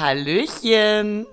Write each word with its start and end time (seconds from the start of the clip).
Hallöchen. 0.00 1.26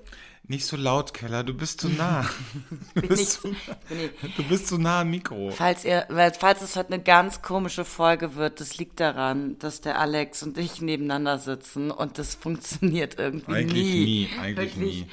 Nicht 0.49 0.65
so 0.65 0.77
laut, 0.77 1.13
Keller, 1.13 1.43
du 1.43 1.53
bist 1.53 1.81
zu 1.81 1.89
nah. 1.89 2.25
Du 2.95 3.01
bist, 3.01 3.21
ich- 3.21 3.29
zu, 3.41 3.49
ich- 3.49 4.35
du 4.35 4.43
bist 4.43 4.67
zu 4.67 4.77
nah 4.77 5.01
am 5.01 5.09
Mikro. 5.09 5.51
Falls 5.51 5.83
ihr, 5.83 6.07
falls 6.39 6.61
es 6.61 6.75
heute 6.77 6.93
eine 6.93 7.03
ganz 7.03 7.41
komische 7.41 7.83
Folge 7.83 8.35
wird, 8.35 8.61
das 8.61 8.77
liegt 8.77 8.99
daran, 9.01 9.57
dass 9.59 9.81
der 9.81 9.99
Alex 9.99 10.43
und 10.43 10.57
ich 10.57 10.81
nebeneinander 10.81 11.37
sitzen 11.39 11.91
und 11.91 12.17
das 12.17 12.35
funktioniert 12.35 13.19
irgendwie 13.19 13.51
Eigentlich 13.53 13.83
nie. 13.85 14.03
nie, 14.05 14.29
eigentlich 14.41 14.75
Wirklich. 14.77 15.01
nie. 15.03 15.07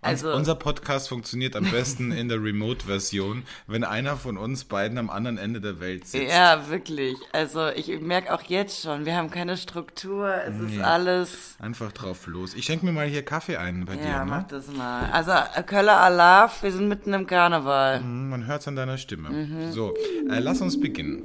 Also- 0.00 0.32
unser 0.32 0.54
Podcast 0.54 1.08
funktioniert 1.08 1.56
am 1.56 1.64
besten 1.70 2.12
in 2.12 2.28
der 2.28 2.42
Remote-Version, 2.42 3.42
wenn 3.66 3.82
einer 3.84 4.16
von 4.16 4.36
uns 4.36 4.64
beiden 4.64 4.96
am 4.98 5.10
anderen 5.10 5.38
Ende 5.38 5.60
der 5.60 5.80
Welt 5.80 6.06
sitzt. 6.06 6.32
Ja, 6.32 6.68
wirklich. 6.68 7.16
Also 7.32 7.68
ich 7.68 7.88
merke 8.00 8.32
auch 8.32 8.42
jetzt 8.42 8.82
schon, 8.82 9.06
wir 9.06 9.16
haben 9.16 9.30
keine 9.30 9.56
Struktur, 9.56 10.32
es 10.46 10.58
ist 10.60 10.80
alles. 10.80 11.56
Einfach 11.58 11.90
drauf 11.92 12.26
los. 12.26 12.54
Ich 12.54 12.64
schenke 12.64 12.86
mir 12.86 12.92
mal 12.92 13.06
hier 13.06 13.24
Kaffee 13.24 13.56
ein 13.56 13.84
bei 13.86 13.94
Ja, 13.94 14.20
dir, 14.20 14.24
mach 14.24 14.38
ne? 14.42 14.46
das 14.48 14.68
mal. 14.68 15.10
Also 15.10 15.32
Köller 15.66 16.00
Alaf, 16.00 16.62
wir 16.62 16.70
sind 16.72 16.88
mitten 16.88 17.12
im 17.12 17.26
Karneval. 17.26 18.00
Hm, 18.00 18.30
Man 18.30 18.46
hört 18.46 18.60
es 18.60 18.68
an 18.68 18.76
deiner 18.76 18.98
Stimme. 18.98 19.30
Mhm. 19.30 19.72
So, 19.72 19.94
äh, 20.30 20.38
lass 20.38 20.60
uns 20.60 20.78
beginnen. 20.80 21.22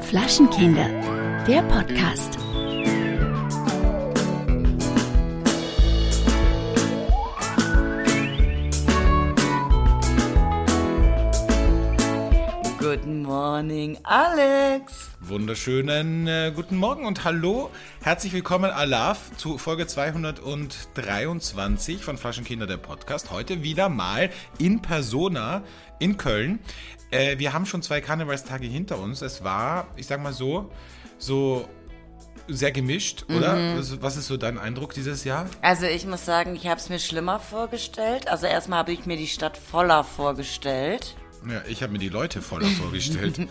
Flaschenkinder, 0.00 0.88
der 1.46 1.62
Podcast. 1.62 2.38
Good 12.90 13.06
morning, 13.06 13.98
Alex. 14.02 15.10
Wunderschönen 15.20 16.26
äh, 16.26 16.50
guten 16.52 16.76
Morgen 16.76 17.06
und 17.06 17.22
hallo. 17.22 17.70
Herzlich 18.02 18.32
willkommen, 18.32 18.68
Alaf, 18.68 19.30
zu 19.36 19.58
Folge 19.58 19.86
223 19.86 22.02
von 22.02 22.18
Flaschenkinder, 22.18 22.66
der 22.66 22.78
Podcast. 22.78 23.30
Heute 23.30 23.62
wieder 23.62 23.88
mal 23.88 24.30
in 24.58 24.82
Persona 24.82 25.62
in 26.00 26.16
Köln. 26.16 26.58
Äh, 27.12 27.38
wir 27.38 27.52
haben 27.52 27.64
schon 27.64 27.80
zwei 27.80 28.00
Karnevalstage 28.00 28.66
hinter 28.66 28.98
uns. 28.98 29.22
Es 29.22 29.44
war, 29.44 29.86
ich 29.94 30.08
sag 30.08 30.20
mal 30.20 30.32
so, 30.32 30.72
so 31.16 31.68
sehr 32.48 32.72
gemischt, 32.72 33.24
oder? 33.28 33.54
Mhm. 33.54 33.78
Was, 33.78 34.02
was 34.02 34.16
ist 34.16 34.26
so 34.26 34.36
dein 34.36 34.58
Eindruck 34.58 34.94
dieses 34.94 35.22
Jahr? 35.22 35.46
Also 35.62 35.86
ich 35.86 36.06
muss 36.06 36.24
sagen, 36.24 36.56
ich 36.56 36.66
habe 36.66 36.80
es 36.80 36.88
mir 36.88 36.98
schlimmer 36.98 37.38
vorgestellt. 37.38 38.26
Also 38.26 38.46
erstmal 38.46 38.80
habe 38.80 38.90
ich 38.90 39.06
mir 39.06 39.16
die 39.16 39.28
Stadt 39.28 39.56
voller 39.56 40.02
vorgestellt. 40.02 41.14
Ja, 41.48 41.62
ich 41.66 41.82
habe 41.82 41.92
mir 41.92 41.98
die 41.98 42.08
Leute 42.08 42.42
voller 42.42 42.66
vorgestellt. 42.66 43.40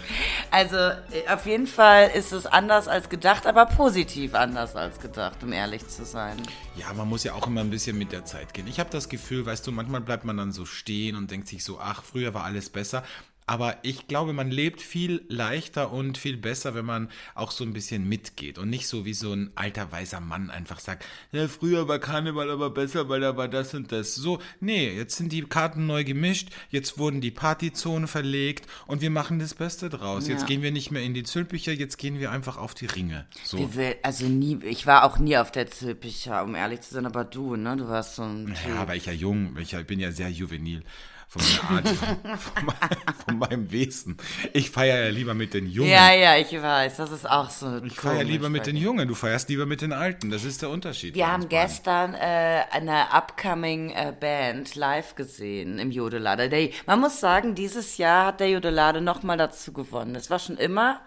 Also 0.51 0.75
äh, 0.77 1.27
auf 1.31 1.45
jeden 1.45 1.67
Fall 1.67 2.09
ist 2.09 2.31
es 2.31 2.45
anders 2.45 2.87
als 2.87 3.09
gedacht, 3.09 3.45
aber 3.45 3.65
positiv 3.65 4.33
anders 4.33 4.75
als 4.75 4.99
gedacht, 4.99 5.43
um 5.43 5.53
ehrlich 5.53 5.87
zu 5.87 6.05
sein. 6.05 6.37
Ja, 6.75 6.91
man 6.93 7.07
muss 7.07 7.23
ja 7.23 7.33
auch 7.33 7.47
immer 7.47 7.61
ein 7.61 7.69
bisschen 7.69 7.97
mit 7.97 8.11
der 8.11 8.25
Zeit 8.25 8.53
gehen. 8.53 8.67
Ich 8.67 8.79
habe 8.79 8.89
das 8.89 9.09
Gefühl, 9.09 9.45
weißt 9.45 9.65
du, 9.65 9.71
manchmal 9.71 10.01
bleibt 10.01 10.25
man 10.25 10.37
dann 10.37 10.51
so 10.51 10.65
stehen 10.65 11.15
und 11.15 11.29
denkt 11.29 11.47
sich 11.47 11.63
so, 11.63 11.79
ach, 11.79 12.03
früher 12.03 12.33
war 12.33 12.43
alles 12.43 12.69
besser. 12.69 13.03
Aber 13.49 13.77
ich 13.81 14.07
glaube, 14.07 14.31
man 14.31 14.51
lebt 14.51 14.79
viel 14.79 15.25
leichter 15.27 15.91
und 15.91 16.19
viel 16.19 16.37
besser, 16.37 16.75
wenn 16.75 16.85
man 16.85 17.09
auch 17.33 17.49
so 17.49 17.63
ein 17.63 17.73
bisschen 17.73 18.07
mitgeht 18.07 18.59
und 18.59 18.69
nicht 18.69 18.85
so 18.85 19.05
wie 19.05 19.15
so 19.15 19.33
ein 19.33 19.49
alter 19.55 19.91
weißer 19.91 20.19
Mann 20.19 20.51
einfach 20.51 20.79
sagt, 20.79 21.03
ja, 21.31 21.47
früher 21.47 21.87
war 21.87 21.97
Karneval 21.97 22.51
aber 22.51 22.69
besser, 22.69 23.09
weil 23.09 23.21
da 23.21 23.35
war 23.37 23.47
das 23.47 23.73
und 23.73 23.91
das. 23.91 24.13
So, 24.13 24.37
nee, 24.59 24.95
jetzt 24.95 25.15
sind 25.17 25.31
die 25.31 25.41
Karten 25.41 25.87
neu 25.87 26.03
gemischt, 26.03 26.49
jetzt 26.69 26.99
wurden 26.99 27.21
die 27.21 27.31
Partyzonen 27.31 28.07
verlegt 28.07 28.67
und 28.85 29.01
wir 29.01 29.09
machen 29.09 29.39
das 29.39 29.55
Beste 29.55 29.89
draus. 29.89 30.27
Jetzt 30.27 30.41
Ja. 30.41 30.45
gehen 30.45 30.61
wir 30.61 30.71
nicht 30.71 30.91
mehr 30.91 31.01
in 31.01 31.15
die 31.15 31.23
Zülpicher, 31.23 31.71
jetzt 31.71 31.97
gehen 31.97 32.19
wir 32.19 32.29
einfach 32.31 32.57
auf 32.57 32.75
die 32.75 32.85
Ringe. 32.85 33.25
So. 33.43 33.67
Also 34.03 34.27
nie, 34.27 34.59
ich 34.63 34.85
war 34.85 35.03
auch 35.05 35.17
nie 35.17 35.37
auf 35.37 35.51
der 35.51 35.65
Zülpicher, 35.71 36.43
um 36.43 36.53
ehrlich 36.53 36.81
zu 36.81 36.93
sein, 36.93 37.07
aber 37.07 37.25
du, 37.25 37.55
ne, 37.55 37.75
du 37.77 37.87
warst 37.87 38.15
so 38.17 38.21
ein. 38.21 38.55
Ja, 38.67 38.87
weil 38.87 38.97
ich 38.97 39.07
ja 39.07 39.13
jung, 39.13 39.57
ich 39.57 39.75
bin 39.87 39.99
ja 39.99 40.11
sehr 40.11 40.29
juvenil 40.29 40.83
von 41.29 41.41
meiner 41.69 41.77
Art, 41.77 41.87
von, 42.39 42.65
mein- 42.65 43.15
von 43.25 43.37
meinem 43.37 43.71
Wesen. 43.71 44.17
Ich 44.53 44.71
feiere 44.71 45.05
ja 45.05 45.09
lieber 45.11 45.33
mit 45.35 45.53
den 45.53 45.67
Jungen. 45.67 45.91
Ja, 45.91 46.11
ja, 46.11 46.35
ich 46.37 46.51
weiß, 46.51 46.97
das 46.97 47.11
ist 47.11 47.29
auch 47.29 47.49
so. 47.51 47.81
ich 47.83 47.93
feiere 47.93 48.23
lieber 48.23 48.49
mit 48.49 48.65
den 48.65 48.75
Jungen, 48.75 49.07
du 49.07 49.13
feierst 49.15 49.47
lieber 49.49 49.65
mit 49.67 49.81
den 49.81 49.93
Alten. 49.93 50.31
Das 50.31 50.43
ist 50.43 50.61
der 50.63 50.69
Unterschied. 50.71 51.13
Wir 51.15 51.31
haben 51.31 51.47
gestern 51.47 52.15
äh, 52.15 52.61
eine 52.71 53.13
upcoming 53.13 53.91
äh, 53.91 54.11
Band 54.19 54.75
live 54.75 55.13
gesehen 55.15 55.77
im 55.77 55.91
Jodelader. 55.91 56.49
Der, 56.49 56.69
man 56.87 56.99
muss 56.99 57.19
sagen, 57.19 57.53
dieses 57.53 57.97
Jahr 57.97 58.25
hat 58.27 58.39
der 58.39 58.49
Jodelade 58.49 58.99
nochmal 59.01 59.37
dazu 59.37 59.71
gewonnen. 59.71 60.15
Es 60.15 60.29
war 60.31 60.39
schon 60.39 60.57
immer, 60.57 60.99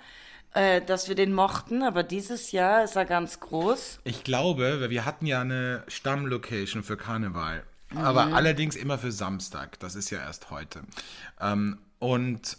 äh, 0.54 0.80
dass 0.82 1.08
wir 1.08 1.16
den 1.16 1.32
mochten, 1.34 1.82
aber 1.82 2.04
dieses 2.04 2.52
Jahr 2.52 2.84
ist 2.84 2.94
er 2.94 3.06
ganz 3.06 3.40
groß. 3.40 3.98
Ich 4.04 4.22
glaube, 4.22 4.88
wir 4.88 5.04
hatten 5.04 5.26
ja 5.26 5.40
eine 5.40 5.82
Stammlocation 5.88 6.84
für 6.84 6.96
Karneval. 6.96 7.64
Aber 7.96 8.26
Mhm. 8.26 8.34
allerdings 8.34 8.76
immer 8.76 8.98
für 8.98 9.12
Samstag. 9.12 9.78
Das 9.80 9.94
ist 9.94 10.10
ja 10.10 10.18
erst 10.20 10.50
heute. 10.50 10.82
Ähm, 11.40 11.78
und 11.98 12.56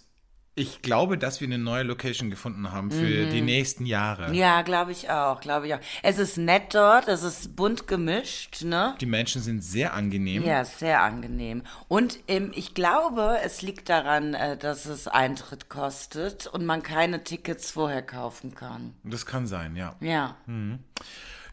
ich 0.56 0.84
glaube, 0.84 1.18
dass 1.18 1.42
wir 1.42 1.48
eine 1.48 1.58
neue 1.58 1.82
Location 1.82 2.30
gefunden 2.30 2.72
haben 2.72 2.92
für 2.92 3.26
die 3.26 3.42
nächsten 3.42 3.88
Jahre. 3.88 4.28
Mhm. 4.30 4.36
Ja, 4.36 4.62
glaube 4.62 4.92
ich 4.92 5.10
auch, 5.10 5.42
glaube 5.42 5.66
ich 5.66 5.74
auch. 5.74 5.80
Es 6.04 6.20
ist 6.20 6.38
nett 6.38 6.76
dort, 6.76 7.08
es 7.08 7.24
ist 7.24 7.56
bunt 7.56 7.88
gemischt, 7.88 8.62
ne? 8.64 8.96
Die 9.02 9.08
Menschen 9.08 9.42
sind 9.42 9.64
sehr 9.64 9.96
angenehm. 9.96 10.44
Ja, 10.44 10.64
sehr 10.64 11.02
angenehm. 11.02 11.64
Und 11.88 12.20
ähm, 12.28 12.52
ich 12.54 12.76
glaube, 12.76 13.40
es 13.44 13.64
liegt 13.64 13.90
daran, 13.90 14.36
äh, 14.36 14.56
dass 14.56 14.86
es 14.86 15.08
Eintritt 15.08 15.70
kostet 15.70 16.46
und 16.46 16.68
man 16.68 16.84
keine 16.84 17.24
Tickets 17.24 17.72
vorher 17.72 18.04
kaufen 18.04 18.54
kann. 18.54 18.94
Das 19.04 19.26
kann 19.26 19.48
sein, 19.48 19.76
ja. 19.76 19.96
Ja. 20.02 20.36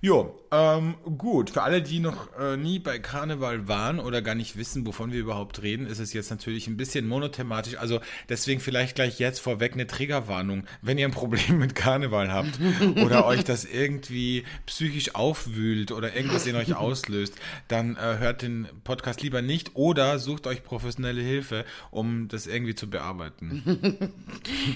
Jo, 0.02 0.34
ähm, 0.50 0.94
gut. 1.18 1.50
Für 1.50 1.62
alle, 1.62 1.82
die 1.82 2.00
noch 2.00 2.34
äh, 2.38 2.56
nie 2.56 2.78
bei 2.78 2.98
Karneval 2.98 3.68
waren 3.68 4.00
oder 4.00 4.22
gar 4.22 4.34
nicht 4.34 4.56
wissen, 4.56 4.86
wovon 4.86 5.12
wir 5.12 5.20
überhaupt 5.20 5.60
reden, 5.62 5.86
ist 5.86 5.98
es 5.98 6.14
jetzt 6.14 6.30
natürlich 6.30 6.66
ein 6.68 6.78
bisschen 6.78 7.06
monothematisch. 7.06 7.76
Also 7.76 8.00
deswegen 8.30 8.60
vielleicht 8.60 8.94
gleich 8.94 9.18
jetzt 9.18 9.40
vorweg 9.40 9.74
eine 9.74 9.86
Triggerwarnung. 9.86 10.64
Wenn 10.80 10.96
ihr 10.96 11.06
ein 11.06 11.12
Problem 11.12 11.58
mit 11.58 11.74
Karneval 11.74 12.32
habt 12.32 12.58
oder 13.04 13.26
euch 13.26 13.44
das 13.44 13.66
irgendwie 13.66 14.44
psychisch 14.64 15.14
aufwühlt 15.14 15.92
oder 15.92 16.16
irgendwas 16.16 16.46
in 16.46 16.56
euch 16.56 16.74
auslöst, 16.74 17.34
dann 17.68 17.96
äh, 17.96 18.16
hört 18.18 18.40
den 18.40 18.68
Podcast 18.84 19.20
lieber 19.20 19.42
nicht 19.42 19.76
oder 19.76 20.18
sucht 20.18 20.46
euch 20.46 20.64
professionelle 20.64 21.20
Hilfe, 21.20 21.66
um 21.90 22.26
das 22.28 22.46
irgendwie 22.46 22.74
zu 22.74 22.88
bearbeiten. 22.88 24.12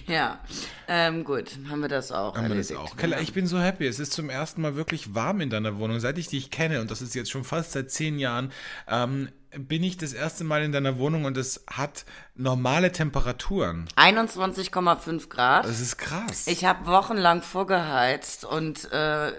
Ja, 0.07 0.41
ähm, 0.89 1.25
gut, 1.25 1.59
haben 1.71 1.81
wir 1.81 1.89
das 1.89 2.13
auch 2.13 2.37
Haben 2.37 2.49
wir 2.49 2.57
das 2.57 2.71
erledigt. 2.71 2.93
auch. 2.93 2.97
Keller, 2.97 3.21
ich 3.21 3.33
bin 3.33 3.47
so 3.47 3.59
happy. 3.59 3.87
Es 3.87 3.99
ist 3.99 4.13
zum 4.13 4.29
ersten 4.29 4.61
Mal 4.61 4.77
wirklich 4.77 5.14
warm 5.15 5.41
in 5.41 5.51
deiner 5.51 5.79
Wohnung. 5.79 6.01
Seit 6.01 6.19
ich 6.19 6.29
dich 6.29 6.51
kenne, 6.51 6.81
und 6.81 6.91
das 6.91 7.03
ist 7.03 7.15
jetzt 7.15 7.31
schon 7.31 7.45
fast 7.45 7.73
seit 7.73 7.91
zehn 7.91 8.19
Jahren, 8.19 8.53
ähm, 8.89 9.29
bin 9.57 9.85
ich 9.85 9.97
das 9.97 10.13
erste 10.13 10.43
Mal 10.43 10.65
in 10.65 10.73
deiner 10.73 10.99
Wohnung 10.99 11.27
und 11.27 11.37
es 11.37 11.65
hat 11.71 12.05
normale 12.35 12.91
Temperaturen. 12.91 13.87
21,5 13.97 15.29
Grad. 15.29 15.65
Das 15.65 15.79
ist 15.81 15.97
krass. 15.97 16.49
Ich 16.49 16.65
habe 16.65 16.87
wochenlang 16.87 17.41
vorgeheizt 17.41 18.45
und, 18.45 18.91
äh, 18.93 19.33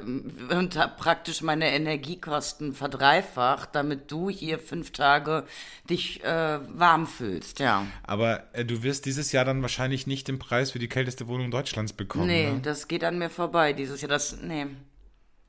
und 0.57 0.77
habe 0.77 0.93
praktisch 0.97 1.41
meine 1.41 1.69
Energiekosten 1.73 2.73
verdreifacht, 2.73 3.69
damit 3.73 4.09
du 4.09 4.29
hier 4.29 4.57
fünf 4.59 4.91
Tage 4.91 5.43
dich 5.89 6.23
äh, 6.23 6.59
warm 6.77 7.07
fühlst, 7.07 7.59
ja. 7.59 7.85
Aber 8.03 8.43
äh, 8.53 8.63
du 8.63 8.83
wirst 8.83 9.05
dieses 9.05 9.33
Jahr 9.33 9.43
dann 9.43 9.61
wahrscheinlich 9.61 10.07
nicht 10.07 10.29
den 10.29 10.39
Preis 10.39 10.71
für 10.71 10.79
die 10.79 10.87
kälteste 10.89 11.27
Wohnung 11.27 11.51
Deutschlands 11.51 11.91
bekommen. 11.91 12.27
Nee, 12.27 12.51
Ne? 12.51 12.59
das 12.61 12.87
geht 12.87 13.03
an 13.03 13.17
mir 13.19 13.29
vorbei 13.29 13.73
dieses 13.73 13.99
Jahr. 14.01 14.09
Das, 14.09 14.37
nee. 14.41 14.67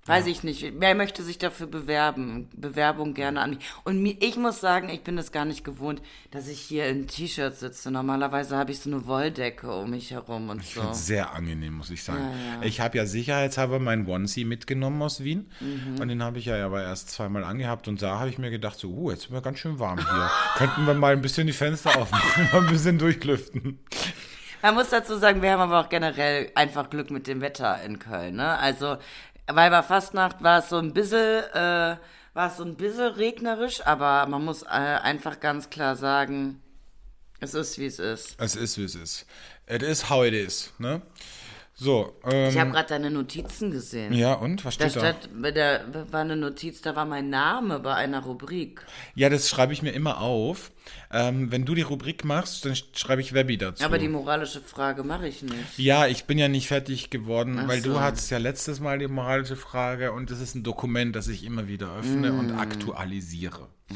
Weiß 0.07 0.27
ich 0.27 0.45
nicht. 0.45 0.73
Wer 0.79 0.95
möchte 0.95 1.23
sich 1.25 1.39
dafür 1.39 1.67
bewerben? 1.67 2.49
Bewerbung 2.55 3.13
gerne 3.15 3.41
an 3.41 3.51
mich. 3.51 3.59
Und 3.83 4.01
mir, 4.01 4.17
ich 4.21 4.37
muss 4.37 4.61
sagen, 4.61 4.89
ich 4.89 5.03
bin 5.03 5.19
es 5.19 5.33
gar 5.33 5.45
nicht 5.45 5.65
gewohnt, 5.65 6.01
dass 6.31 6.47
ich 6.47 6.61
hier 6.61 6.87
in 6.87 7.09
T-Shirt 7.09 7.57
sitze. 7.57 7.91
Normalerweise 7.91 8.57
habe 8.57 8.71
ich 8.71 8.79
so 8.79 8.89
eine 8.89 9.07
Wolldecke 9.07 9.69
um 9.75 9.91
mich 9.91 10.13
herum 10.13 10.49
und 10.49 10.63
Ich 10.63 10.75
so. 10.75 10.93
sehr 10.93 11.33
angenehm, 11.33 11.75
muss 11.75 11.91
ich 11.91 12.05
sagen. 12.05 12.21
Ja, 12.21 12.61
ja. 12.61 12.63
Ich 12.63 12.81
habe 12.81 12.97
ja 12.99 13.07
sicherheitshalber 13.07 13.81
meinen 13.81 14.07
Onesie 14.07 14.45
mitgenommen 14.45 15.03
aus 15.03 15.25
Wien. 15.25 15.51
Mhm. 15.61 16.01
Und 16.01 16.09
den 16.09 16.23
habe 16.23 16.39
ich 16.39 16.45
ja 16.45 16.65
aber 16.65 16.83
erst 16.83 17.11
zweimal 17.11 17.43
angehabt. 17.43 17.89
Und 17.89 18.01
da 18.01 18.21
habe 18.21 18.31
ich 18.31 18.39
mir 18.39 18.51
gedacht, 18.51 18.79
so, 18.79 18.89
uh, 18.91 19.11
jetzt 19.11 19.23
sind 19.23 19.33
wir 19.33 19.43
ganz 19.43 19.59
schön 19.59 19.79
warm 19.81 19.99
hier. 19.99 20.31
Könnten 20.57 20.87
wir 20.87 20.95
mal 20.95 21.15
ein 21.15 21.23
bisschen 21.23 21.49
die 21.49 21.53
Fenster 21.53 21.97
aufmachen, 21.97 22.49
mal 22.53 22.63
ein 22.65 22.73
bisschen 22.73 22.99
durchlüften. 22.99 23.81
Man 24.63 24.75
muss 24.75 24.91
dazu 24.91 25.17
sagen, 25.19 25.43
wir 25.43 25.53
haben 25.53 25.61
aber 25.61 25.81
auch 25.81 25.89
generell 25.89 26.51
einfach 26.55 26.91
Glück 26.91 27.11
mit 27.11 27.27
dem 27.27 27.41
Wetter 27.41 27.83
in 27.85 27.99
Köln. 27.99 28.37
Ne? 28.37 28.59
Also 28.59 28.97
Weiber 29.49 29.83
Fastnacht 29.83 30.43
war 30.43 30.59
es 30.61 30.69
so 30.69 30.79
ein 30.79 30.93
bisschen, 30.93 31.43
äh, 31.55 31.97
war 32.35 32.49
es 32.51 32.57
so 32.57 32.65
ein 32.65 32.77
bisschen 32.77 33.13
regnerisch, 33.15 33.81
aber 33.87 34.27
man 34.27 34.45
muss 34.45 34.63
äh, 34.63 34.67
einfach 34.67 35.41
ganz 35.41 35.71
klar 35.71 35.97
sagen, 35.97 36.61
es 37.41 37.55
ist 37.55 37.79
wie 37.79 37.87
es 37.87 37.99
ist. 37.99 38.35
Es 38.39 38.57
ist, 38.57 38.77
wie 38.79 38.85
es 38.85 38.95
ist. 38.95 39.27
It 39.69 39.83
is 39.83 40.09
how 40.11 40.25
it 40.25 40.35
is, 40.35 40.73
ne? 40.79 41.03
So, 41.79 42.15
ähm, 42.25 42.49
Ich 42.49 42.59
habe 42.59 42.71
gerade 42.71 42.89
deine 42.89 43.11
Notizen 43.11 43.71
gesehen. 43.71 44.13
ja, 44.15 44.33
und? 44.33 44.65
Was 44.65 44.79
Da 44.79 44.89
steht 44.89 45.03
da? 45.03 45.09
stand, 45.13 45.43
bei 45.43 45.51
der 45.51 45.85
war 46.11 46.23
eine 46.23 46.35
Notiz, 46.37 46.81
da 46.81 46.97
war 46.97 47.05
mein 47.05 47.29
Name 47.29 47.79
bei 47.81 47.95
einer 47.95 48.21
Rubrik. 48.25 48.85
Ja, 49.15 49.29
das 49.29 49.49
schreibe 49.51 49.75
ich 49.75 49.83
mir 49.83 49.93
immer 49.93 50.21
auf. 50.21 50.71
Ähm, 51.11 51.51
wenn 51.53 51.65
du 51.65 51.75
die 51.75 51.83
Rubrik 51.83 52.25
machst, 52.25 52.65
dann 52.65 52.75
schreibe 52.95 53.21
ich 53.23 53.33
Webby 53.33 53.59
dazu. 53.59 53.85
Aber 53.85 53.99
die 53.99 54.09
moralische 54.09 54.61
Frage 54.61 55.03
mache 55.05 55.29
ich 55.29 55.43
nicht. 55.43 55.79
ja, 55.79 56.07
ich 56.07 56.25
bin 56.25 56.39
ja 56.39 56.49
nicht 56.49 56.69
fertig 56.69 57.11
geworden, 57.11 57.61
weil 57.67 57.81
so. 57.83 57.93
du 57.95 58.01
hattest 58.01 58.31
ja 58.31 58.39
letztes 58.39 58.81
Mal 58.81 58.99
die 58.99 59.09
moralische 59.09 59.57
Frage 59.57 60.13
und 60.13 60.31
das 60.31 60.41
ist 60.41 60.55
ein 60.55 60.63
Dokument, 60.63 61.15
das 61.17 61.29
ich 61.29 61.45
immer 61.45 61.69
wieder 61.69 61.95
öffne 61.97 62.33
und 62.33 62.55
Mm. 62.55 62.59
aktualisiere. 62.59 63.69
Ah, 63.93 63.95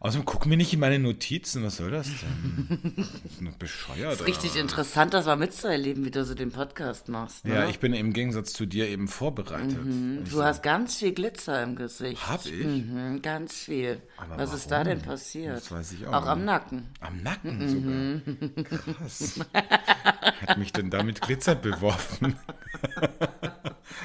Außerdem 0.00 0.26
guck 0.26 0.46
mir 0.46 0.56
nicht 0.56 0.72
in 0.72 0.78
meine 0.78 1.00
Notizen, 1.00 1.64
was 1.64 1.78
soll 1.78 1.90
das 1.90 2.06
denn? 2.06 2.92
das 2.96 3.32
ist 3.32 3.42
nur 3.42 3.52
bescheuert. 3.58 4.12
ist 4.20 4.26
richtig 4.28 4.54
interessant, 4.54 5.12
das 5.12 5.26
mal 5.26 5.34
mitzuerleben, 5.36 6.04
wie 6.04 6.12
du 6.12 6.24
so 6.24 6.36
den 6.36 6.52
Podcast 6.52 7.08
machst. 7.08 7.44
Ne? 7.44 7.54
Ja, 7.54 7.68
ich 7.68 7.80
bin 7.80 7.92
im 7.92 8.12
Gegensatz 8.12 8.52
zu 8.52 8.64
dir 8.64 8.88
eben 8.88 9.08
vorbereitet. 9.08 9.76
Ich 10.24 10.30
du 10.30 10.44
hast 10.44 10.62
ganz 10.62 10.98
viel 10.98 11.12
Glitzer 11.12 11.60
im 11.64 11.74
Gesicht. 11.74 12.28
Hab 12.28 12.46
ich? 12.46 12.64
Mhm, 12.64 13.22
ganz 13.22 13.54
viel. 13.56 14.00
Aber 14.18 14.38
Was 14.38 14.54
ist 14.54 14.66
da 14.70 14.76
warum? 14.76 14.84
denn 14.86 15.02
passiert? 15.02 15.47
Das 15.54 15.70
weiß 15.72 15.92
ich 15.92 16.06
auch 16.06 16.12
Auch 16.12 16.26
am. 16.26 16.44
Nacken. 16.44 16.88
Am 17.00 17.22
Nacken 17.22 17.58
Mhm. 17.58 18.22
sogar. 18.64 18.64
Krass. 18.94 19.40
Hat 20.46 20.58
mich 20.58 20.72
denn 20.72 20.90
damit 20.90 21.20
Glitzer 21.20 21.54
beworfen? 21.54 22.36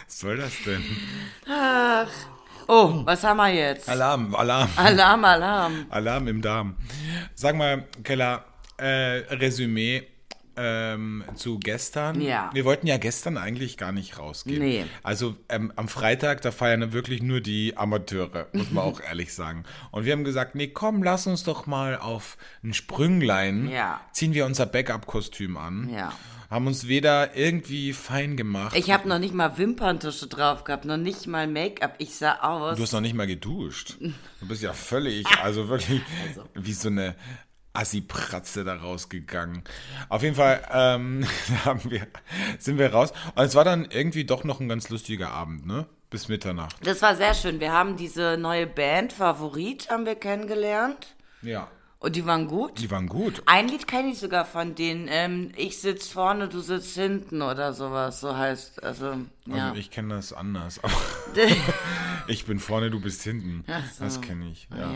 Was 0.08 0.20
soll 0.20 0.38
das 0.38 0.54
denn? 0.66 0.84
Oh, 2.68 3.02
was 3.06 3.24
haben 3.24 3.38
wir 3.38 3.50
jetzt? 3.54 3.90
Alarm, 3.90 4.34
Alarm. 4.36 4.70
Alarm, 4.78 5.26
Alarm. 5.26 5.86
Alarm 5.90 6.28
im 6.30 6.42
Darm. 6.42 6.78
Sag 7.36 7.56
mal, 7.58 7.86
Keller, 8.04 8.46
äh, 8.78 8.86
Resümee 9.36 10.08
ähm, 10.56 11.24
zu 11.36 11.60
gestern. 11.60 12.22
Ja. 12.22 12.50
Wir 12.54 12.66
wollten 12.66 12.88
ja 12.88 12.98
gestern 12.98 13.38
eigentlich 13.38 13.78
gar 13.78 13.92
nicht 13.92 14.20
rausgehen. 14.20 14.60
Nee. 14.60 14.86
Also 15.02 15.36
ähm, 15.50 15.74
am 15.76 15.88
Freitag, 15.88 16.42
da 16.42 16.52
feiern 16.52 16.94
wirklich 16.94 17.22
nur 17.22 17.42
die 17.42 17.78
Amateure, 17.78 18.48
muss 18.54 18.72
man 18.72 18.84
auch 18.84 19.02
ehrlich 19.08 19.34
sagen. 19.34 19.64
Und 19.92 20.06
wir 20.06 20.14
haben 20.14 20.24
gesagt, 20.24 20.56
nee, 20.56 20.68
komm, 20.68 21.04
lass 21.04 21.28
uns 21.28 21.44
doch 21.44 21.66
mal 21.66 21.98
auf 21.98 22.38
ein 22.64 22.74
Sprünglein. 22.74 23.70
Ja. 23.70 24.02
Ziehen 24.12 24.34
wir 24.34 24.46
unser 24.46 24.66
Backup-Kostüm 24.66 25.58
an. 25.58 25.90
Ja. 25.90 26.14
Haben 26.50 26.68
uns 26.68 26.88
weder 26.88 27.36
irgendwie 27.36 27.94
fein 27.94 28.38
gemacht. 28.38 28.76
Ich 28.78 28.92
habe 28.92 29.10
noch 29.10 29.18
nicht 29.18 29.34
mal 29.34 29.58
Wimperntusche 29.58 30.28
drauf 30.28 30.64
gehabt, 30.64 30.86
noch 30.86 30.98
nicht 30.98 31.26
mal 31.26 31.48
Make-up. 31.48 31.96
Ich 31.98 32.14
sah 32.14 32.36
aus. 32.42 32.78
Du 32.78 32.84
hast 32.84 32.92
noch 32.94 33.02
nicht 33.02 33.16
mal 33.16 33.28
geduscht. 33.28 33.98
Du 34.40 34.50
bist 34.50 34.62
ja 34.62 34.74
völlig, 34.74 35.26
also 35.42 35.70
wirklich 35.70 36.02
wie 36.54 36.74
so 36.74 36.90
eine 36.90 37.16
Assi-Pratze 37.74 38.64
da 38.64 38.76
rausgegangen. 38.76 39.64
Auf 40.10 40.22
jeden 40.22 40.36
Fall 40.36 40.62
ähm, 40.72 41.26
haben 41.66 41.90
wir, 41.90 42.08
sind 42.60 42.78
wir 42.78 42.94
raus. 42.94 43.12
Und 43.36 43.44
es 43.44 43.56
war 43.56 43.64
dann 43.64 43.88
irgendwie 43.90 44.26
doch 44.26 44.44
noch 44.44 44.60
ein 44.60 44.70
ganz 44.70 44.90
lustiger 44.90 45.32
Abend, 45.32 45.66
ne? 45.66 45.86
Bis 46.10 46.28
Mitternacht. 46.28 46.76
Das 46.86 47.02
war 47.02 47.16
sehr 47.16 47.34
schön. 47.34 47.60
Wir 47.60 47.74
haben 47.74 47.98
diese 47.98 48.38
neue 48.38 48.68
Band 48.68 49.14
Favorit 49.14 49.90
haben 49.90 50.06
wir 50.06 50.14
kennengelernt 50.16 51.16
Ja. 51.42 51.68
Und 52.04 52.18
die 52.18 52.26
waren 52.26 52.48
gut. 52.48 52.80
Die 52.80 52.92
waren 52.92 53.08
gut. 53.08 53.42
Ein 53.46 53.70
Lied 53.70 53.88
kenne 53.88 54.10
ich 54.12 54.20
sogar 54.20 54.44
von 54.44 54.76
denen. 54.76 55.08
Ähm, 55.10 55.52
ich 55.56 55.80
sitz 55.80 56.10
vorne, 56.10 56.50
du 56.50 56.60
sitzt 56.60 56.96
hinten 56.96 57.42
oder 57.42 57.72
sowas. 57.72 58.20
So 58.20 58.36
heißt 58.36 58.84
also 58.84 59.16
ja. 59.46 59.68
Also 59.70 59.80
ich 59.80 59.90
kenne 59.90 60.16
das 60.16 60.34
anders. 60.34 60.82
Ich 62.28 62.46
bin 62.46 62.60
vorne, 62.60 62.90
du 62.90 63.00
bist 63.02 63.22
hinten. 63.24 63.66
Das 64.00 64.22
kenne 64.22 64.50
ich. 64.52 64.68
Ja. 64.72 64.78
Ja. 64.78 64.90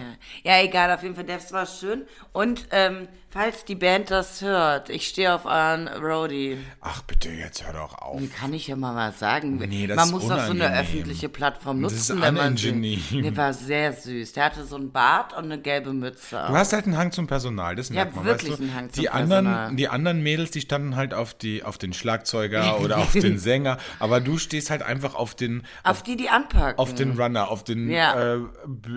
ja, 0.44 0.64
egal, 0.64 0.92
auf 0.92 1.04
jeden 1.04 1.16
Fall, 1.16 1.26
das 1.26 1.52
war 1.52 1.66
schön. 1.66 2.04
Und 2.32 2.68
ähm, 2.72 3.08
falls 3.30 3.66
die 3.66 3.76
Band 3.76 4.12
das 4.12 4.42
hört, 4.42 4.90
ich 4.90 5.08
stehe 5.08 5.34
auf 5.34 5.46
euren 5.46 5.88
Roadie. 5.88 6.58
Ach 6.82 7.02
bitte, 7.02 7.30
jetzt 7.30 7.66
hör 7.66 7.74
doch 7.74 7.98
auf. 7.98 8.22
Kann 8.40 8.54
ich 8.54 8.68
ja 8.68 8.76
mal 8.76 8.96
was 8.96 9.20
sagen. 9.20 9.58
Nee, 9.58 9.88
das 9.88 9.98
Man 9.98 10.06
ist 10.06 10.12
muss 10.14 10.28
doch 10.28 10.46
so 10.46 10.52
eine 10.52 10.80
öffentliche 10.80 11.30
Plattform 11.30 11.82
Das 11.82 11.94
nutzen, 11.94 12.18
ist 12.18 12.24
wenn 12.24 12.34
man. 12.34 12.56
Der 12.56 13.38
war 13.38 13.54
sehr 13.54 13.94
süß. 13.94 14.34
Der 14.34 14.46
hatte 14.46 14.66
so 14.66 14.78
einen 14.78 14.92
Bart 14.92 15.34
und 15.34 15.46
eine 15.46 15.60
gelbe 15.60 15.94
Mütze. 15.94 16.46
Du 16.48 16.56
hast 16.56 16.74
halt 16.74 16.86
einen 16.86 16.97
Hang 16.98 17.12
zum 17.12 17.28
Personal, 17.28 17.76
das 17.76 17.90
merkt 17.90 18.16
man. 18.16 18.26
wirklich 18.26 18.52
weißt 18.52 18.60
du? 18.60 18.64
einen 18.64 18.76
Hang 18.76 18.92
zum 18.92 19.02
die 19.02 19.10
anderen, 19.10 19.46
Personal. 19.46 19.76
Die 19.76 19.88
anderen 19.88 20.24
Mädels, 20.24 20.52
die 20.52 20.62
standen 20.62 20.96
halt 20.96 21.14
auf, 21.14 21.34
die, 21.34 21.64
auf 21.64 21.78
den 21.78 21.94
Schlagzeuger 21.94 22.80
oder 22.82 22.98
auf 22.98 23.12
den 23.14 23.38
Sänger, 23.40 23.78
aber 24.00 24.20
du 24.20 24.38
stehst 24.38 24.70
halt 24.70 24.82
einfach 24.82 25.16
auf 25.16 25.36
den, 25.36 25.64
auf 25.84 26.04
die, 26.04 26.16
die 26.18 26.30
anpacken. 26.30 26.78
auf 26.80 26.94
den 26.96 27.20
Runner, 27.20 27.50
auf 27.50 27.64
den, 27.64 27.90
Ja. 27.90 28.36
äh, 28.36 28.40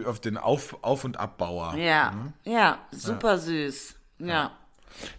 auf 0.07 0.21
den 0.21 0.37
auf, 0.37 0.77
auf 0.83 1.05
und 1.05 1.19
Abbauer. 1.19 1.77
Ja, 1.77 2.33
ja, 2.45 2.79
super 2.91 3.39
süß. 3.39 3.95
Ja. 4.19 4.53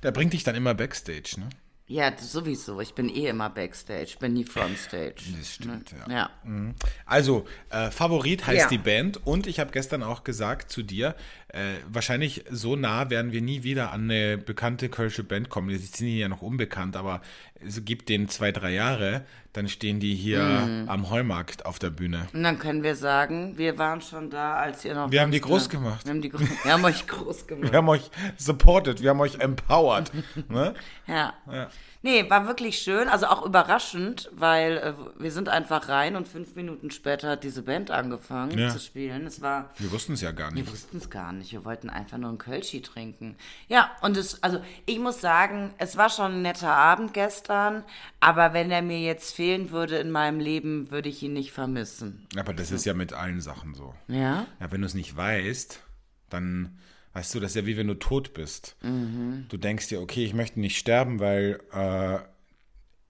Der 0.04 0.12
bringt 0.12 0.34
dich 0.34 0.44
dann 0.44 0.56
immer 0.56 0.74
Backstage, 0.74 1.36
ne? 1.38 1.50
Ja, 1.88 2.14
sowieso. 2.18 2.80
Ich 2.80 2.94
bin 2.94 3.10
eh 3.10 3.28
immer 3.28 3.50
Backstage, 3.50 4.16
bin 4.18 4.32
nie 4.32 4.46
Frontstage. 4.46 5.16
Das 5.38 5.54
stimmt, 5.56 5.92
ja. 6.08 6.14
Ja. 6.14 6.30
Also, 7.06 7.46
äh, 7.70 7.92
Favorit 7.92 8.48
heißt 8.48 8.62
Ja. 8.62 8.68
die 8.70 8.78
Band 8.78 9.26
und 9.28 9.46
ich 9.46 9.60
habe 9.60 9.72
gestern 9.72 10.02
auch 10.02 10.24
gesagt 10.24 10.72
zu 10.72 10.84
dir, 10.84 11.16
äh, 11.54 11.76
wahrscheinlich 11.92 12.44
so 12.50 12.76
nah 12.76 13.10
werden 13.10 13.32
wir 13.32 13.42
nie 13.42 13.64
wieder 13.64 13.92
an 13.92 14.10
eine 14.10 14.38
bekannte 14.38 14.90
kölsche 14.90 15.24
Band 15.24 15.50
kommen. 15.50 15.70
Die 15.70 15.78
sind 15.78 16.08
hier 16.08 16.18
ja 16.18 16.30
noch 16.30 16.42
unbekannt, 16.42 16.96
aber 16.96 17.22
es 17.66 17.84
gibt 17.86 18.10
denen 18.10 18.28
zwei, 18.30 18.52
drei 18.52 18.72
Jahre, 18.74 19.26
dann 19.54 19.68
stehen 19.68 20.00
die 20.00 20.16
hier 20.16 20.42
Mhm. 20.44 20.90
am 20.90 21.10
Heumarkt 21.10 21.66
auf 21.66 21.78
der 21.78 21.90
Bühne. 21.90 22.28
Und 22.34 22.44
dann 22.44 22.58
können 22.58 22.84
wir 22.84 22.96
sagen, 22.96 23.58
wir 23.58 23.78
waren 23.78 24.02
schon 24.02 24.30
da, 24.30 24.56
als 24.56 24.86
ihr 24.86 24.96
noch. 24.96 25.12
Wir 25.12 25.22
haben 25.22 25.32
die 25.32 25.42
groß 25.42 25.68
gemacht. 25.70 26.06
Wir 26.06 26.12
haben, 26.12 26.22
die, 26.22 26.30
gro- 26.30 26.40
wir 26.64 26.72
haben 26.74 26.86
euch 26.86 27.06
groß 27.06 27.48
gemacht. 27.48 27.72
Wir 27.72 27.78
haben 27.78 27.90
euch 27.90 28.10
supported, 28.38 29.02
wir 29.02 29.10
haben 29.10 29.20
euch 29.20 29.36
empowered. 29.40 30.12
ne? 30.50 30.74
Ja. 31.08 31.34
Ja. 31.52 31.70
Nee, 32.04 32.28
war 32.32 32.48
wirklich 32.48 32.80
schön, 32.80 33.08
also 33.08 33.28
auch 33.28 33.46
überraschend, 33.46 34.30
weil 34.34 34.78
äh, 34.78 34.94
wir 35.22 35.32
sind 35.32 35.50
einfach 35.50 35.88
rein 35.88 36.16
und 36.16 36.28
fünf 36.28 36.56
Minuten 36.56 36.90
später 36.90 37.30
hat 37.30 37.44
diese 37.44 37.62
Band 37.62 37.92
angefangen 37.92 38.58
Ja. 38.58 38.70
zu 38.70 38.80
spielen. 38.80 39.28
Es 39.28 39.42
war, 39.42 39.70
Wir 39.78 39.92
wussten 39.92 40.14
es 40.14 40.22
ja 40.22 40.32
gar 40.32 40.50
wir 40.50 40.56
nicht. 40.64 40.72
wussten 40.72 40.98
es 40.98 41.12
gar 41.12 41.32
nicht, 41.32 41.52
wir 41.52 41.64
wollten 41.64 41.92
einfach 41.92 42.18
nur 42.18 42.30
einen 42.30 42.40
Kölschi 42.40 42.82
trinken. 42.82 43.36
Ja, 43.68 43.92
und 44.02 44.18
es, 44.18 44.42
also 44.42 44.60
ich 44.88 44.98
muss 44.98 45.22
sagen, 45.22 45.76
es 45.78 45.96
war 45.96 46.10
schon 46.10 46.32
ein 46.38 46.42
netter 46.42 46.74
Abend 46.74 47.14
gestern, 47.14 47.84
aber 48.20 48.54
wenn 48.54 48.72
er 48.72 48.82
mir 48.82 49.00
jetzt 49.00 49.36
fehlen 49.36 49.70
würde 49.70 49.98
in 49.98 50.10
meinem 50.10 50.40
Leben, 50.40 50.90
würde 50.90 51.08
ich 51.10 51.22
ihn 51.22 51.34
nicht 51.34 51.52
vermissen. 51.52 52.26
Aber 52.36 52.54
das 52.56 52.72
ist 52.72 52.84
ja 52.86 52.96
mit 52.96 53.14
allen 53.14 53.42
Sachen 53.42 53.76
so. 53.76 53.94
Ja? 54.08 54.48
Ja, 54.60 54.72
wenn 54.72 54.82
du 54.82 54.88
es 54.88 54.96
nicht 54.96 55.16
weißt, 55.16 55.80
dann 56.32 56.80
weißt 57.14 57.36
du, 57.36 57.40
das 57.40 57.52
ist 57.52 57.56
ja 57.56 57.66
wie 57.66 57.78
wenn 57.78 57.88
du 57.88 57.96
tot 57.96 58.34
bist. 58.34 58.76
Mhm. 58.82 59.46
Du 59.50 59.58
denkst 59.58 59.88
dir, 59.90 60.02
okay, 60.02 60.24
ich 60.26 60.34
möchte 60.34 60.60
nicht 60.60 60.78
sterben, 60.78 61.20
weil 61.20 61.60
äh, 61.74 62.20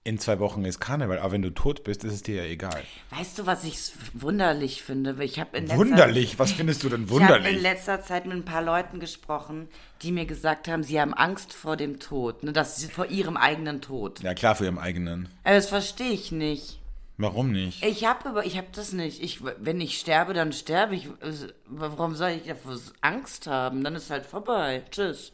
in 0.04 0.18
zwei 0.18 0.40
Wochen 0.40 0.64
ist 0.64 0.80
Karneval. 0.80 1.18
Aber 1.20 1.32
wenn 1.32 1.42
du 1.42 1.50
tot 1.50 1.84
bist, 1.84 2.02
ist 2.02 2.12
es 2.12 2.22
dir 2.22 2.36
ja 2.36 2.44
egal. 2.44 2.82
Weißt 3.10 3.38
du, 3.38 3.46
was 3.46 3.62
ich 3.62 3.78
wunderlich 4.14 4.82
finde? 4.82 5.16
Ich 5.22 5.38
habe 5.38 5.56
in 5.56 5.64
letzter 5.64 5.78
Wunderlich, 5.78 6.38
was 6.40 6.52
findest 6.52 6.82
du 6.82 6.88
denn 6.88 7.04
Ich 7.04 7.10
habe 7.10 7.22
in 7.22 7.28
wunderlich? 7.28 7.62
letzter 7.62 8.02
Zeit 8.02 8.26
mit 8.26 8.36
ein 8.36 8.44
paar 8.44 8.62
Leuten 8.62 8.98
gesprochen, 8.98 9.68
die 10.02 10.10
mir 10.10 10.26
gesagt 10.26 10.66
haben, 10.66 10.82
sie 10.82 11.00
haben 11.00 11.14
Angst 11.14 11.52
vor 11.52 11.76
dem 11.76 12.00
Tod, 12.00 12.42
ne, 12.42 12.52
sie 12.64 12.88
vor 12.88 13.06
ihrem 13.06 13.36
eigenen 13.36 13.80
Tod. 13.80 14.20
Ja, 14.22 14.34
klar, 14.34 14.56
für 14.56 14.64
ihren 14.64 14.78
eigenen. 14.78 15.28
Aber 15.44 15.54
das 15.54 15.68
verstehe 15.68 16.10
ich 16.10 16.32
nicht. 16.32 16.80
Warum 17.18 17.52
nicht? 17.52 17.84
Ich 17.84 18.04
habe 18.06 18.28
aber, 18.28 18.44
ich 18.46 18.56
habe 18.56 18.68
das 18.72 18.92
nicht. 18.92 19.22
Ich, 19.22 19.40
wenn 19.58 19.80
ich 19.80 19.98
sterbe, 19.98 20.34
dann 20.34 20.52
sterbe 20.52 20.94
ich. 20.96 21.08
Warum 21.66 22.14
soll 22.14 22.30
ich 22.30 22.46
davor 22.46 22.92
Angst 23.00 23.46
haben? 23.46 23.84
Dann 23.84 23.94
ist 23.94 24.10
halt 24.10 24.26
vorbei. 24.26 24.82
Tschüss. 24.90 25.32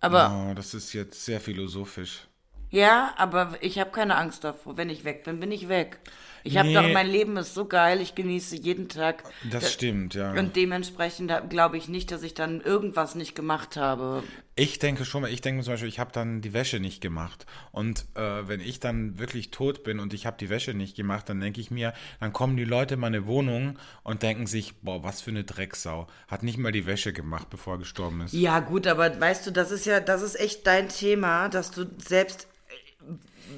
Aber 0.00 0.48
Oh, 0.50 0.54
das 0.54 0.74
ist 0.74 0.92
jetzt 0.92 1.24
sehr 1.24 1.40
philosophisch. 1.40 2.26
ja, 2.70 3.14
aber 3.16 3.54
ich 3.62 3.78
habe 3.78 3.90
keine 3.90 4.16
Angst 4.16 4.44
davor. 4.44 4.76
Wenn 4.76 4.90
ich 4.90 5.04
weg 5.04 5.24
bin, 5.24 5.40
bin 5.40 5.50
ich 5.50 5.68
weg. 5.68 5.98
Ich 6.46 6.58
habe 6.58 6.68
Nee. 6.68 6.74
doch, 6.74 6.88
mein 6.92 7.06
Leben 7.08 7.38
ist 7.38 7.54
so 7.54 7.64
geil. 7.64 8.02
Ich 8.02 8.14
genieße 8.14 8.56
jeden 8.56 8.90
Tag. 8.90 9.24
Das 9.50 9.72
stimmt, 9.72 10.14
ja. 10.14 10.32
Und 10.32 10.56
dementsprechend 10.56 11.32
glaube 11.48 11.78
ich 11.78 11.88
nicht, 11.88 12.10
dass 12.12 12.22
ich 12.22 12.34
dann 12.34 12.60
irgendwas 12.60 13.14
nicht 13.14 13.34
gemacht 13.34 13.78
habe. 13.78 14.22
Ich 14.56 14.78
denke 14.78 15.04
schon, 15.04 15.24
weil 15.24 15.32
ich 15.32 15.40
denke 15.40 15.64
zum 15.64 15.72
Beispiel, 15.72 15.88
ich 15.88 15.98
habe 15.98 16.12
dann 16.12 16.40
die 16.40 16.52
Wäsche 16.52 16.78
nicht 16.78 17.00
gemacht. 17.00 17.44
Und 17.72 18.06
äh, 18.14 18.46
wenn 18.46 18.60
ich 18.60 18.78
dann 18.78 19.18
wirklich 19.18 19.50
tot 19.50 19.82
bin 19.82 19.98
und 19.98 20.14
ich 20.14 20.26
habe 20.26 20.36
die 20.38 20.48
Wäsche 20.48 20.74
nicht 20.74 20.94
gemacht, 20.94 21.28
dann 21.28 21.40
denke 21.40 21.60
ich 21.60 21.72
mir, 21.72 21.92
dann 22.20 22.32
kommen 22.32 22.56
die 22.56 22.64
Leute 22.64 22.94
in 22.94 23.00
meine 23.00 23.26
Wohnung 23.26 23.78
und 24.04 24.22
denken 24.22 24.46
sich, 24.46 24.76
boah, 24.76 25.02
was 25.02 25.20
für 25.20 25.30
eine 25.30 25.42
Drecksau. 25.42 26.06
Hat 26.28 26.44
nicht 26.44 26.58
mal 26.58 26.70
die 26.70 26.86
Wäsche 26.86 27.12
gemacht, 27.12 27.50
bevor 27.50 27.74
er 27.74 27.78
gestorben 27.78 28.20
ist. 28.20 28.32
Ja, 28.32 28.60
gut, 28.60 28.86
aber 28.86 29.20
weißt 29.20 29.44
du, 29.44 29.50
das 29.50 29.72
ist 29.72 29.86
ja, 29.86 29.98
das 29.98 30.22
ist 30.22 30.38
echt 30.38 30.66
dein 30.68 30.88
Thema, 30.88 31.48
dass 31.48 31.72
du 31.72 31.86
selbst 31.98 32.46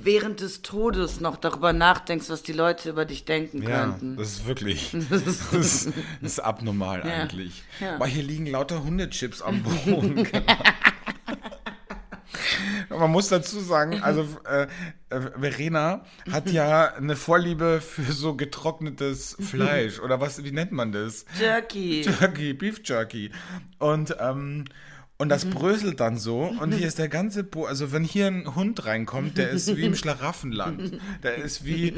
während 0.02 0.40
des 0.40 0.62
Todes 0.62 1.20
noch 1.20 1.36
darüber 1.36 1.72
nachdenkst, 1.72 2.28
was 2.28 2.42
die 2.42 2.52
Leute 2.52 2.90
über 2.90 3.04
dich 3.04 3.24
denken 3.24 3.62
Ja, 3.62 3.82
könnten. 3.84 4.16
das 4.16 4.28
ist 4.32 4.46
wirklich, 4.46 4.90
das 5.10 5.22
ist, 5.22 5.52
das 5.52 5.92
ist 6.20 6.40
abnormal 6.40 7.02
eigentlich. 7.02 7.62
ja. 7.80 7.94
Aber 7.96 8.06
hier 8.06 8.22
liegen 8.22 8.46
lauter 8.46 8.82
Hundechips 8.84 9.42
am 9.42 9.62
Boden. 9.84 10.26
Man 12.88 13.10
muss 13.10 13.28
dazu 13.28 13.60
sagen, 13.60 14.00
also 14.02 14.26
äh, 14.48 14.66
äh, 15.10 15.20
Verena 15.38 16.04
hat 16.30 16.50
ja 16.50 16.94
eine 16.94 17.16
Vorliebe 17.16 17.80
für 17.80 18.10
so 18.12 18.34
getrocknetes 18.34 19.36
Fleisch 19.40 19.98
oder 20.00 20.20
was, 20.20 20.42
wie 20.44 20.52
nennt 20.52 20.72
man 20.72 20.92
das? 20.92 21.24
Jerky. 21.38 22.02
Jerky, 22.02 22.54
Beef 22.54 22.80
Jerky. 22.84 23.30
Und, 23.78 24.16
ähm, 24.20 24.64
Und 25.18 25.30
das 25.30 25.46
bröselt 25.46 26.00
dann 26.00 26.18
so 26.18 26.42
und 26.42 26.72
hier 26.74 26.86
ist 26.88 26.98
der 26.98 27.08
ganze 27.08 27.42
Bo 27.42 27.64
also 27.64 27.90
wenn 27.92 28.04
hier 28.04 28.26
ein 28.26 28.54
Hund 28.54 28.84
reinkommt, 28.84 29.38
der 29.38 29.48
ist 29.50 29.74
wie 29.76 29.84
im 29.84 29.94
Schlaraffenland. 29.96 30.98
Der 31.22 31.36
ist 31.36 31.64
wie, 31.64 31.94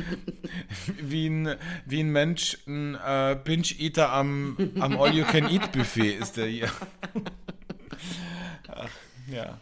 wie, 1.03 1.27
ein, 1.29 1.57
wie 1.85 2.01
ein 2.01 2.11
Mensch, 2.11 2.59
ein 2.67 2.95
äh, 2.95 3.37
Binge-Eater 3.43 4.13
am, 4.13 4.57
am 4.79 5.01
All-You-Can-Eat-Buffet 5.01 6.13
ist 6.13 6.37
der 6.37 6.47
hier. 6.47 6.71
Ach, 8.69 8.91
ja. 9.31 9.59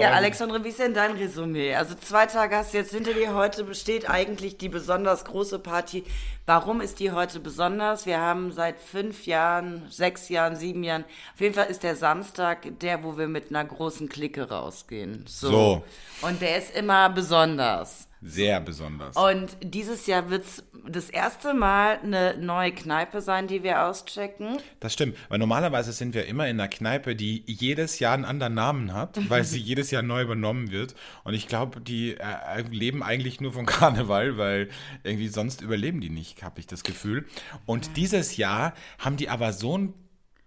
Ja, 0.00 0.12
Alexandre, 0.12 0.62
wie 0.64 0.68
ist 0.68 0.78
denn 0.78 0.94
dein 0.94 1.12
Resümee? 1.12 1.74
Also 1.74 1.94
zwei 1.94 2.26
Tage 2.26 2.56
hast 2.56 2.72
du 2.72 2.78
jetzt 2.78 2.92
hinter 2.92 3.12
dir. 3.12 3.34
Heute 3.34 3.64
besteht 3.64 4.08
eigentlich 4.08 4.58
die 4.58 4.68
besonders 4.68 5.24
große 5.24 5.58
Party. 5.58 6.04
Warum 6.46 6.80
ist 6.80 7.00
die 7.00 7.12
heute 7.12 7.40
besonders? 7.40 8.06
Wir 8.06 8.20
haben 8.20 8.52
seit 8.52 8.80
fünf 8.80 9.26
Jahren, 9.26 9.86
sechs 9.90 10.28
Jahren, 10.28 10.56
sieben 10.56 10.82
Jahren, 10.82 11.04
auf 11.34 11.40
jeden 11.40 11.54
Fall 11.54 11.66
ist 11.66 11.82
der 11.82 11.96
Samstag 11.96 12.78
der, 12.80 13.04
wo 13.04 13.16
wir 13.16 13.28
mit 13.28 13.50
einer 13.50 13.64
großen 13.64 14.08
Clique 14.08 14.48
rausgehen. 14.48 15.24
So. 15.28 15.82
Und 16.22 16.40
der 16.40 16.58
ist 16.58 16.74
immer 16.74 17.08
besonders. 17.10 18.09
Sehr 18.22 18.60
besonders. 18.60 19.16
Und 19.16 19.56
dieses 19.62 20.06
Jahr 20.06 20.28
wird's 20.28 20.62
das 20.86 21.08
erste 21.08 21.54
Mal 21.54 22.00
eine 22.02 22.36
neue 22.36 22.72
Kneipe 22.72 23.22
sein, 23.22 23.46
die 23.46 23.62
wir 23.62 23.86
auschecken. 23.86 24.58
Das 24.78 24.92
stimmt, 24.92 25.16
weil 25.30 25.38
normalerweise 25.38 25.92
sind 25.92 26.14
wir 26.14 26.26
immer 26.26 26.46
in 26.46 26.60
einer 26.60 26.68
Kneipe, 26.68 27.16
die 27.16 27.42
jedes 27.46 27.98
Jahr 27.98 28.12
einen 28.12 28.26
anderen 28.26 28.54
Namen 28.54 28.92
hat, 28.92 29.18
weil 29.30 29.44
sie 29.44 29.58
jedes 29.58 29.90
Jahr 29.90 30.02
neu 30.02 30.22
übernommen 30.22 30.70
wird. 30.70 30.94
Und 31.24 31.32
ich 31.32 31.48
glaube, 31.48 31.80
die 31.80 32.16
äh, 32.18 32.62
leben 32.70 33.02
eigentlich 33.02 33.40
nur 33.40 33.52
von 33.52 33.64
Karneval, 33.70 34.36
weil 34.36 34.68
irgendwie 35.02 35.28
sonst 35.28 35.62
überleben 35.62 36.00
die 36.02 36.10
nicht, 36.10 36.42
habe 36.42 36.60
ich 36.60 36.66
das 36.66 36.82
Gefühl. 36.82 37.24
Und 37.64 37.96
dieses 37.96 38.36
Jahr 38.36 38.74
haben 38.98 39.16
die 39.16 39.30
aber 39.30 39.54
so 39.54 39.78
ein 39.78 39.94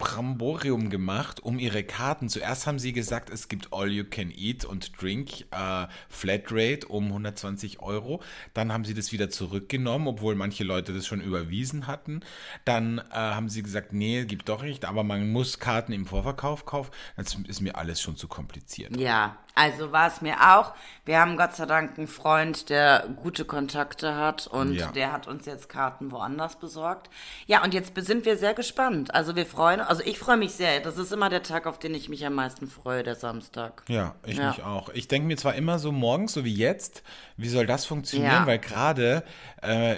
Bramborium 0.04 0.90
gemacht 0.90 1.40
um 1.40 1.58
ihre 1.58 1.86
Karten. 1.86 2.28
Zuerst 2.28 2.68
haben 2.68 2.78
sie 2.78 2.92
gesagt, 2.92 3.30
es 3.30 3.48
gibt 3.48 3.72
All 3.72 3.90
You 3.90 4.04
Can 4.04 4.32
Eat 4.36 4.66
und 4.66 5.02
Drink 5.02 5.46
äh, 5.52 5.88
Flatrate 6.10 6.86
um 6.90 7.06
120 7.06 7.80
Euro. 7.80 8.22
Dann 8.54 8.74
haben 8.74 8.84
sie 8.84 8.94
das 8.94 9.14
wieder 9.14 9.30
zurückgenommen, 9.30 10.08
obwohl 10.08 10.36
manche 10.36 10.66
Leute 10.66 10.94
das 10.94 11.08
schon 11.08 11.22
überwiesen 11.22 11.88
hatten. 11.88 12.20
Dann 12.66 12.98
äh, 12.98 13.14
haben 13.14 13.48
sie 13.48 13.64
gesagt, 13.64 13.94
nee, 13.94 14.26
gibt 14.26 14.50
doch 14.50 14.62
nicht, 14.62 14.84
aber 14.84 15.04
man 15.06 15.32
muss 15.32 15.60
Karten 15.60 15.94
im 15.94 16.06
Vorverkauf 16.06 16.66
kaufen. 16.66 16.92
Das 17.16 17.38
ist 17.48 17.62
mir 17.62 17.78
alles 17.78 18.02
schon 18.02 18.18
zu 18.18 18.28
kompliziert. 18.28 18.98
Ja, 18.98 19.38
also 19.56 19.92
war 19.92 20.08
es 20.08 20.22
mir 20.22 20.36
auch. 20.56 20.74
Wir 21.06 21.20
haben 21.20 21.36
Gott 21.38 21.54
sei 21.56 21.66
Dank 21.66 21.98
einen 21.98 22.08
Freund, 22.08 22.70
der 22.70 23.08
gute 23.22 23.46
Kontakte 23.46 24.16
hat 24.16 24.48
und 24.48 24.74
Ja. 24.74 24.92
der 24.92 25.12
hat 25.12 25.28
uns 25.28 25.46
jetzt 25.46 25.68
Karten 25.70 26.12
woanders 26.12 26.56
besorgt. 26.58 27.10
Ja, 27.46 27.64
und 27.64 27.74
jetzt 27.74 27.92
sind 27.96 28.26
wir 28.26 28.38
sehr 28.38 28.54
gespannt. 28.54 29.14
Also 29.14 29.36
wir 29.36 29.46
freuen, 29.46 29.82
also 29.82 30.02
ich 30.04 30.18
freue 30.18 30.38
mich 30.38 30.54
sehr. 30.54 30.80
Das 30.80 30.98
ist 30.98 31.12
immer 31.12 31.30
der 31.30 31.44
Tag, 31.44 31.68
auf 31.68 31.78
den 31.78 31.94
ich 31.94 32.08
mich 32.10 32.26
am 32.26 32.34
meisten 32.36 32.68
freue, 32.68 33.04
der 33.04 33.16
Samstag. 33.16 33.84
Ja, 33.88 34.16
ich 34.26 34.38
Ja. 34.38 34.50
mich 34.50 34.64
auch. 34.64 34.90
Ich 34.90 35.08
denke 35.08 35.28
mir 35.28 35.38
zwar 35.38 35.56
immer 35.56 35.78
so 35.78 35.92
morgens, 35.92 36.34
so 36.34 36.44
wie 36.46 36.54
jetzt, 36.56 37.04
wie 37.38 37.50
soll 37.50 37.66
das 37.66 37.86
funktionieren? 37.86 38.32
Ja. 38.32 38.48
Weil 38.48 38.60
gerade 38.60 39.24
äh, 39.62 39.96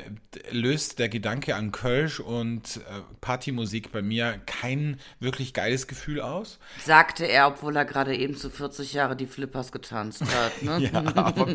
löst 0.51 0.99
der 0.99 1.09
Gedanke 1.09 1.55
an 1.55 1.71
Kölsch 1.71 2.19
und 2.19 2.77
äh, 2.77 2.81
Partymusik 3.19 3.91
bei 3.91 4.01
mir 4.01 4.39
kein 4.45 4.99
wirklich 5.19 5.53
geiles 5.53 5.87
Gefühl 5.87 6.21
aus. 6.21 6.59
Sagte 6.83 7.25
er, 7.25 7.47
obwohl 7.47 7.75
er 7.75 7.85
gerade 7.85 8.15
eben 8.15 8.35
zu 8.35 8.49
40 8.49 8.93
Jahre 8.93 9.15
die 9.15 9.25
Flippers 9.25 9.71
getanzt 9.71 10.21
hat. 10.21 10.61
Ne? 10.61 10.75
Ja, 10.85 11.03
aber, 11.15 11.47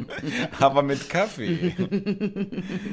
aber 0.59 0.83
mit 0.83 1.09
Kaffee. 1.09 1.75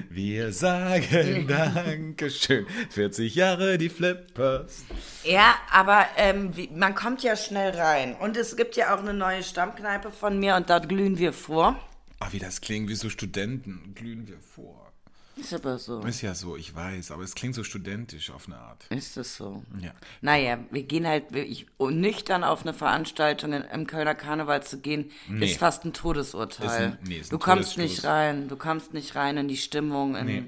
Wir 0.10 0.52
sagen 0.52 1.48
Dankeschön. 1.48 2.68
40 2.90 3.34
Jahre 3.34 3.78
die 3.78 3.90
Flippers. 3.90 4.84
Ja, 5.24 5.56
aber 5.72 6.06
ähm, 6.18 6.56
wie, 6.56 6.70
man 6.76 6.94
kommt 6.96 7.24
ja 7.24 7.36
schnell 7.36 7.72
rein. 7.72 8.16
Und 8.16 8.38
es 8.38 8.56
gibt 8.56 8.76
ja 8.76 8.94
auch 8.94 9.00
eine 9.00 9.14
neue 9.14 9.42
Stammkneipe 9.42 10.12
von 10.12 10.40
mir 10.40 10.56
und 10.56 10.70
da 10.70 10.80
glühen 10.80 11.18
wir 11.18 11.34
vor. 11.34 11.80
Ah, 12.20 12.30
wie 12.32 12.40
das 12.40 12.62
klingt, 12.62 12.90
wie 12.90 12.96
so 12.96 13.10
Studenten 13.10 13.94
glühen 13.96 14.28
wir 14.28 14.40
vor. 14.40 14.92
Ist 15.36 15.54
aber 15.54 15.78
so. 15.78 16.00
Ist 16.02 16.22
ja 16.24 16.34
so, 16.34 16.58
ich 16.58 16.74
weiß, 16.74 17.12
aber 17.12 17.22
es 17.24 17.36
klingt 17.36 17.54
so 17.54 17.64
studentisch 17.64 18.32
auf 18.32 18.48
eine 18.48 18.58
Art. 18.58 18.88
Ist 18.90 19.18
es 19.18 19.36
so? 19.38 19.64
Ja. 19.80 19.92
Naja, 20.22 20.58
wir 20.72 20.82
gehen 20.82 21.06
halt 21.06 21.32
wirklich 21.32 21.68
nüchtern 21.80 22.44
auf 22.44 22.64
eine 22.64 22.74
Veranstaltung 22.74 23.54
im 23.54 23.86
Kölner 23.86 24.16
Karneval 24.16 24.64
zu 24.64 24.80
gehen, 24.80 25.12
Nee. 25.30 25.46
ist 25.52 25.60
fast 25.60 25.86
ein 25.86 25.94
Todesurteil. 25.94 26.86
Ein- 26.86 26.98
nee, 27.08 27.20
ein 27.20 27.30
du 27.30 27.38
kommst 27.38 27.78
nicht 27.78 28.04
rein, 28.04 28.48
du 28.48 28.56
kommst 28.56 28.96
nicht 28.96 29.14
rein 29.16 29.38
in 29.38 29.48
die 29.48 29.58
Stimmung. 29.58 30.16
In, 30.16 30.26
Nee. 30.26 30.44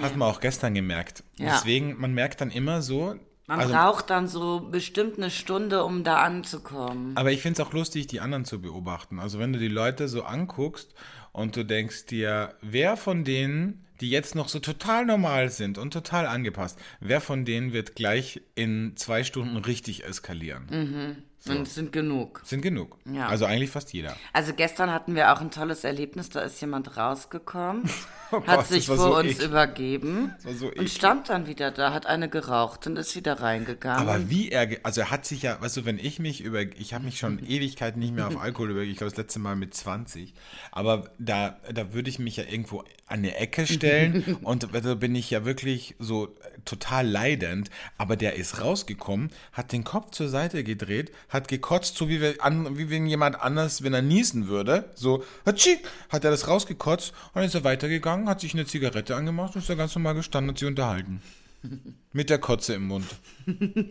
Hat 0.00 0.16
man 0.16 0.30
auch 0.30 0.40
gestern 0.40 0.72
gemerkt. 0.72 1.22
Ja. 1.36 1.50
Deswegen, 1.56 2.00
man 2.00 2.14
merkt 2.14 2.40
dann 2.40 2.50
immer 2.50 2.80
so. 2.80 3.14
Man 3.52 3.60
also, 3.60 3.74
braucht 3.74 4.08
dann 4.08 4.28
so 4.28 4.60
bestimmt 4.60 5.18
eine 5.18 5.28
Stunde, 5.28 5.84
um 5.84 6.04
da 6.04 6.22
anzukommen. 6.22 7.14
aber 7.18 7.32
ich 7.32 7.42
finde 7.42 7.60
es 7.60 7.68
auch 7.68 7.74
lustig, 7.74 8.06
die 8.06 8.20
anderen 8.20 8.46
zu 8.46 8.62
beobachten. 8.62 9.18
Also 9.18 9.38
wenn 9.38 9.52
du 9.52 9.58
die 9.58 9.68
Leute 9.68 10.08
so 10.08 10.22
anguckst 10.22 10.94
und 11.32 11.54
du 11.54 11.62
denkst 11.62 12.06
dir, 12.06 12.54
wer 12.62 12.96
von 12.96 13.24
denen, 13.24 13.84
die 14.00 14.08
jetzt 14.08 14.34
noch 14.34 14.48
so 14.48 14.58
total 14.58 15.04
normal 15.04 15.50
sind 15.50 15.76
und 15.76 15.92
total 15.92 16.26
angepasst, 16.26 16.78
wer 17.00 17.20
von 17.20 17.44
denen 17.44 17.74
wird 17.74 17.94
gleich 17.94 18.40
in 18.54 18.96
zwei 18.96 19.22
Stunden 19.22 19.58
richtig 19.58 20.04
eskalieren? 20.04 21.22
Und 21.48 21.66
es 21.66 21.74
sind 21.74 21.92
genug. 21.92 22.40
Sind 22.44 22.62
genug. 22.62 22.98
Ja. 23.04 23.26
Also 23.28 23.46
eigentlich 23.46 23.70
fast 23.70 23.92
jeder. 23.92 24.16
Also 24.32 24.52
gestern 24.54 24.90
hatten 24.92 25.14
wir 25.14 25.32
auch 25.32 25.40
ein 25.40 25.50
tolles 25.50 25.84
Erlebnis, 25.84 26.30
da 26.30 26.40
ist 26.40 26.60
jemand 26.60 26.96
rausgekommen, 26.96 27.88
Oh 28.32 28.40
Gott, 28.40 28.46
hat 28.48 28.66
sich 28.66 28.86
vor 28.86 28.96
so 28.96 29.16
uns 29.16 29.32
eklig. 29.32 29.46
übergeben 29.46 30.32
so 30.58 30.70
und 30.74 30.88
stand 30.88 31.28
dann 31.28 31.46
wieder 31.46 31.70
da, 31.70 31.92
hat 31.92 32.06
eine 32.06 32.30
geraucht 32.30 32.86
und 32.86 32.96
ist 32.96 33.14
wieder 33.14 33.40
reingegangen. 33.40 34.08
Aber 34.08 34.30
wie 34.30 34.48
er, 34.48 34.68
also 34.84 35.02
er 35.02 35.10
hat 35.10 35.26
sich 35.26 35.42
ja, 35.42 35.60
weißt 35.60 35.76
du, 35.76 35.84
wenn 35.84 35.98
ich 35.98 36.18
mich 36.18 36.40
über, 36.40 36.62
ich 36.62 36.94
habe 36.94 37.04
mich 37.04 37.18
schon 37.18 37.38
Ewigkeiten 37.46 38.00
nicht 38.00 38.14
mehr 38.14 38.26
auf 38.28 38.40
Alkohol 38.40 38.70
über, 38.70 38.80
ich 38.80 38.96
glaube 38.96 39.10
das 39.10 39.18
letzte 39.18 39.38
Mal 39.38 39.56
mit 39.56 39.74
20, 39.74 40.32
aber 40.70 41.10
da, 41.18 41.58
da 41.72 41.92
würde 41.92 42.08
ich 42.08 42.18
mich 42.18 42.36
ja 42.36 42.44
irgendwo 42.44 42.80
an 42.80 43.18
eine 43.18 43.36
Ecke 43.36 43.66
stellen 43.66 44.38
und 44.42 44.66
da 44.72 44.94
bin 44.94 45.14
ich 45.14 45.30
ja 45.30 45.44
wirklich 45.44 45.94
so 45.98 46.34
total 46.64 47.06
leidend, 47.06 47.70
aber 47.98 48.16
der 48.16 48.36
ist 48.36 48.60
rausgekommen, 48.60 49.30
hat 49.52 49.72
den 49.72 49.84
Kopf 49.84 50.10
zur 50.10 50.28
Seite 50.28 50.64
gedreht, 50.64 51.12
hat 51.28 51.48
gekotzt, 51.48 51.96
so 51.96 52.08
wie, 52.08 52.20
wir 52.20 52.42
an, 52.42 52.78
wie 52.78 52.90
wenn 52.90 53.06
jemand 53.06 53.40
anders, 53.40 53.82
wenn 53.82 53.94
er 53.94 54.02
niesen 54.02 54.48
würde, 54.48 54.90
so, 54.94 55.24
hatschi, 55.46 55.78
hat 56.08 56.24
er 56.24 56.30
das 56.30 56.48
rausgekotzt 56.48 57.10
und 57.10 57.36
dann 57.36 57.44
ist 57.44 57.54
er 57.54 57.64
weitergegangen, 57.64 58.28
hat 58.28 58.40
sich 58.40 58.54
eine 58.54 58.66
Zigarette 58.66 59.16
angemacht 59.16 59.54
und 59.54 59.60
ist 59.60 59.70
da 59.70 59.74
ganz 59.74 59.94
normal 59.94 60.14
gestanden 60.14 60.50
und 60.50 60.58
sich 60.58 60.68
unterhalten. 60.68 61.22
Mit 62.12 62.30
der 62.30 62.38
Kotze 62.38 62.74
im 62.74 62.88
Mund. 62.88 63.06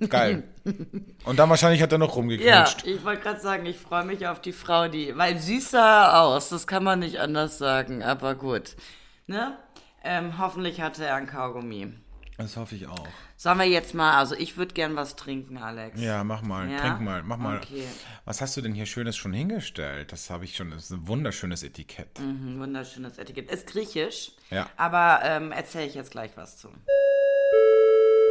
Geil. 0.10 0.44
Und 1.26 1.40
dann 1.40 1.50
wahrscheinlich 1.50 1.82
hat 1.82 1.92
er 1.92 1.98
noch 1.98 2.10
ja, 2.10 2.16
rumgeknutscht. 2.16 2.86
ich 2.86 3.04
wollte 3.04 3.24
gerade 3.24 3.40
sagen, 3.40 3.66
ich 3.66 3.78
freue 3.78 4.06
mich 4.06 4.28
auf 4.28 4.42
die 4.42 4.52
Frau, 4.52 4.88
die, 4.88 5.18
weil 5.18 5.40
süß 5.40 5.72
sah 5.72 6.04
er 6.04 6.22
aus, 6.22 6.50
das 6.50 6.68
kann 6.68 6.84
man 6.84 7.00
nicht 7.00 7.20
anders 7.20 7.58
sagen, 7.58 8.04
aber 8.04 8.36
gut. 8.36 8.76
Ne? 9.28 9.58
Ähm, 10.04 10.38
hoffentlich 10.38 10.82
hatte 10.82 11.06
er 11.06 11.16
ein 11.16 11.28
Kaugummi. 11.28 11.94
Das 12.42 12.58
hoffe 12.58 12.76
ich 12.76 12.88
auch. 12.88 13.08
Sollen 13.38 13.60
wir 13.60 13.66
jetzt 13.66 13.94
mal, 13.94 14.18
also 14.18 14.36
ich 14.36 14.58
würde 14.58 14.74
gern 14.74 14.96
was 14.96 15.16
trinken, 15.16 15.58
Alex. 15.58 16.00
Ja, 16.02 16.24
mach 16.24 16.42
mal, 16.42 16.70
Ja? 16.70 16.80
trink 16.80 17.02
mal, 17.02 17.22
mach 17.24 17.38
mal. 17.38 17.58
Okay. 17.58 17.86
Was 18.26 18.42
hast 18.42 18.58
du 18.58 18.62
denn 18.62 18.74
hier 18.74 18.86
Schönes 18.86 19.16
schon 19.16 19.34
hingestellt? 19.34 20.12
Das 20.12 20.30
habe 20.30 20.46
ich 20.46 20.56
schon, 20.56 20.72
das 20.72 20.86
ist 20.86 20.92
ein 20.92 21.08
wunderschönes 21.08 21.64
Etikett. 21.64 22.20
Ein 22.20 22.60
wunderschönes 22.60 23.18
Etikett. 23.18 23.52
Ist 23.52 23.68
griechisch, 23.68 24.32
Ja. 24.50 24.68
aber 24.78 25.20
ähm, 25.24 25.52
erzähle 25.52 25.86
ich 25.86 25.94
jetzt 25.96 26.12
gleich 26.12 26.32
was 26.36 26.58
zu. 26.58 26.70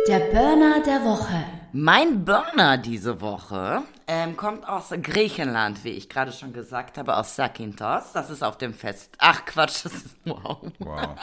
Der 0.08 0.18
Burner 0.18 0.80
der 0.84 1.04
Woche. 1.04 1.44
Mein 1.72 2.24
Burner 2.24 2.78
diese 2.78 3.20
Woche 3.20 3.82
ähm, 4.08 4.36
kommt 4.36 4.66
aus 4.68 4.88
Griechenland, 5.02 5.84
wie 5.84 5.90
ich 5.90 6.08
gerade 6.08 6.32
schon 6.32 6.52
gesagt 6.52 6.96
habe, 6.98 7.16
aus 7.16 7.34
Zakynthos. 7.36 8.12
Das 8.14 8.30
ist 8.30 8.42
auf 8.42 8.56
dem 8.58 8.72
Fest. 8.74 9.14
Ach 9.18 9.44
Quatsch, 9.44 9.84
das 9.84 9.94
ist 9.94 10.16
wow. 10.24 10.58
Wow. 10.78 11.16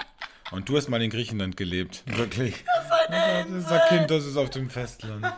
Und 0.51 0.70
du 0.70 0.77
hast 0.77 0.88
mal 0.88 1.01
in 1.01 1.10
Griechenland 1.10 1.58
gelebt. 1.58 2.04
Wirklich. 2.06 2.63
Das 3.10 3.48
ist 3.48 3.72
ein 3.72 3.82
Kind, 3.88 4.12
das 4.12 4.25
ist 4.25 4.36
auf 4.36 4.50
dem 4.50 4.70
Festland. 4.70 5.24
Das 5.24 5.34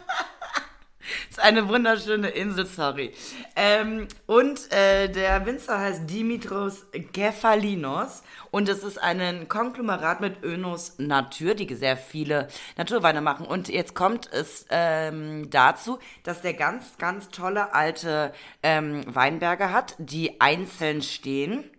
ist 1.29 1.39
eine 1.39 1.67
wunderschöne 1.67 2.29
Insel, 2.29 2.65
sorry. 2.65 3.13
Ähm, 3.55 4.07
und 4.25 4.71
äh, 4.71 5.07
der 5.07 5.45
Winzer 5.45 5.79
heißt 5.79 6.09
Dimitros 6.09 6.87
Kefalinos 7.13 8.23
und 8.49 8.69
es 8.69 8.83
ist 8.83 8.97
ein 8.97 9.47
Konglomerat 9.47 10.19
mit 10.19 10.43
Önos 10.43 10.97
Natur, 10.97 11.53
die 11.53 11.71
sehr 11.75 11.95
viele 11.95 12.47
Naturweine 12.75 13.21
machen. 13.21 13.45
Und 13.45 13.69
jetzt 13.69 13.93
kommt 13.93 14.31
es 14.33 14.65
ähm, 14.71 15.51
dazu, 15.51 15.99
dass 16.23 16.41
der 16.41 16.55
ganz, 16.55 16.97
ganz 16.97 17.29
tolle 17.29 17.75
alte 17.75 18.33
ähm, 18.63 19.03
Weinberge 19.05 19.71
hat, 19.71 19.93
die 19.99 20.41
einzeln 20.41 21.03
stehen. 21.03 21.69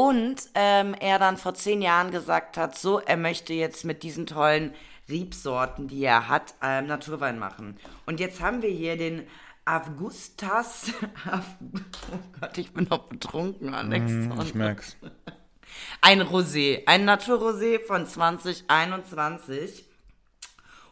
Und 0.00 0.48
ähm, 0.54 0.94
er 0.98 1.18
dann 1.18 1.36
vor 1.36 1.52
zehn 1.52 1.82
Jahren 1.82 2.10
gesagt 2.10 2.56
hat, 2.56 2.74
so, 2.74 3.00
er 3.00 3.18
möchte 3.18 3.52
jetzt 3.52 3.84
mit 3.84 4.02
diesen 4.02 4.24
tollen 4.24 4.72
Rebsorten, 5.10 5.88
die 5.88 6.02
er 6.02 6.26
hat, 6.26 6.54
ähm, 6.62 6.86
Naturwein 6.86 7.38
machen. 7.38 7.76
Und 8.06 8.18
jetzt 8.18 8.40
haben 8.40 8.62
wir 8.62 8.70
hier 8.70 8.96
den 8.96 9.26
Augustas. 9.66 10.92
Oh 11.30 12.40
Gott, 12.40 12.56
ich 12.56 12.72
bin 12.72 12.84
noch 12.88 13.08
betrunken, 13.08 13.74
Alex. 13.74 14.10
Ich 14.42 14.54
merk's. 14.54 14.96
Ein 16.00 16.22
Rosé, 16.22 16.82
ein 16.86 17.04
Naturrosé 17.06 17.78
von 17.84 18.06
2021. 18.06 19.84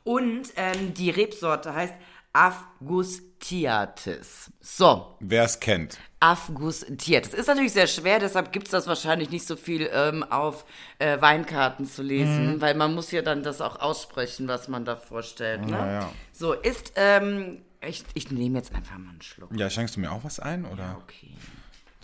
Und 0.05 0.53
ähm, 0.57 0.93
die 0.93 1.09
Rebsorte 1.09 1.75
heißt 1.75 1.95
Afgustiatis. 2.38 4.52
So, 4.61 5.16
Wer 5.21 5.45
es 5.45 5.59
kennt. 5.61 5.99
Afgustiatis. 6.21 7.35
Ist 7.35 7.47
natürlich 7.49 7.73
sehr 7.73 7.87
schwer, 7.87 8.18
deshalb 8.21 8.52
gibt 8.52 8.66
es 8.66 8.71
das 8.73 8.87
wahrscheinlich 8.87 9.30
nicht 9.30 9.47
so 9.47 9.57
viel 9.57 9.88
ähm, 9.92 10.23
auf 10.25 10.64
äh, 10.99 11.21
Weinkarten 11.21 11.87
zu 11.87 12.02
lesen, 12.02 12.54
Mhm. 12.54 12.61
weil 12.61 12.75
man 12.75 12.95
muss 12.95 13.11
ja 13.11 13.23
dann 13.23 13.42
das 13.42 13.61
auch 13.61 13.80
aussprechen, 13.80 14.49
was 14.49 14.68
man 14.68 14.85
da 14.85 14.97
vorstellt. 14.97 15.64
Ne? 15.66 15.73
Ja, 15.73 15.92
ja. 16.00 16.12
So, 16.33 16.52
ist, 16.52 16.92
ähm, 16.97 17.62
ich, 17.80 18.04
ich 18.14 18.30
nehme 18.30 18.59
jetzt 18.59 18.75
einfach 18.75 18.99
mal 18.99 19.11
einen 19.11 19.23
Schluck. 19.23 19.50
Ja, 19.54 19.71
schenkst 19.71 19.97
du 19.97 20.00
mir 20.00 20.12
auch 20.12 20.25
was 20.25 20.40
ein? 20.40 20.64
Oder? 20.64 20.97
Okay. 21.02 21.35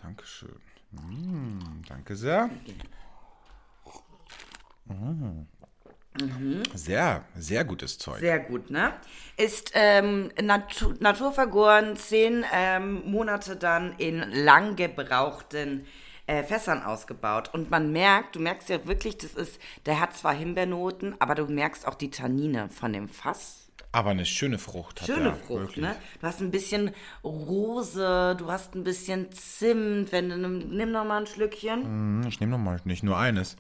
Dankeschön. 0.03 0.55
Mm, 0.93 1.83
danke 1.89 2.15
sehr. 2.17 2.51
Mm. 6.21 6.63
Sehr, 6.75 7.25
sehr 7.37 7.65
gutes 7.65 7.99
Zeug. 7.99 8.21
Sehr 8.21 8.39
gut, 8.39 8.71
ne? 8.71 8.93
Ist 9.37 9.73
ähm, 9.75 10.31
natu 10.41 10.95
naturvergoren, 11.01 11.97
zehn 11.97 12.45
ähm, 12.53 13.03
Monate 13.11 13.57
dann 13.57 13.95
in 13.99 14.21
lang 14.33 14.77
gebrauchten 14.77 15.87
äh, 16.27 16.43
Fässern 16.45 16.83
ausgebaut. 16.83 17.51
Und 17.53 17.71
man 17.71 17.91
merkt, 17.93 18.37
du 18.37 18.41
merkst 18.41 18.69
ja 18.69 18.87
wirklich, 18.87 19.19
das 19.19 19.35
ist, 19.35 19.61
der 19.87 19.99
hat 20.01 20.17
zwar 20.17 20.35
Himbeernoten, 20.35 21.17
aber 21.19 21.35
du 21.35 21.47
merkst 21.47 21.87
auch 21.87 21.95
die 21.97 22.11
Tannine 22.11 22.69
von 22.69 22.93
dem 22.93 23.09
Fass. 23.09 23.61
Aber 23.91 24.11
eine 24.11 24.25
schöne 24.27 24.59
Frucht 24.59 25.01
hat 25.03 25.07
Schöne 25.09 25.29
er, 25.31 25.35
Frucht, 25.37 25.61
wirklich. 25.61 25.85
ne? 25.85 25.95
Du 26.21 26.27
hast 26.27 26.41
ein 26.41 26.51
bisschen 26.51 26.93
Rose, 27.23 28.37
du 28.39 28.51
hast 28.51 28.75
ein 28.75 28.85
bisschen 28.85 29.31
Zimt, 29.33 30.11
wenn 30.13 30.29
du 30.31 30.37
nimm, 30.39 30.69
nimm 30.71 30.93
noch 30.93 31.05
mal 31.05 31.19
ein 31.21 31.27
Schlückchen. 31.27 31.83
Hm, 31.83 32.23
Ich 32.29 32.41
nehme 32.41 32.53
nochmal 32.53 32.81
nicht 32.85 33.03
nur 33.03 33.17
eines. 33.19 33.57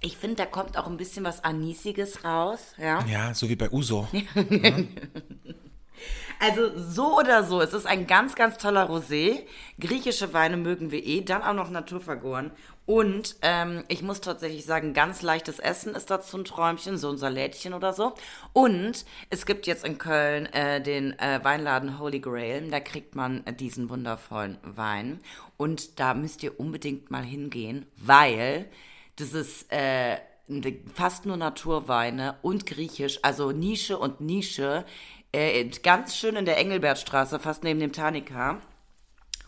Ich 0.00 0.16
finde, 0.16 0.36
da 0.36 0.46
kommt 0.46 0.78
auch 0.78 0.86
ein 0.86 0.96
bisschen 0.96 1.24
was 1.24 1.44
Anisiges 1.44 2.24
raus, 2.24 2.74
ja. 2.78 3.04
Ja, 3.06 3.34
so 3.34 3.48
wie 3.48 3.56
bei 3.56 3.70
Uso. 3.70 4.08
Also 6.42 6.70
so 6.74 7.18
oder 7.18 7.44
so, 7.44 7.60
es 7.60 7.74
ist 7.74 7.86
ein 7.86 8.06
ganz, 8.06 8.34
ganz 8.34 8.56
toller 8.56 8.88
Rosé. 8.88 9.40
Griechische 9.78 10.32
Weine 10.32 10.56
mögen 10.56 10.90
wir 10.90 11.04
eh, 11.04 11.20
dann 11.20 11.42
auch 11.42 11.52
noch 11.52 11.68
naturvergoren. 11.68 12.50
Und 12.86 13.36
ähm, 13.42 13.84
ich 13.88 14.02
muss 14.02 14.22
tatsächlich 14.22 14.64
sagen, 14.64 14.94
ganz 14.94 15.20
leichtes 15.20 15.58
Essen 15.58 15.94
ist 15.94 16.10
dazu 16.10 16.38
ein 16.38 16.46
Träumchen, 16.46 16.96
so 16.96 17.10
ein 17.10 17.18
Salätchen 17.18 17.74
oder 17.74 17.92
so. 17.92 18.14
Und 18.54 19.04
es 19.28 19.44
gibt 19.44 19.66
jetzt 19.66 19.84
in 19.84 19.98
Köln 19.98 20.46
äh, 20.46 20.80
den 20.80 21.16
äh, 21.18 21.40
Weinladen 21.42 21.98
Holy 21.98 22.20
Grail, 22.20 22.70
da 22.70 22.80
kriegt 22.80 23.14
man 23.14 23.46
äh, 23.46 23.52
diesen 23.52 23.90
wundervollen 23.90 24.56
Wein. 24.62 25.20
Und 25.58 26.00
da 26.00 26.14
müsst 26.14 26.42
ihr 26.42 26.58
unbedingt 26.58 27.10
mal 27.10 27.22
hingehen, 27.22 27.86
weil 27.96 28.64
das 29.16 29.34
ist 29.34 29.72
äh, 29.72 30.18
fast 30.94 31.26
nur 31.26 31.36
Naturweine 31.36 32.36
und 32.42 32.66
griechisch, 32.66 33.20
also 33.22 33.52
Nische 33.52 33.98
und 33.98 34.20
Nische. 34.20 34.84
Äh, 35.32 35.66
ganz 35.82 36.16
schön 36.16 36.36
in 36.36 36.44
der 36.44 36.58
Engelbertstraße, 36.58 37.38
fast 37.38 37.62
neben 37.62 37.80
dem 37.80 37.92
Tanika. 37.92 38.60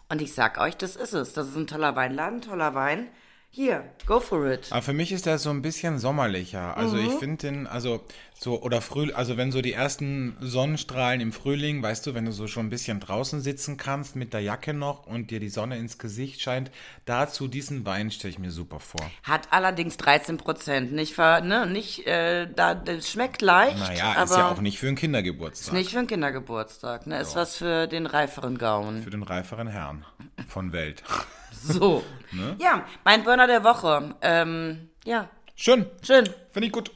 Und 0.09 0.23
ich 0.23 0.35
sag 0.35 0.59
euch, 0.59 0.77
das 0.77 0.95
ist 0.97 1.15
es. 1.15 1.33
Das 1.33 1.49
ist 1.49 1.57
ein 1.57 1.67
toller 1.67 1.97
Weinladen, 1.97 2.43
toller 2.43 2.75
Wein. 2.75 3.09
Hier, 3.55 3.85
go 4.07 4.19
for 4.19 4.51
it. 4.51 4.69
Aber 4.71 4.81
für 4.81 4.95
mich 4.95 5.13
ist 5.13 5.27
der 5.27 5.37
so 5.39 5.51
ein 5.51 5.61
bisschen 5.61 5.99
sommerlicher. 5.99 6.75
Also 6.75 6.97
Mhm. 6.97 7.07
ich 7.07 7.13
finde 7.13 7.37
den, 7.37 7.67
also 7.67 8.01
so, 8.33 8.63
oder 8.63 8.81
früh, 8.81 9.13
also 9.13 9.37
wenn 9.37 9.53
so 9.53 9.61
die 9.61 9.75
ersten 9.75 10.39
Sonnenstrahlen 10.41 11.21
im 11.21 11.33
Frühling, 11.35 11.83
weißt 11.83 12.07
du, 12.07 12.15
wenn 12.15 12.25
du 12.25 12.33
so 12.33 12.47
schon 12.47 12.65
ein 12.67 12.71
bisschen 12.71 12.99
draußen 12.99 13.43
sitzen 13.43 13.77
kannst 13.77 14.17
mit 14.17 14.33
der 14.33 14.41
Jacke 14.41 14.73
noch 14.73 15.07
und 15.07 15.31
dir 15.31 15.39
die 15.39 15.51
Sonne 15.51 15.77
ins 15.77 15.99
Gesicht 15.99 16.41
scheint, 16.41 16.71
dazu 17.05 17.47
diesen 17.47 17.85
Wein 17.85 18.11
stelle 18.11 18.31
ich 18.31 18.39
mir 18.39 18.51
super 18.51 18.81
vor. 18.81 19.03
Hat 19.23 19.49
allerdings 19.51 19.99
13 19.99 20.39
Prozent. 20.39 20.93
Nicht, 20.93 21.13
ver, 21.15 21.43
ne, 21.43 21.67
nicht, 21.67 22.07
äh, 22.07 22.49
da, 22.51 22.75
das 22.75 23.11
schmeckt 23.11 23.43
leicht. 23.43 23.79
Naja, 23.79 24.13
aber 24.17 24.25
ist 24.25 24.31
ja 24.39 24.51
auch 24.51 24.63
nicht 24.63 24.79
für 24.79 24.87
einen 24.89 24.97
Kindergeburtstag. 24.97 25.75
Nicht 25.75 25.91
für 25.91 25.99
einen 25.99 26.09
Kindergeburtstag, 26.09 27.07
ne? 27.07 27.21
Ist 27.21 27.37
was 27.37 27.57
für 27.57 27.87
den 27.87 28.07
reiferen 28.07 28.57
Gauen. 28.57 29.03
Für 29.03 29.11
den 29.11 29.23
reiferen 29.23 29.67
Herrn 29.69 30.07
von 30.49 30.73
Welt. 30.73 31.03
So. 31.81 32.03
Ne? 32.33 32.57
Ja, 32.61 32.87
mein 33.05 33.25
Burner 33.25 33.47
der 33.47 33.63
Woche. 33.65 34.15
Ähm, 34.23 34.89
ja, 35.05 35.29
Schön. 35.55 35.87
schön. 36.05 36.25
Finde 36.51 36.67
ich 36.67 36.73
gut. 36.73 36.91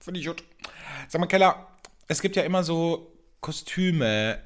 Finde 0.00 0.20
ich 0.20 0.26
gut. 0.26 0.42
Sag 1.08 1.20
mal, 1.20 1.26
Keller, 1.26 1.66
es 2.08 2.20
gibt 2.22 2.36
ja 2.36 2.42
immer 2.42 2.62
so 2.64 3.12
Kostüme, 3.40 4.38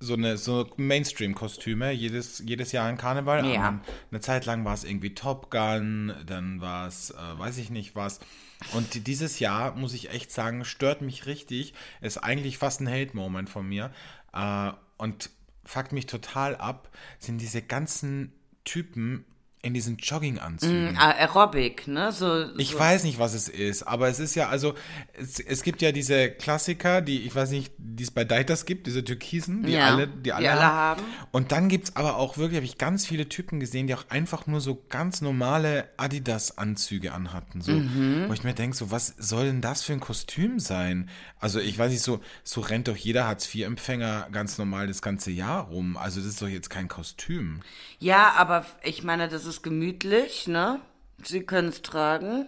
so 0.00 0.14
eine 0.14 0.36
so 0.36 0.68
Mainstream-Kostüme, 0.76 1.92
jedes, 1.92 2.38
jedes 2.44 2.72
Jahr 2.72 2.88
in 2.88 2.96
Karneval. 2.96 3.44
Ja. 3.46 3.80
Eine 4.10 4.20
Zeit 4.20 4.46
lang 4.46 4.64
war 4.64 4.74
es 4.74 4.84
irgendwie 4.84 5.14
Top 5.14 5.50
Gun, 5.50 6.14
dann 6.26 6.60
war 6.60 6.86
es, 6.86 7.10
äh, 7.10 7.38
weiß 7.38 7.58
ich 7.58 7.70
nicht 7.70 7.94
was. 7.96 8.20
Und 8.72 8.94
die- 8.94 9.00
dieses 9.04 9.38
Jahr, 9.40 9.74
muss 9.76 9.92
ich 9.94 10.10
echt 10.10 10.30
sagen, 10.30 10.64
stört 10.64 11.02
mich 11.02 11.26
richtig. 11.26 11.74
Ist 12.00 12.18
eigentlich 12.18 12.58
fast 12.58 12.80
ein 12.80 12.88
Hate-Moment 12.90 13.48
von 13.50 13.66
mir. 13.68 13.90
Äh, 14.32 14.70
und 14.96 15.30
fuckt 15.64 15.92
mich 15.92 16.06
total 16.06 16.56
ab, 16.56 16.88
sind 17.18 17.38
diese 17.38 17.62
ganzen 17.62 18.32
Typen 18.64 19.24
in 19.62 19.74
diesen 19.74 19.98
Jogginganzügen. 19.98 20.96
Ah, 20.98 21.10
Aerobic, 21.10 21.86
ne? 21.86 22.12
So, 22.12 22.46
Ich 22.56 22.70
so. 22.70 22.78
weiß 22.78 23.04
nicht, 23.04 23.18
was 23.18 23.34
es 23.34 23.48
ist, 23.48 23.82
aber 23.82 24.08
es 24.08 24.18
ist 24.18 24.34
ja, 24.34 24.48
also, 24.48 24.74
es, 25.12 25.38
es 25.38 25.62
gibt 25.62 25.82
ja 25.82 25.92
diese 25.92 26.30
Klassiker, 26.30 27.02
die, 27.02 27.20
ich 27.22 27.34
weiß 27.34 27.50
nicht, 27.50 27.72
die 27.76 28.02
es 28.04 28.10
bei 28.10 28.24
Deiters 28.24 28.64
gibt, 28.64 28.86
diese 28.86 29.04
Türkisen, 29.04 29.62
die 29.64 29.72
Ja, 29.72 29.88
alle, 29.88 30.08
die 30.08 30.32
alle, 30.32 30.42
die 30.44 30.48
alle 30.48 30.62
haben. 30.62 31.00
haben. 31.02 31.02
Und 31.30 31.52
dann 31.52 31.68
gibt 31.68 31.84
es 31.90 31.96
aber 31.96 32.16
auch 32.16 32.38
wirklich, 32.38 32.56
habe 32.56 32.64
ich 32.64 32.78
ganz 32.78 33.04
viele 33.06 33.28
Typen 33.28 33.60
gesehen, 33.60 33.86
die 33.86 33.94
auch 33.94 34.08
einfach 34.08 34.46
nur 34.46 34.62
so 34.62 34.82
ganz 34.88 35.20
normale 35.20 35.88
Adidas-Anzüge 35.98 37.12
anhatten. 37.12 37.60
So, 37.60 37.72
Mhm. 37.72 38.24
Wo 38.28 38.32
ich 38.32 38.44
mir 38.44 38.54
denke, 38.54 38.76
so, 38.76 38.90
was 38.90 39.14
soll 39.18 39.46
denn 39.46 39.60
das 39.60 39.82
für 39.82 39.92
ein 39.92 40.00
Kostüm 40.00 40.58
sein? 40.58 41.08
Also, 41.38 41.60
ich 41.60 41.78
weiß 41.78 41.90
nicht, 41.90 42.02
so, 42.02 42.20
so 42.44 42.60
rennt 42.60 42.88
doch 42.88 42.96
jeder 42.96 43.26
Hartz-IV-Empfänger 43.26 44.28
ganz 44.32 44.58
normal 44.58 44.86
das 44.86 45.02
ganze 45.02 45.30
Jahr 45.30 45.64
rum. 45.64 45.96
Also, 45.96 46.20
das 46.20 46.28
ist 46.30 46.42
doch 46.42 46.48
jetzt 46.48 46.70
kein 46.70 46.88
Kostüm. 46.88 47.60
Ja, 47.98 48.32
aber 48.36 48.64
ich 48.82 49.02
meine, 49.02 49.28
das 49.28 49.44
ist 49.44 49.49
gemütlich, 49.62 50.46
ne? 50.48 50.80
Sie 51.22 51.42
können 51.42 51.68
es 51.68 51.82
tragen. 51.82 52.46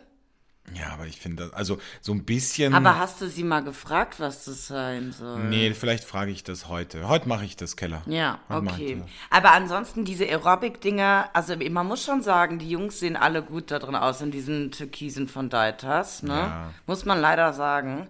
Ja, 0.75 0.91
aber 0.93 1.07
ich 1.07 1.19
finde 1.19 1.51
also, 1.55 1.79
so 2.01 2.13
ein 2.13 2.25
bisschen. 2.25 2.73
Aber 2.73 2.99
hast 2.99 3.21
du 3.21 3.29
sie 3.29 3.43
mal 3.43 3.63
gefragt, 3.63 4.21
was 4.21 4.45
das 4.45 4.69
sein 4.69 5.13
soll? 5.13 5.45
Nee, 5.45 5.75
vielleicht 5.75 6.05
frage 6.05 6.31
ich 6.31 6.45
das 6.45 6.69
heute. 6.69 7.09
Heute 7.09 7.29
mache 7.29 7.45
ich 7.45 7.57
das, 7.57 7.77
Keller. 7.77 8.03
Ja, 8.07 8.39
Heute 8.49 8.69
okay. 8.69 9.03
Aber 9.29 9.53
ansonsten 9.53 10.05
diese 10.05 10.25
Aerobic-Dinger, 10.25 11.31
also 11.33 11.57
man 11.57 11.87
muss 11.87 12.05
schon 12.05 12.23
sagen, 12.23 12.59
die 12.59 12.71
Jungs 12.71 13.01
sehen 13.01 13.17
alle 13.17 13.43
gut 13.43 13.71
da 13.71 13.79
drin 13.81 13.97
aus 13.97 14.21
in 14.23 14.31
diesen 14.31 14.71
Türkisen 14.71 15.29
von 15.29 15.51
Deitas, 15.51 16.23
ne? 16.23 16.33
Ja. 16.33 16.71
Muss 16.87 17.05
man 17.05 17.21
leider 17.21 17.53
sagen. 17.53 18.09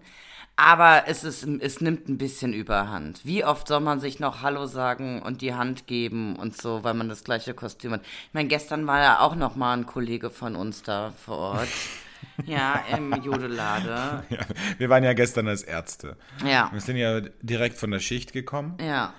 Aber 0.64 1.09
es, 1.09 1.25
ist, 1.25 1.44
es 1.44 1.81
nimmt 1.81 2.09
ein 2.09 2.18
bisschen 2.18 2.53
überhand. 2.53 3.27
Wie 3.27 3.44
oft 3.44 3.66
soll 3.66 3.81
man 3.81 3.98
sich 3.98 4.20
noch 4.20 4.42
Hallo 4.42 4.66
sagen 4.66 5.20
und 5.20 5.42
die 5.42 5.55
Hand 5.55 5.88
geben 5.88 6.37
und 6.37 6.57
so, 6.57 6.85
weil 6.85 6.94
man 6.94 7.09
das 7.09 7.25
gleiche 7.25 7.53
Kostüm 7.53 7.90
hat? 7.94 8.03
Ich 8.03 8.33
meine, 8.35 8.48
gestern 8.48 8.87
war 8.87 9.01
ja 9.01 9.18
auch 9.18 9.35
noch 9.35 9.57
mal 9.57 9.77
ein 9.77 9.87
Kollege 9.87 10.31
von 10.31 10.55
uns 10.55 10.85
da 10.85 11.12
vor 11.25 11.38
Ort. 11.38 11.68
ja, 12.46 12.81
im 12.96 13.12
Jodelade. 13.25 14.22
Ja, 14.31 14.38
wir 14.79 14.88
waren 14.88 15.03
ja 15.03 15.14
gestern 15.14 15.48
als 15.48 15.64
Ärzte. 15.64 16.16
Ja, 16.46 16.70
Wir 16.72 16.81
sind 16.81 16.96
ja 16.96 17.22
direkt 17.40 17.77
von 17.77 17.90
der 17.90 17.98
Schicht 17.98 18.33
gekommen 18.33 18.77
ja. 18.81 19.12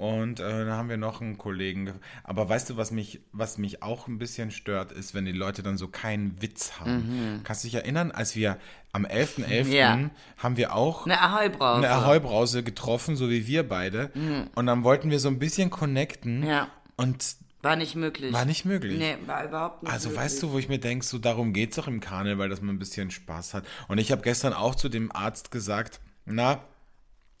Und 0.00 0.40
äh, 0.40 0.64
da 0.64 0.76
haben 0.76 0.88
wir 0.88 0.96
noch 0.96 1.20
einen 1.20 1.36
Kollegen. 1.38 1.84
ge- 1.84 1.94
Aber 2.24 2.48
weißt 2.48 2.70
du, 2.70 2.76
was 2.76 2.90
mich, 2.90 3.20
was 3.32 3.58
mich 3.58 3.82
auch 3.82 4.08
ein 4.08 4.18
bisschen 4.18 4.50
stört, 4.50 4.92
ist, 4.92 5.14
wenn 5.14 5.24
die 5.26 5.32
Leute 5.32 5.62
dann 5.62 5.76
so 5.76 5.88
keinen 5.88 6.40
Witz 6.40 6.72
haben. 6.80 7.40
Kannst 7.44 7.62
du 7.64 7.68
dich 7.68 7.74
erinnern, 7.74 8.10
als 8.10 8.34
wir 8.34 8.56
am 8.92 9.04
11.11. 9.04 9.64
Mhm. 9.66 9.72
Ja. 9.72 10.10
haben 10.38 10.56
wir 10.56 10.74
auch 10.74 11.04
Eine 11.06 11.20
Ahoi-Brause. 11.20 11.86
eine 11.86 11.90
Ahoi-Brause 11.94 12.62
getroffen, 12.62 13.14
so 13.16 13.28
wie 13.30 13.46
wir 13.46 13.68
beide. 13.68 14.10
Und 14.54 14.66
dann 14.66 14.82
wollten 14.84 15.10
wir 15.10 15.20
so 15.20 15.28
ein 15.28 15.38
bisschen 15.38 15.70
connecten 15.70 16.40
Mhm. 16.40 16.46
Ja. 16.46 16.68
und 16.96 17.36
War 17.62 17.76
nicht 17.76 17.94
möglich. 17.94 18.32
war 18.32 18.46
nicht 18.46 18.64
möglich. 18.64 18.98
Nee, 18.98 19.16
war 19.26 19.44
überhaupt 19.44 19.82
nicht 19.82 19.92
Also 19.92 20.08
möglich. 20.08 20.24
weißt 20.24 20.42
du, 20.42 20.52
wo 20.52 20.58
ich 20.58 20.68
mir 20.70 20.78
denke, 20.78 21.04
so 21.04 21.18
darum 21.18 21.52
geht 21.52 21.70
es 21.70 21.76
doch 21.76 21.86
im 21.88 22.00
Karneval, 22.00 22.48
dass 22.48 22.62
man 22.62 22.74
ein 22.74 22.78
bisschen 22.78 23.10
Spaß 23.10 23.52
hat. 23.54 23.64
Und 23.88 23.98
ich 23.98 24.10
habe 24.12 24.22
gestern 24.22 24.54
auch 24.54 24.74
zu 24.74 24.88
dem 24.88 25.12
Arzt 25.12 25.50
gesagt, 25.50 26.00
na, 26.24 26.60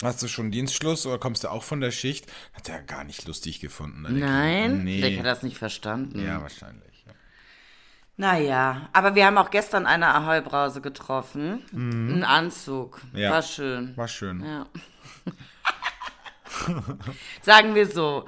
hast 0.02 0.22
du 0.22 0.28
schon 0.28 0.50
Dienstschluss 0.50 1.06
oder 1.06 1.18
kommst 1.18 1.44
du 1.44 1.48
auch 1.48 1.62
von 1.62 1.80
der 1.80 1.90
Schicht? 1.90 2.26
Hat 2.54 2.68
er 2.68 2.82
gar 2.82 3.04
nicht 3.04 3.26
lustig 3.26 3.60
gefunden. 3.60 4.02
der 4.04 4.12
Nein? 4.12 4.84
Nee. 4.84 4.98
Vielleicht 4.98 5.18
hat 5.18 5.26
das 5.26 5.42
nicht 5.42 5.58
verstanden. 5.58 6.24
Ja, 6.24 6.40
wahrscheinlich. 6.42 7.04
ja. 7.06 7.12
Naja, 8.16 8.88
aber 8.92 9.14
wir 9.14 9.24
haben 9.26 9.38
auch 9.38 9.50
gestern 9.50 9.86
eine 9.86 10.14
Ahoi-Brause 10.14 10.80
getroffen. 10.80 11.62
Ein 11.72 12.24
Anzug. 12.24 13.00
Mhm. 13.12 13.18
Ja. 13.18 13.30
War 13.30 13.42
schön. 13.42 13.96
War 13.96 14.08
schön. 14.08 14.44
Ja. 14.44 14.66
Sagen 17.42 17.74
wir 17.74 17.86
so, 17.86 18.26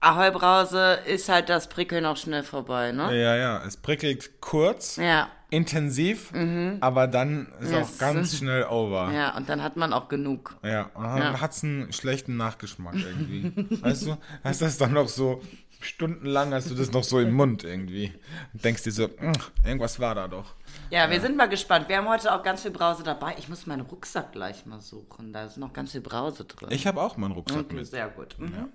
Ahoi-Brause 0.00 1.00
ist 1.06 1.28
halt 1.28 1.48
das 1.48 1.68
Prickeln 1.68 2.04
auch 2.06 2.16
schnell 2.16 2.42
vorbei, 2.42 2.92
ne? 2.92 3.04
Ja, 3.20 3.36
ja, 3.36 3.64
es 3.64 3.76
prickelt 3.76 4.40
kurz, 4.40 4.96
Ja. 4.96 5.28
Intensiv, 5.54 6.32
aber 6.80 7.06
dann 7.06 7.48
ist 7.60 7.72
Ja, 7.72 7.82
auch 7.82 7.98
ganz 7.98 8.36
schnell 8.38 8.64
over. 8.64 9.12
Ja, 9.12 9.36
und 9.36 9.48
dann 9.48 9.62
hat 9.62 9.76
man 9.76 9.92
auch 9.92 10.08
genug. 10.08 10.56
Ja, 10.62 10.90
und 10.94 11.04
dann 11.04 11.18
Ja. 11.18 11.40
hat's 11.40 11.62
einen 11.64 11.92
schlechten 11.92 12.36
Nachgeschmack 12.36 12.94
irgendwie. 12.94 13.52
weißt 13.82 14.06
du? 14.06 14.16
Heißt 14.44 14.62
das 14.62 14.78
dann 14.78 14.92
noch 14.92 15.08
so 15.08 15.40
stundenlang 15.80 16.54
hast 16.54 16.70
du 16.70 16.74
das 16.74 16.92
noch 16.92 17.04
so 17.04 17.20
im 17.20 17.32
Mund 17.32 17.62
irgendwie. 17.62 18.10
Und 18.54 18.64
denkst 18.64 18.84
dir 18.84 18.90
so, 18.92 19.06
"Mm, 19.06 19.32
irgendwas 19.66 20.00
war 20.00 20.14
da 20.14 20.28
doch. 20.28 20.54
Ja, 20.90 21.10
wir 21.10 21.20
sind 21.20 21.36
mal 21.36 21.46
gespannt. 21.48 21.88
Wir 21.90 21.98
haben 21.98 22.08
heute 22.08 22.34
auch 22.34 22.42
ganz 22.42 22.62
viel 22.62 22.70
Brause 22.70 23.02
dabei. 23.02 23.34
Ich 23.38 23.50
muss 23.50 23.66
meinen 23.66 23.82
Rucksack 23.82 24.32
gleich 24.32 24.64
mal 24.64 24.80
suchen. 24.80 25.32
Da 25.34 25.44
ist 25.44 25.58
noch 25.58 25.74
ganz 25.74 25.92
viel 25.92 26.00
Brause 26.00 26.44
drin. 26.46 26.70
Ich 26.72 26.86
habe 26.86 27.02
auch 27.02 27.18
meinen 27.18 27.32
Rucksack 27.32 27.66
okay, 27.66 27.74
mit. 27.74 27.86
sehr 27.86 28.08
gut. 28.08 28.34
Mhm. 28.38 28.70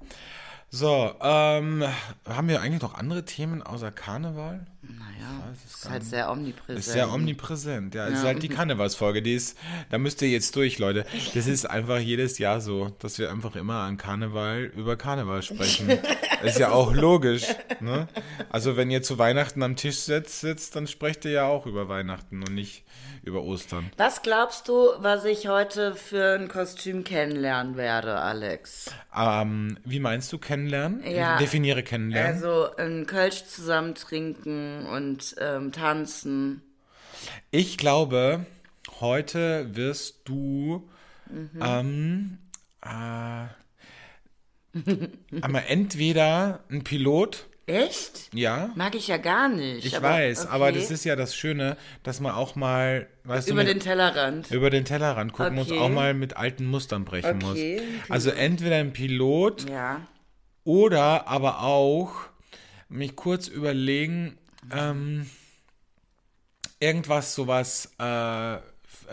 So, 0.72 1.16
ähm, 1.22 1.84
haben 2.26 2.48
wir 2.48 2.62
eigentlich 2.62 2.84
noch 2.84 2.94
andere 2.94 3.26
Themen 3.26 3.64
außer 3.64 3.92
Karneval? 3.92 4.68
Naja, 4.84 5.52
ist 5.66 5.90
halt 5.90 6.04
sehr 6.04 6.32
omnipräsent. 6.32 6.80
Ist 6.80 6.92
sehr 6.92 7.12
omnipräsent, 7.12 7.96
ja. 7.96 8.08
Es 8.08 8.20
ist 8.20 8.24
halt 8.24 8.44
die 8.44 8.50
Karnevalsfolge, 8.50 9.22
die 9.24 9.34
ist, 9.34 9.58
da 9.90 9.98
müsst 9.98 10.22
ihr 10.22 10.30
jetzt 10.30 10.56
durch, 10.56 10.78
Leute. 10.78 11.06
Das 11.34 11.48
ist 11.48 11.68
einfach 11.68 11.98
jedes 11.98 12.38
Jahr 12.38 12.62
so, 12.62 12.90
dass 13.00 13.18
wir 13.18 13.32
einfach 13.32 13.56
immer 13.56 13.80
an 13.82 13.98
Karneval 13.98 14.64
über 14.64 14.96
Karneval 14.96 15.42
sprechen. 15.42 15.90
ist 16.44 16.60
ja 16.60 16.72
auch 16.72 16.94
logisch, 16.94 17.48
ne? 17.80 18.08
Also 18.50 18.78
wenn 18.78 18.92
ihr 18.92 19.02
zu 19.02 19.18
Weihnachten 19.18 19.64
am 19.64 19.76
Tisch 19.76 19.98
sitzt, 19.98 20.40
sitzt, 20.40 20.76
dann 20.76 20.86
sprecht 20.86 21.26
ihr 21.26 21.32
ja 21.32 21.46
auch 21.46 21.66
über 21.66 21.90
Weihnachten 21.90 22.44
und 22.44 22.54
nicht 22.54 22.84
über 23.24 23.44
Ostern. 23.44 23.92
Was 23.98 24.22
glaubst 24.22 24.68
du, 24.70 24.92
was 25.00 25.26
ich 25.26 25.48
heute 25.48 25.94
für 25.96 26.36
ein 26.36 26.48
Kostüm 26.48 27.04
kennenlernen 27.04 27.76
werde, 27.76 28.18
Alex? 28.18 28.92
Ähm, 29.16 29.78
wie 29.84 30.00
meinst 30.00 30.32
du 30.32 30.38
kennenlernen? 30.38 30.59
Ja. 30.68 31.38
Definiere 31.38 31.84
kennenlernen. 31.84 32.34
Also 32.34 32.76
ein 32.78 33.06
Kölsch 33.06 33.46
zusammen 33.46 33.96
trinken 33.96 34.86
und 34.86 35.36
ähm, 35.40 35.72
tanzen. 35.72 36.62
Ich 37.52 37.78
glaube, 37.78 38.46
heute 39.00 39.76
wirst 39.76 40.22
du 40.26 40.90
ähm, 41.62 42.38
äh, 42.84 43.46
aber 45.42 45.66
entweder 45.68 46.64
ein 46.70 46.84
Pilot, 46.84 47.48
Echt? 47.66 48.30
ja, 48.34 48.72
Mag 48.76 48.96
ich 48.96 49.08
ja 49.08 49.18
gar 49.18 49.48
nicht. 49.50 49.86
ich 49.86 49.96
aber 49.98 50.10
weiß, 50.10 50.46
okay. 50.46 50.50
aber 50.52 50.72
das 50.72 50.90
ist 50.90 51.04
ja 51.06 51.16
das 51.16 51.36
Schöne, 51.36 51.78
dass 52.04 52.20
man 52.20 52.34
auch 52.34 52.56
mal, 52.56 53.08
weißt 53.26 53.50
Über 53.50 53.62
du, 53.62 53.68
den 53.68 53.78
mit, 53.78 53.84
Tellerrand. 53.84 54.50
über 54.52 54.70
den 54.70 54.86
Tellerrand 54.86 55.34
gucken 55.34 55.56
muss, 55.56 55.70
Okay. 55.70 55.80
auch 55.80 55.90
mal 55.90 56.14
mit 56.14 56.38
alten 56.38 56.66
Mustern 56.66 57.06
brechen 57.06 57.44
Okay, 57.44 57.82
muss. 57.82 58.10
Also 58.10 58.30
entweder 58.32 58.78
ein 58.78 58.94
Pilot 58.94 59.70
Ja. 59.70 60.02
Oder 60.70 61.28
aber 61.28 61.64
auch 61.64 62.12
mich 62.90 63.16
kurz 63.16 63.48
überlegen, 63.48 64.38
ähm, 64.72 65.28
irgendwas 66.80 67.34
sowas 67.34 67.92
äh, 67.98 68.58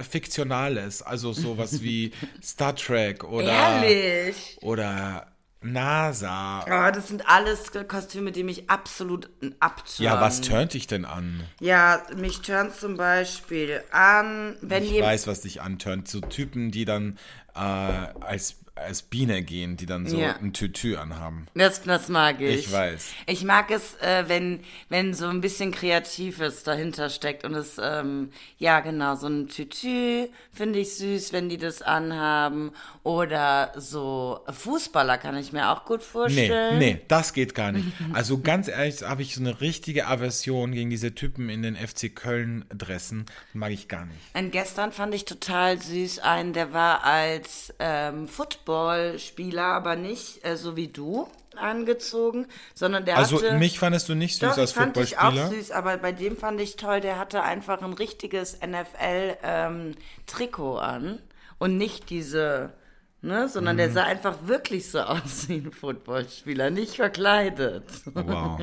Fiktionales, 0.02 1.00
also 1.00 1.32
sowas 1.32 1.80
wie 1.82 2.12
Star 2.42 2.76
Trek 2.76 3.24
oder, 3.24 3.48
Ehrlich? 3.52 4.58
oder 4.60 5.28
NASA. 5.62 6.60
Oh, 6.66 6.92
das 6.94 7.08
sind 7.08 7.26
alles 7.26 7.72
Kostüme, 7.88 8.32
die 8.32 8.44
mich 8.44 8.68
absolut 8.68 9.30
abtören. 9.58 10.04
Ja, 10.04 10.20
was 10.20 10.42
turnt 10.42 10.74
dich 10.74 10.86
denn 10.86 11.06
an? 11.06 11.42
Ja, 11.60 12.02
mich 12.14 12.42
turnt 12.42 12.76
zum 12.76 12.98
Beispiel 12.98 13.82
an, 13.92 14.58
wenn 14.60 14.84
Ich 14.84 15.00
weiß, 15.00 15.26
was 15.26 15.40
dich 15.40 15.62
anturnt. 15.62 16.06
So 16.06 16.20
Typen, 16.20 16.70
die 16.70 16.84
dann 16.84 17.18
äh, 17.54 17.58
als, 17.58 18.56
als 18.76 19.02
Biene 19.02 19.42
gehen, 19.42 19.76
die 19.76 19.86
dann 19.86 20.06
so 20.06 20.18
Ja. 20.18 20.36
ein 20.36 20.52
Tütü 20.52 20.96
anhaben. 20.96 21.46
Das, 21.54 21.82
das 21.82 22.08
mag 22.08 22.40
ich. 22.40 22.66
Ich 22.66 22.72
weiß. 22.72 23.10
Ich 23.26 23.42
mag 23.44 23.70
es, 23.70 23.94
äh, 24.02 24.24
wenn, 24.28 24.60
wenn 24.90 25.14
so 25.14 25.26
ein 25.26 25.40
bisschen 25.40 25.72
Kreatives 25.72 26.62
dahinter 26.62 27.10
steckt. 27.10 27.44
Und 27.44 27.54
es, 27.54 27.80
ähm, 27.82 28.30
ja, 28.58 28.80
genau, 28.80 29.14
so 29.16 29.26
ein 29.28 29.48
Tütü 29.48 30.28
finde 30.52 30.78
ich 30.78 30.94
süß, 30.96 31.32
wenn 31.32 31.48
die 31.48 31.58
das 31.58 31.82
anhaben. 31.82 32.70
Oder 33.02 33.72
so 33.76 34.40
Fußballer 34.50 35.16
kann 35.18 35.36
ich 35.36 35.52
mir 35.52 35.70
auch 35.70 35.84
gut 35.84 36.00
Nee, 36.00 36.04
vorstellen. 36.12 36.78
nee, 36.78 37.00
das 37.08 37.32
geht 37.32 37.54
gar 37.54 37.72
nicht. 37.72 37.86
Also 38.12 38.38
ganz 38.40 38.68
ehrlich, 38.68 39.02
habe 39.02 39.22
ich 39.22 39.34
so 39.34 39.40
eine 39.40 39.60
richtige 39.60 40.06
Aversion 40.06 40.72
gegen 40.72 40.90
diese 40.90 41.14
Typen 41.14 41.48
in 41.48 41.62
den 41.62 41.76
FC 41.76 42.14
Köln-Dressen. 42.14 43.26
Mag 43.52 43.72
ich 43.72 43.88
gar 43.88 44.04
nicht. 44.06 44.18
Und 44.34 44.50
gestern 44.52 44.92
fand 44.92 45.14
ich 45.14 45.24
total 45.24 45.80
süß 45.80 46.18
einen, 46.20 46.52
der 46.52 46.72
war 46.72 47.04
als 47.04 47.72
ähm, 47.78 48.28
Footballspieler, 48.66 49.64
aber 49.64 49.94
nicht 49.96 50.44
äh, 50.44 50.56
so 50.56 50.76
wie 50.76 50.88
du 50.88 51.28
angezogen, 51.56 52.46
sondern 52.74 53.04
der 53.06 53.16
Also 53.16 53.36
hatte... 53.40 53.54
mich 53.54 53.78
fandest 53.78 54.08
du 54.08 54.14
nicht 54.14 54.38
süß 54.38 54.50
Doch, 54.50 54.58
als 54.58 54.70
ich 54.70 54.76
fand 54.76 54.96
ich 54.98 55.18
auch 55.18 55.30
Footballspieler? 55.30 55.62
süß, 55.62 55.70
aber 55.70 55.96
bei 55.98 56.10
dem 56.12 56.36
fand 56.36 56.60
ich 56.60 56.76
toll, 56.76 57.00
der 57.00 57.18
hatte 57.18 57.42
einfach 57.44 57.80
ein 57.80 57.92
richtiges 57.94 58.58
NFL-Trikot 58.60 60.78
an 60.78 61.20
und 61.58 61.78
nicht 61.78 62.10
diese, 62.10 62.74
ne, 63.22 63.48
sondern 63.48 63.76
Mhm. 63.76 63.78
der 63.78 63.90
sah 63.92 64.02
einfach 64.04 64.34
wirklich 64.46 64.90
so 64.90 65.00
aus 65.00 65.48
wie 65.48 65.56
ein 65.58 65.70
Footballspieler, 65.72 66.68
nicht 66.70 66.96
verkleidet. 66.96 67.84
Wow. 68.12 68.60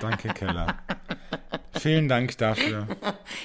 Danke, 0.00 0.28
Keller. 0.34 0.74
Vielen 1.80 2.08
Dank 2.08 2.36
dafür. 2.38 2.86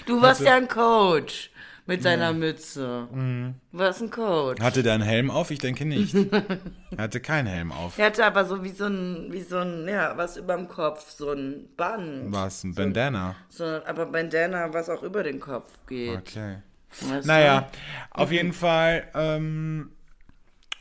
Du 0.05 0.21
warst 0.21 0.41
ja 0.41 0.55
ein 0.55 0.67
Coach 0.67 1.50
mit 1.91 2.05
deiner 2.05 2.31
Mütze. 2.33 3.07
Du 3.11 3.77
warst 3.77 4.01
ein 4.01 4.09
Coach. 4.09 4.61
Hatte 4.61 4.81
der 4.83 4.93
einen 4.93 5.03
Helm 5.03 5.29
auf? 5.29 5.51
Ich 5.51 5.59
denke 5.59 5.85
nicht. 5.85 6.15
Er 6.97 7.03
hatte 7.03 7.19
keinen 7.21 7.47
Helm 7.47 7.71
auf. 7.71 7.97
Er 7.97 8.07
hatte 8.07 8.25
aber 8.25 8.43
so 8.45 8.63
wie 8.63 8.69
so 8.69 8.85
ein, 8.85 9.27
wie 9.31 9.41
so 9.41 9.57
ein, 9.59 9.87
ja, 9.87 10.15
was 10.17 10.35
überm 10.37 10.67
Kopf, 10.67 11.09
so 11.09 11.31
ein 11.31 11.69
Band. 11.77 12.31
Was? 12.33 12.63
Ein 12.63 12.75
Bandana? 12.75 13.35
So, 13.49 13.63
aber 13.63 14.05
Bandana, 14.07 14.73
was 14.73 14.89
auch 14.89 15.01
über 15.03 15.23
den 15.23 15.39
Kopf 15.39 15.69
geht. 15.87 16.17
Okay. 16.17 16.57
Weißt 17.01 17.25
Naja, 17.25 17.69
du? 17.71 18.19
auf 18.21 18.31
jeden 18.31 18.51
Fall 18.53 19.07
ähm, 19.13 19.91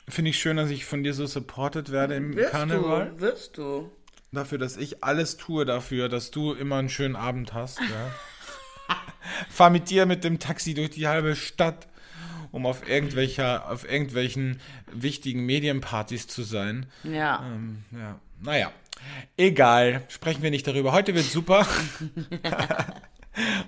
finde 0.09 0.31
ich 0.31 0.38
schön, 0.38 0.57
dass 0.57 0.70
ich 0.70 0.85
von 0.85 1.05
dir 1.05 1.14
so 1.14 1.27
supported 1.27 1.92
werde 1.92 2.14
im 2.16 2.35
Wirst 2.35 2.51
Karneval. 2.51 3.11
du, 3.11 3.20
wirst 3.20 3.57
du. 3.57 3.90
Dafür, 4.33 4.59
dass 4.59 4.77
ich 4.77 5.03
alles 5.05 5.37
tue 5.37 5.64
dafür, 5.64 6.09
dass 6.09 6.31
du 6.33 6.53
immer 6.53 6.77
einen 6.77 6.88
schönen 6.88 7.16
Abend 7.16 7.53
hast. 7.55 7.81
Ja. 7.81 7.87
Fahr 9.50 9.70
mit 9.70 9.90
dir 9.90 10.07
mit 10.07 10.24
dem 10.24 10.38
Taxi 10.38 10.74
durch 10.74 10.90
die 10.90 11.09
halbe 11.09 11.37
Stadt, 11.37 11.88
um 12.53 12.66
auf 12.66 12.88
irgendwelcher, 12.88 13.70
auf 13.70 13.90
irgendwelchen 13.90 14.61
wichtigen 14.92 15.46
Medienpartys 15.46 16.26
zu 16.26 16.42
sein. 16.42 16.87
Ja. 17.05 17.44
Ähm, 17.46 17.85
ja. 17.92 18.18
Naja, 18.40 18.72
egal. 19.37 20.03
Sprechen 20.09 20.42
wir 20.42 20.50
nicht 20.50 20.66
darüber. 20.66 20.92
Heute 20.92 21.14
wird 21.14 21.26
super. 21.26 21.66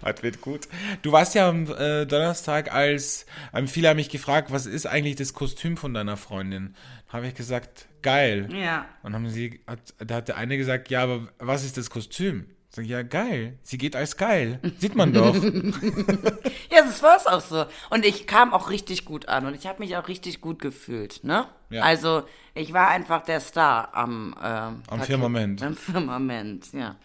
Heute 0.05 0.23
wird 0.23 0.41
gut. 0.41 0.69
Du 1.03 1.13
warst 1.13 1.35
ja 1.35 1.49
am 1.49 1.71
äh, 1.71 2.05
Donnerstag 2.05 2.73
als, 2.73 3.27
ähm, 3.55 3.69
viele 3.69 3.89
haben 3.89 3.97
mich 3.97 4.11
gefragt, 4.11 4.51
was 4.51 4.67
ist 4.67 4.87
eigentlich 4.87 5.17
das 5.17 5.35
Kostüm 5.35 5.77
von 5.77 5.95
deiner 5.95 6.17
Freundin? 6.17 6.75
Habe 7.09 7.29
ich 7.29 7.35
gesagt, 7.35 7.87
geil. 8.03 8.49
Ja. 8.53 8.87
Und 9.03 9.15
haben 9.15 9.29
sie, 9.29 9.61
hat, 9.67 9.95
da 9.99 10.17
hat 10.17 10.29
der 10.29 10.37
eine 10.37 10.57
gesagt, 10.57 10.91
ja, 10.91 11.03
aber 11.05 11.29
was 11.39 11.65
ist 11.65 11.77
das 11.77 11.91
Kostüm? 11.91 12.47
Sag 12.75 12.85
ich, 12.85 12.91
ja, 12.91 13.03
geil. 13.03 13.59
Sie 13.63 13.77
geht 13.77 13.95
als 13.95 14.17
geil. 14.17 14.59
Sieht 14.79 14.95
man 14.95 15.13
doch. 15.13 15.35
Ja, 16.71 16.81
das 16.83 17.03
war's 17.03 17.27
auch 17.27 17.43
so. 17.43 17.67
Und 17.91 18.07
ich 18.07 18.27
kam 18.27 18.55
auch 18.55 18.71
richtig 18.71 19.05
gut 19.05 19.29
an 19.29 19.45
und 19.45 19.55
ich 19.55 19.67
habe 19.67 19.81
mich 19.81 19.95
auch 19.99 20.09
richtig 20.09 20.41
gut 20.41 20.59
gefühlt, 20.59 21.23
ne? 21.23 21.47
Ja. 21.69 21.83
Also, 21.83 22.23
ich 22.55 22.73
war 22.73 22.89
einfach 22.89 23.23
der 23.25 23.41
Star 23.41 23.91
am, 23.95 24.35
ähm, 24.43 24.83
Parkett- 24.89 25.05
Firmament. 25.07 25.63
Am 25.63 25.77
Firmament, 25.77 26.73
ja. 26.73 26.97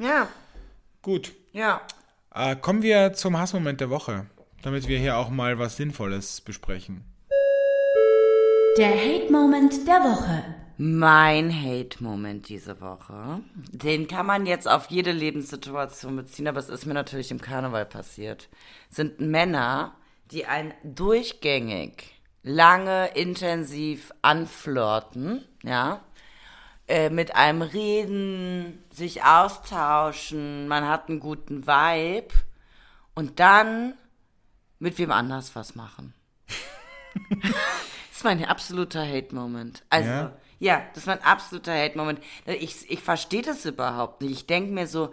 Ja, 0.00 0.26
Gut. 1.02 1.32
ja. 1.52 1.80
Äh, 2.34 2.56
kommen 2.56 2.82
wir 2.82 3.12
zum 3.12 3.38
Hassmoment 3.38 3.80
der 3.80 3.90
Woche, 3.90 4.26
damit 4.62 4.88
wir 4.88 4.98
hier 4.98 5.16
auch 5.18 5.30
mal 5.30 5.56
was 5.60 5.76
Sinnvolles 5.76 6.40
besprechen. 6.40 7.04
Der 8.78 8.90
Hate-Moment 8.90 9.86
der 9.86 10.00
Woche. 10.00 10.44
Mein 10.84 11.52
Hate-Moment 11.52 12.48
diese 12.48 12.80
Woche, 12.80 13.38
den 13.54 14.08
kann 14.08 14.26
man 14.26 14.46
jetzt 14.46 14.66
auf 14.66 14.86
jede 14.90 15.12
Lebenssituation 15.12 16.16
beziehen, 16.16 16.48
aber 16.48 16.58
es 16.58 16.68
ist 16.68 16.86
mir 16.86 16.94
natürlich 16.94 17.30
im 17.30 17.40
Karneval 17.40 17.86
passiert, 17.86 18.48
sind 18.90 19.20
Männer, 19.20 19.94
die 20.32 20.44
ein 20.46 20.74
durchgängig, 20.82 22.20
lange, 22.42 23.10
intensiv 23.14 24.12
anflirten, 24.22 25.44
ja, 25.62 26.00
äh, 26.88 27.10
mit 27.10 27.36
einem 27.36 27.62
reden, 27.62 28.82
sich 28.90 29.22
austauschen, 29.22 30.66
man 30.66 30.88
hat 30.88 31.08
einen 31.08 31.20
guten 31.20 31.64
Vibe 31.64 32.34
und 33.14 33.38
dann 33.38 33.94
mit 34.80 34.98
wem 34.98 35.12
anders 35.12 35.54
was 35.54 35.76
machen. 35.76 36.12
das 37.30 38.16
ist 38.16 38.24
mein 38.24 38.44
absoluter 38.44 39.06
Hate-Moment. 39.06 39.84
Also, 39.88 40.10
Ja? 40.10 40.32
Ja? 40.62 40.82
das 40.94 41.02
ist 41.02 41.06
mein 41.06 41.22
absoluter 41.22 41.72
Hate-Moment. 41.74 42.20
Ich, 42.46 42.90
ich 42.90 43.00
verstehe 43.00 43.42
das 43.42 43.64
überhaupt 43.64 44.22
nicht. 44.22 44.32
Ich 44.32 44.46
denke 44.46 44.72
mir 44.72 44.86
so, 44.86 45.10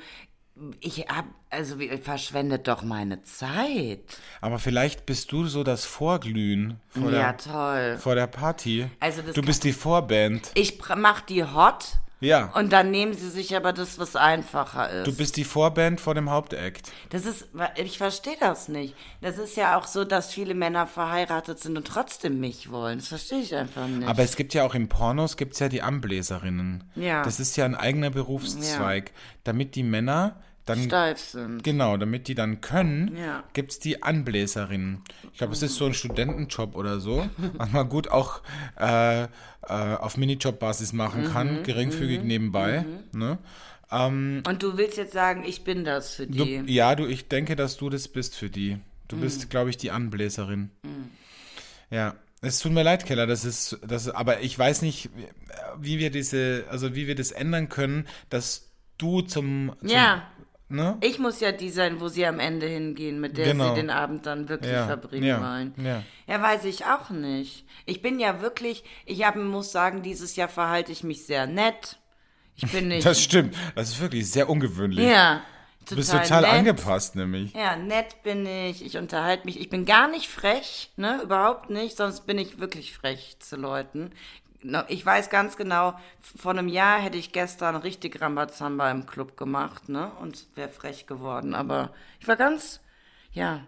ich 0.79 0.99
hab, 1.07 1.25
also 1.49 1.77
verschwendet 2.01 2.67
doch 2.67 2.83
meine 2.83 3.21
Zeit. 3.23 4.01
Aber 4.41 4.59
vielleicht 4.59 5.05
bist 5.05 5.31
du 5.31 5.45
so 5.45 5.63
das 5.63 5.85
Vorglühen 5.85 6.79
vor, 6.89 7.11
Ja, 7.11 7.33
der, 7.33 7.37
toll. 7.37 7.97
vor 7.97 8.15
der 8.15 8.27
Party. 8.27 8.89
Also 8.99 9.21
das 9.21 9.33
du 9.33 9.41
bist 9.41 9.63
die 9.63 9.73
Vorband. 9.73 10.51
Ich 10.55 10.79
mach 10.97 11.21
die 11.21 11.43
hot 11.43 11.99
Ja. 12.19 12.51
Und 12.53 12.73
dann 12.73 12.91
nehmen 12.91 13.13
sie 13.13 13.29
sich 13.29 13.55
aber 13.55 13.71
das, 13.71 13.97
was 13.97 14.15
einfacher 14.15 14.89
ist. 14.89 15.07
Du 15.07 15.15
bist 15.15 15.37
die 15.37 15.43
Vorband 15.43 16.01
vor 16.01 16.15
dem 16.15 16.29
Hauptakt. 16.29 16.91
Das 17.11 17.25
ist, 17.25 17.47
ich 17.75 17.97
verstehe 17.97 18.35
das 18.39 18.67
nicht. 18.67 18.95
Das 19.21 19.37
ist 19.37 19.55
ja 19.55 19.77
auch 19.77 19.87
so, 19.87 20.03
dass 20.03 20.33
viele 20.33 20.53
Männer 20.53 20.85
verheiratet 20.85 21.59
sind 21.59 21.77
und 21.77 21.87
trotzdem 21.87 22.39
mich 22.39 22.71
wollen. 22.71 22.99
Das 22.99 23.07
verstehe 23.07 23.39
ich 23.39 23.55
einfach 23.55 23.87
nicht. 23.87 24.07
Aber 24.07 24.23
es 24.23 24.35
gibt 24.35 24.53
ja 24.53 24.65
auch 24.65 24.75
in 24.75 24.89
Pornos 24.89 25.37
gibt's 25.37 25.59
ja 25.59 25.69
die 25.69 25.81
Anbläserinnen. 25.81 26.83
Ja. 26.95 27.23
Das 27.23 27.39
ist 27.39 27.55
ja 27.55 27.65
ein 27.65 27.75
eigener 27.75 28.09
Berufszweig. 28.09 29.11
Damit 29.43 29.75
die 29.75 29.83
Männer 29.83 30.41
dann 30.69 30.83
steif 30.83 31.19
sind. 31.19 31.63
Genau, 31.63 31.97
damit 31.97 32.27
die 32.27 32.35
dann 32.35 32.61
können, 32.61 33.15
Ja. 33.17 33.43
gibt's 33.53 33.79
die 33.79 34.01
Anbläserinnen. 34.03 35.01
Ich 35.31 35.37
glaube, 35.39 35.53
es 35.53 35.61
ist 35.61 35.75
so 35.75 35.85
ein 35.85 35.93
Studentenjob 35.93 36.75
oder 36.75 36.99
so, 36.99 37.27
was 37.53 37.71
man 37.71 37.89
gut 37.89 38.09
auch 38.09 38.41
äh, 38.79 39.23
äh, 39.23 39.27
auf 39.67 40.17
Minijob-Basis 40.17 40.93
machen 40.93 41.23
Mhm, 41.23 41.27
kann, 41.33 41.63
geringfügig 41.63 42.21
nebenbei. 42.23 42.85
Ne? 43.13 43.37
Und 43.91 44.57
du 44.59 44.77
willst 44.77 44.97
jetzt 44.97 45.13
sagen, 45.13 45.43
ich 45.45 45.63
bin 45.63 45.83
das 45.83 46.13
für 46.15 46.27
Du, 46.27 46.45
die. 46.45 46.61
ja, 46.73 46.93
du, 46.95 47.07
ich 47.07 47.27
denke, 47.27 47.55
dass 47.55 47.75
du 47.77 47.89
das 47.89 48.07
bist 48.07 48.35
für 48.35 48.49
die. 48.49 48.77
Du 49.07 49.15
Mhm. 49.15 49.21
bist, 49.21 49.49
glaube 49.49 49.71
ich, 49.71 49.77
die 49.77 49.89
Anbläserin. 49.91 50.69
Ja. 51.89 52.15
Es 52.41 52.59
tut 52.59 52.71
mir 52.71 52.83
leid, 52.83 53.05
Keller, 53.05 53.27
das 53.27 53.43
ist, 53.43 53.79
das, 53.85 54.07
aber 54.07 54.39
ich 54.39 54.57
weiß 54.57 54.81
nicht, 54.83 55.09
wie 55.77 55.99
wir 55.99 56.09
diese, 56.09 56.63
also 56.69 56.95
wie 56.95 57.05
wir 57.05 57.15
das 57.15 57.31
ändern 57.31 57.67
können, 57.67 58.07
dass 58.29 58.69
du 58.97 59.19
zum, 59.21 59.73
zum 59.81 59.89
ja. 59.89 60.23
Ne? 60.69 60.97
Ich 61.01 61.19
muss 61.19 61.39
ja 61.39 61.51
die 61.51 61.69
sein, 61.69 61.99
wo 61.99 62.07
sie 62.07 62.25
am 62.25 62.39
Ende 62.39 62.67
hingehen, 62.67 63.19
mit 63.19 63.37
der 63.37 63.45
Genau. 63.45 63.69
sie 63.75 63.81
den 63.81 63.89
Abend 63.89 64.25
dann 64.25 64.47
wirklich 64.49 64.71
Ja, 64.71 64.85
verbringen 64.87 65.25
ja, 65.27 65.41
wollen. 65.41 65.73
ja. 65.83 66.03
ja, 66.27 66.41
weiß 66.41 66.65
ich 66.65 66.85
auch 66.85 67.09
nicht. 67.09 67.65
Ich 67.85 68.01
bin 68.01 68.19
ja 68.19 68.41
wirklich, 68.41 68.83
ich 69.05 69.23
hab, 69.25 69.35
muss 69.35 69.71
sagen, 69.71 70.01
dieses 70.03 70.35
Jahr 70.35 70.49
verhalte 70.49 70.91
ich 70.91 71.03
mich 71.03 71.25
sehr 71.25 71.47
nett. 71.47 71.97
Ich 72.55 72.71
bin 72.71 72.87
nicht. 72.89 73.05
Das 73.05 73.21
stimmt. 73.21 73.55
Das 73.75 73.89
ist 73.89 73.99
wirklich 74.01 74.29
sehr 74.29 74.49
ungewöhnlich. 74.49 75.05
ja. 75.07 75.41
Du 75.87 75.95
bist 75.95 76.11
total 76.11 76.41
nett. 76.43 76.51
angepasst, 76.51 77.15
nämlich. 77.15 77.51
Ja, 77.53 77.75
nett 77.75 78.21
bin 78.21 78.45
ich, 78.45 78.85
ich 78.85 78.97
unterhalte 78.97 79.45
mich. 79.45 79.59
Ich 79.59 79.69
bin 79.69 79.85
gar 79.85 80.07
nicht 80.07 80.27
frech, 80.29 80.91
ne, 80.97 81.19
überhaupt 81.23 81.71
nicht, 81.71 81.97
sonst 81.97 82.27
bin 82.27 82.37
ich 82.37 82.59
wirklich 82.59 82.93
frech 82.93 83.37
zu 83.39 83.55
Leuten. 83.55 84.11
Ich 84.89 85.05
weiß 85.05 85.29
ganz 85.29 85.55
genau, 85.55 85.93
vor 86.21 86.51
einem 86.51 86.67
Jahr 86.67 86.99
hätte 86.99 87.17
ich 87.17 87.31
gestern 87.31 87.77
richtig 87.77 88.19
Rambazamba 88.19 88.91
im 88.91 89.05
Club 89.05 89.37
gemacht, 89.37 89.87
ne, 89.87 90.11
und 90.21 90.47
wäre 90.55 90.69
frech 90.69 91.07
geworden. 91.07 91.53
Aber 91.53 91.91
ich 92.19 92.27
war 92.27 92.35
ganz, 92.35 92.81
ja, 93.31 93.61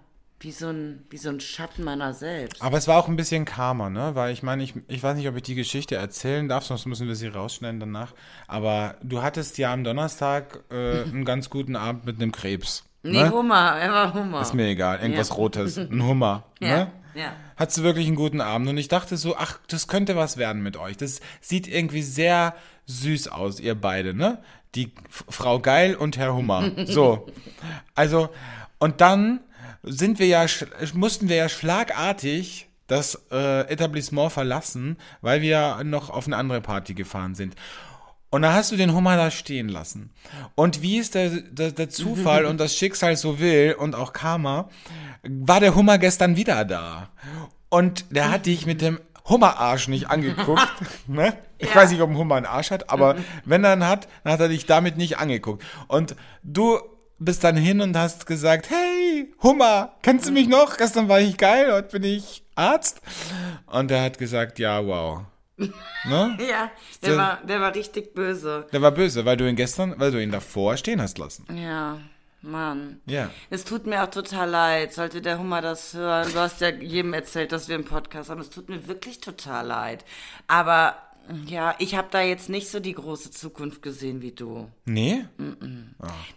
wie 0.43 0.51
so 0.51 0.69
ein, 0.69 1.05
wie 1.09 1.17
so 1.17 1.29
ein 1.29 1.39
Schatten 1.39 1.83
meiner 1.83 2.13
selbst. 2.13 2.61
Aber 2.61 2.77
es 2.77 2.87
war 2.87 2.97
auch 2.97 3.07
ein 3.07 3.15
bisschen 3.15 3.45
Karma, 3.45 3.89
ne? 3.89 4.15
Weil 4.15 4.33
ich 4.33 4.43
meine, 4.43 4.63
ich, 4.63 4.73
ich 4.87 5.01
weiß 5.03 5.15
nicht, 5.15 5.27
ob 5.27 5.35
ich 5.35 5.43
die 5.43 5.55
Geschichte 5.55 5.95
erzählen 5.95 6.47
darf, 6.49 6.65
sonst 6.65 6.85
müssen 6.85 7.07
wir 7.07 7.15
sie 7.15 7.27
rausschneiden 7.27 7.79
danach. 7.79 8.13
Aber 8.47 8.95
du 9.03 9.21
hattest 9.21 9.57
ja 9.57 9.71
am 9.71 9.83
Donnerstag 9.83 10.63
äh, 10.71 11.03
einen 11.03 11.25
ganz 11.25 11.49
guten 11.49 11.75
Abend 11.75 12.05
mit 12.05 12.17
einem 12.17 12.31
Krebs. 12.31 12.83
Nee, 13.03 13.23
Ne? 13.23 13.31
Hummer, 13.31 13.77
er 13.79 13.91
war 13.91 14.13
Hummer. 14.13 14.41
Ist 14.41 14.53
mir 14.53 14.67
egal, 14.67 14.99
irgendwas 14.99 15.29
Ja. 15.29 15.35
Rotes, 15.35 15.77
ein 15.77 16.03
Hummer. 16.03 16.43
ja, 16.59 16.67
Ne? 16.67 16.91
ja. 17.15 17.33
Hattest 17.57 17.79
du 17.79 17.83
wirklich 17.83 18.07
einen 18.07 18.15
guten 18.15 18.41
Abend 18.41 18.67
und 18.69 18.77
ich 18.77 18.87
dachte 18.87 19.17
so, 19.17 19.35
ach, 19.37 19.59
das 19.67 19.87
könnte 19.87 20.15
was 20.15 20.37
werden 20.37 20.61
mit 20.63 20.77
euch. 20.77 20.97
Das 20.97 21.19
sieht 21.41 21.67
irgendwie 21.67 22.01
sehr 22.01 22.55
süß 22.87 23.27
aus, 23.27 23.59
ihr 23.59 23.75
beide, 23.75 24.13
ne? 24.13 24.39
Die 24.75 24.93
Frau 25.09 25.59
Geil 25.59 25.95
und 25.95 26.17
Herr 26.17 26.33
Hummer. 26.33 26.71
So. 26.85 27.27
Also, 27.95 28.29
und 28.79 29.01
dann 29.01 29.41
sind 29.83 30.19
wir 30.19 30.27
ja, 30.27 30.45
mussten 30.93 31.27
wir 31.29 31.35
ja 31.35 31.49
schlagartig 31.49 32.67
das 32.87 33.21
äh, 33.31 33.61
Etablissement 33.71 34.31
verlassen, 34.31 34.97
weil 35.21 35.41
wir 35.41 35.83
noch 35.83 36.09
auf 36.09 36.27
eine 36.27 36.37
andere 36.37 36.61
Party 36.61 36.93
gefahren 36.93 37.35
sind. 37.35 37.55
Und 38.31 38.41
da 38.43 38.53
hast 38.53 38.71
du 38.71 38.77
den 38.77 38.93
Hummer 38.95 39.17
da 39.17 39.29
stehen 39.29 39.69
lassen. 39.69 40.09
Und 40.55 40.81
wie 40.81 40.97
es 40.99 41.11
der, 41.11 41.29
der, 41.29 41.71
der 41.71 41.89
Zufall 41.89 42.45
und 42.45 42.57
das 42.59 42.75
Schicksal 42.75 43.15
so 43.17 43.39
will 43.39 43.75
und 43.77 43.93
auch 43.93 44.13
Karma, 44.13 44.69
war 45.23 45.59
der 45.59 45.75
Hummer 45.75 45.97
gestern 45.97 46.35
wieder 46.37 46.65
da. 46.65 47.09
Und 47.69 48.05
der 48.09 48.31
hat 48.31 48.45
dich 48.45 48.65
mit 48.65 48.81
dem 48.81 48.99
Hummerarsch 49.27 49.87
nicht 49.89 50.09
angeguckt. 50.09 50.67
ne? 51.07 51.37
Ich 51.57 51.69
Ja. 51.69 51.75
weiß 51.75 51.91
nicht, 51.91 52.01
ob 52.01 52.09
ein 52.09 52.17
Hummer 52.17 52.35
einen 52.35 52.45
Arsch 52.47 52.71
hat, 52.71 52.89
aber 52.89 53.17
wenn 53.45 53.63
er 53.63 53.73
einen 53.73 53.85
hat, 53.87 54.07
dann 54.23 54.33
hat 54.33 54.39
er 54.39 54.47
dich 54.47 54.65
damit 54.65 54.97
nicht 54.97 55.17
angeguckt. 55.19 55.63
Und 55.87 56.15
du 56.41 56.79
bist 57.19 57.43
dann 57.43 57.55
hin 57.55 57.81
und 57.81 57.95
hast 57.95 58.25
gesagt, 58.25 58.69
hey, 58.71 59.31
Hummer, 59.43 59.91
kennst 60.01 60.27
du 60.27 60.31
mich 60.31 60.47
noch? 60.47 60.77
Gestern 60.77 61.07
war 61.07 61.19
ich 61.19 61.37
geil, 61.37 61.71
heute 61.71 61.99
bin 61.99 62.03
ich 62.03 62.43
Arzt. 62.55 63.01
Und 63.67 63.91
er 63.91 64.01
hat 64.03 64.17
gesagt, 64.17 64.57
ja, 64.57 64.83
wow. 64.85 65.21
Ne? 66.05 66.37
Ja, 66.49 66.71
der 67.03 67.09
Der- 67.09 67.17
war, 67.17 67.37
der 67.43 67.61
war 67.61 67.75
richtig 67.75 68.13
böse. 68.13 68.65
Der 68.71 68.81
war 68.81 68.91
böse, 68.91 69.25
weil 69.25 69.37
du 69.37 69.47
ihn 69.49 69.55
gestern, 69.55 69.95
weil 69.97 70.11
du 70.11 70.21
ihn 70.21 70.31
davor 70.31 70.77
stehen 70.77 71.01
hast 71.01 71.17
lassen. 71.17 71.45
Ja, 71.55 71.99
Mann. 72.41 72.99
Ja. 73.05 73.29
Es 73.51 73.63
tut 73.65 73.85
mir 73.85 74.03
auch 74.03 74.09
total 74.09 74.49
leid, 74.49 74.93
sollte 74.93 75.21
der 75.21 75.37
Hummer 75.37 75.61
das 75.61 75.93
hören. 75.93 76.27
Du 76.33 76.39
hast 76.39 76.59
ja 76.61 76.69
jedem 76.69 77.13
erzählt, 77.13 77.51
dass 77.51 77.67
wir 77.67 77.75
einen 77.75 77.85
Podcast 77.85 78.29
haben. 78.31 78.41
Es 78.41 78.49
tut 78.49 78.67
mir 78.69 78.87
wirklich 78.87 79.19
total 79.21 79.67
leid. 79.67 80.03
Aber 80.47 80.95
ja, 81.45 81.75
ich 81.79 81.95
habe 81.95 82.07
da 82.11 82.21
jetzt 82.21 82.49
nicht 82.49 82.69
so 82.69 82.79
die 82.79 82.93
große 82.93 83.31
Zukunft 83.31 83.81
gesehen 83.81 84.21
wie 84.21 84.31
du. 84.31 84.67
Nee? 84.85 85.25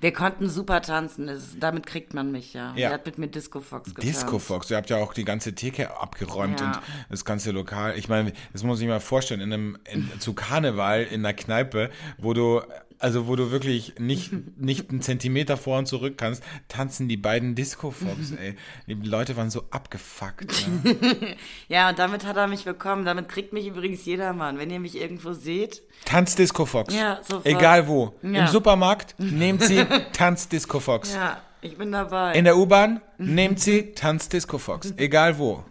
Wir 0.00 0.12
konnten 0.12 0.48
super 0.48 0.82
tanzen, 0.82 1.26
das, 1.26 1.56
damit 1.58 1.86
kriegt 1.86 2.14
man 2.14 2.30
mich 2.30 2.54
ja. 2.54 2.72
Ja. 2.76 2.88
Er 2.88 2.94
hat 2.94 3.06
mit 3.06 3.18
mir 3.18 3.28
Disco 3.28 3.60
Fox 3.60 3.94
getanzt. 3.94 4.08
Disco 4.08 4.38
Fox, 4.38 4.70
ihr 4.70 4.76
habt 4.76 4.90
ja 4.90 4.98
auch 4.98 5.14
die 5.14 5.24
ganze 5.24 5.54
Theke 5.54 5.98
abgeräumt 6.00 6.60
Ja. 6.60 6.66
und 6.68 6.80
das 7.08 7.24
ganze 7.24 7.50
Lokal. 7.50 7.96
Ich 7.98 8.08
meine, 8.08 8.32
das 8.52 8.62
muss 8.62 8.80
ich 8.80 8.86
mir 8.86 9.00
vorstellen, 9.00 9.40
in 9.40 9.52
einem, 9.52 9.78
in, 9.90 10.08
zu 10.20 10.34
Karneval 10.34 11.02
in 11.04 11.24
einer 11.24 11.34
Kneipe, 11.34 11.90
wo 12.18 12.32
du, 12.34 12.60
also 12.98 13.26
wo 13.26 13.36
du 13.36 13.50
wirklich 13.50 13.94
nicht, 13.98 14.32
nicht 14.58 14.90
einen 14.90 15.02
Zentimeter 15.02 15.56
vor 15.56 15.78
und 15.78 15.86
zurück 15.86 16.14
kannst, 16.16 16.42
tanzen 16.68 17.08
die 17.08 17.16
beiden 17.16 17.54
Disco 17.54 17.90
Fox, 17.90 18.32
ey. 18.40 18.56
Die 18.86 18.94
Leute 18.94 19.36
waren 19.36 19.50
so 19.50 19.64
abgefuckt. 19.70 20.66
Ne? 20.84 21.36
Ja, 21.68 21.88
und 21.90 21.98
damit 21.98 22.24
hat 22.26 22.36
er 22.36 22.46
mich 22.46 22.64
bekommen. 22.64 23.04
Damit 23.04 23.28
kriegt 23.28 23.52
mich 23.52 23.66
übrigens 23.66 24.04
jedermann. 24.04 24.58
Wenn 24.58 24.70
ihr 24.70 24.80
mich 24.80 24.96
irgendwo 25.00 25.32
seht, 25.32 25.82
Tanz 26.04 26.34
Disco 26.36 26.66
Fox. 26.66 26.94
Ja, 26.94 27.20
sofort. 27.22 27.46
Egal 27.46 27.88
wo. 27.88 28.14
Ja. 28.22 28.40
Im 28.42 28.46
Supermarkt 28.48 29.14
nehmt 29.18 29.62
sie 29.62 29.84
Tanz 30.12 30.48
Disco 30.48 30.80
Fox. 30.80 31.14
ja, 31.14 31.40
ich 31.62 31.76
bin 31.78 31.90
dabei. 31.92 32.34
In 32.34 32.44
der 32.44 32.56
U-Bahn 32.56 33.00
nehmt 33.18 33.60
sie 33.60 33.92
Tanz 33.92 34.28
Disco 34.28 34.58
Fox. 34.58 34.92
Egal 34.96 35.38
wo. 35.38 35.64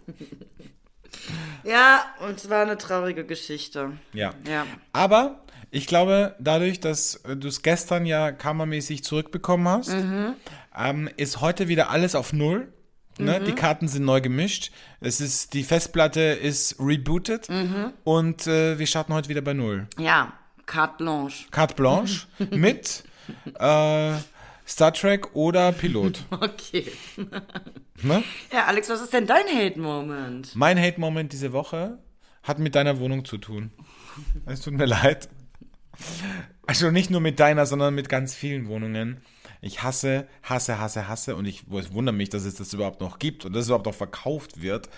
ja, 1.64 2.04
und 2.26 2.36
es 2.36 2.50
war 2.50 2.62
eine 2.62 2.76
traurige 2.76 3.24
Geschichte. 3.24 3.92
Ja. 4.12 4.34
Ja. 4.48 4.66
Aber 4.92 5.43
ich 5.74 5.88
glaube, 5.88 6.36
dadurch, 6.38 6.78
dass 6.78 7.16
äh, 7.24 7.36
du 7.36 7.48
es 7.48 7.62
gestern 7.62 8.06
ja 8.06 8.30
kammermäßig 8.30 9.02
zurückbekommen 9.02 9.66
hast, 9.66 9.94
ähm, 10.76 11.10
ist 11.16 11.40
heute 11.40 11.66
wieder 11.66 11.90
alles 11.90 12.14
auf 12.14 12.32
Null. 12.32 12.72
Ne? 13.18 13.40
Die 13.40 13.52
Karten 13.52 13.88
sind 13.88 14.04
neu 14.04 14.20
gemischt. 14.20 14.70
Es 15.00 15.20
ist, 15.20 15.54
die 15.54 15.64
Festplatte 15.64 16.20
ist 16.20 16.76
rebooted 16.78 17.48
und 18.04 18.46
äh, 18.46 18.78
wir 18.78 18.86
starten 18.86 19.14
heute 19.14 19.28
wieder 19.28 19.40
bei 19.40 19.52
Null. 19.52 19.86
Ja, 19.98 20.32
carte 20.66 20.96
blanche. 20.98 21.46
Carte 21.50 21.74
Blanche 21.74 22.26
mit 22.50 23.04
äh, 23.58 24.12
Star 24.66 24.92
Trek 24.92 25.34
oder 25.34 25.72
Pilot. 25.72 26.24
Okay. 26.30 26.92
Ne? 28.02 28.24
Ja, 28.52 28.64
Alex, 28.64 28.90
was 28.90 29.00
ist 29.00 29.12
denn 29.12 29.26
dein 29.26 29.46
Hate-Moment? 29.46 30.56
Mein 30.56 30.78
Hate-Moment 30.78 31.32
diese 31.32 31.52
Woche 31.52 31.98
hat 32.42 32.58
mit 32.58 32.74
deiner 32.74 32.98
Wohnung 32.98 33.24
zu 33.24 33.38
tun. 33.38 33.70
Es 34.46 34.60
tut 34.60 34.74
mir 34.74 34.84
leid. 34.86 35.28
Also 36.66 36.90
nicht 36.90 37.10
nur 37.10 37.20
mit 37.20 37.40
deiner, 37.40 37.66
sondern 37.66 37.94
mit 37.94 38.08
ganz 38.08 38.34
vielen 38.34 38.68
Wohnungen. 38.68 39.20
Ich 39.60 39.82
hasse, 39.82 40.26
hasse, 40.42 40.78
hasse, 40.78 41.08
hasse 41.08 41.36
und 41.36 41.46
ich, 41.46 41.64
ich 41.70 41.92
wundere 41.92 42.14
mich, 42.14 42.28
dass 42.28 42.44
es 42.44 42.54
das 42.54 42.72
überhaupt 42.72 43.00
noch 43.00 43.18
gibt 43.18 43.44
und 43.44 43.54
dass 43.54 43.62
es 43.62 43.68
überhaupt 43.68 43.86
noch 43.86 43.94
verkauft 43.94 44.60
wird, 44.60 44.88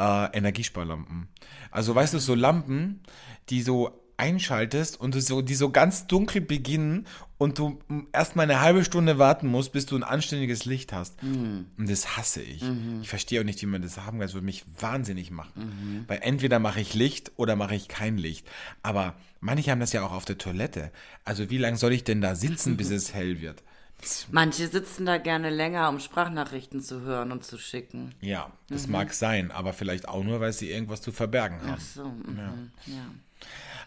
äh, 0.00 0.36
Energiesparlampen. 0.36 1.28
Also 1.70 1.94
weißt 1.94 2.14
du, 2.14 2.18
so 2.18 2.34
Lampen, 2.34 3.02
die 3.50 3.62
so 3.62 4.05
einschaltest 4.16 4.98
und 5.00 5.14
du 5.14 5.20
so, 5.20 5.42
die 5.42 5.54
so 5.54 5.70
ganz 5.70 6.06
dunkel 6.06 6.40
beginnen 6.40 7.06
und 7.38 7.58
du 7.58 7.78
erstmal 8.12 8.44
eine 8.44 8.60
halbe 8.60 8.84
Stunde 8.84 9.18
warten 9.18 9.46
musst, 9.48 9.72
bis 9.72 9.86
du 9.86 9.96
ein 9.96 10.02
anständiges 10.02 10.64
Licht 10.64 10.92
hast. 10.92 11.22
Und 11.22 11.68
das 11.78 12.16
hasse 12.16 12.42
ich. 12.42 12.62
Ich 13.02 13.08
verstehe 13.08 13.40
auch 13.40 13.44
nicht, 13.44 13.60
wie 13.62 13.66
man 13.66 13.82
das 13.82 13.98
haben 13.98 14.18
kann. 14.18 14.26
Das 14.26 14.34
würde 14.34 14.46
mich 14.46 14.64
wahnsinnig 14.80 15.30
machen. 15.30 16.04
Weil 16.06 16.20
entweder 16.22 16.58
mache 16.58 16.80
ich 16.80 16.94
Licht 16.94 17.32
oder 17.36 17.56
mache 17.56 17.74
ich 17.74 17.88
kein 17.88 18.16
Licht. 18.16 18.46
Aber 18.82 19.14
manche 19.40 19.70
haben 19.70 19.80
das 19.80 19.92
ja 19.92 20.04
auch 20.04 20.12
auf 20.12 20.24
der 20.24 20.38
Toilette. 20.38 20.90
Also 21.24 21.50
wie 21.50 21.58
lange 21.58 21.76
soll 21.76 21.92
ich 21.92 22.04
denn 22.04 22.20
da 22.20 22.34
sitzen, 22.34 22.76
bis 22.76 22.90
es 22.90 23.12
hell 23.12 23.40
wird? 23.40 23.62
Manche 24.30 24.68
sitzen 24.68 25.06
da 25.06 25.18
gerne 25.18 25.50
länger, 25.50 25.88
um 25.88 26.00
Sprachnachrichten 26.00 26.80
zu 26.80 27.00
hören 27.00 27.32
und 27.32 27.44
zu 27.44 27.58
schicken. 27.58 28.14
ja, 28.20 28.52
das 28.68 28.86
mag 28.88 29.12
sein, 29.14 29.50
aber 29.50 29.72
vielleicht 29.72 30.08
auch 30.08 30.22
nur, 30.22 30.40
weil 30.40 30.52
sie 30.52 30.70
irgendwas 30.70 31.00
zu 31.00 31.12
verbergen 31.12 31.60
haben. 31.62 31.74
Ach 31.76 31.80
so, 31.80 32.04
mhm. 32.04 32.70
ja. 32.86 33.06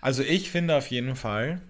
Also 0.01 0.23
ich 0.23 0.51
finde 0.51 0.75
auf 0.75 0.87
jeden 0.87 1.15
Fall, 1.15 1.61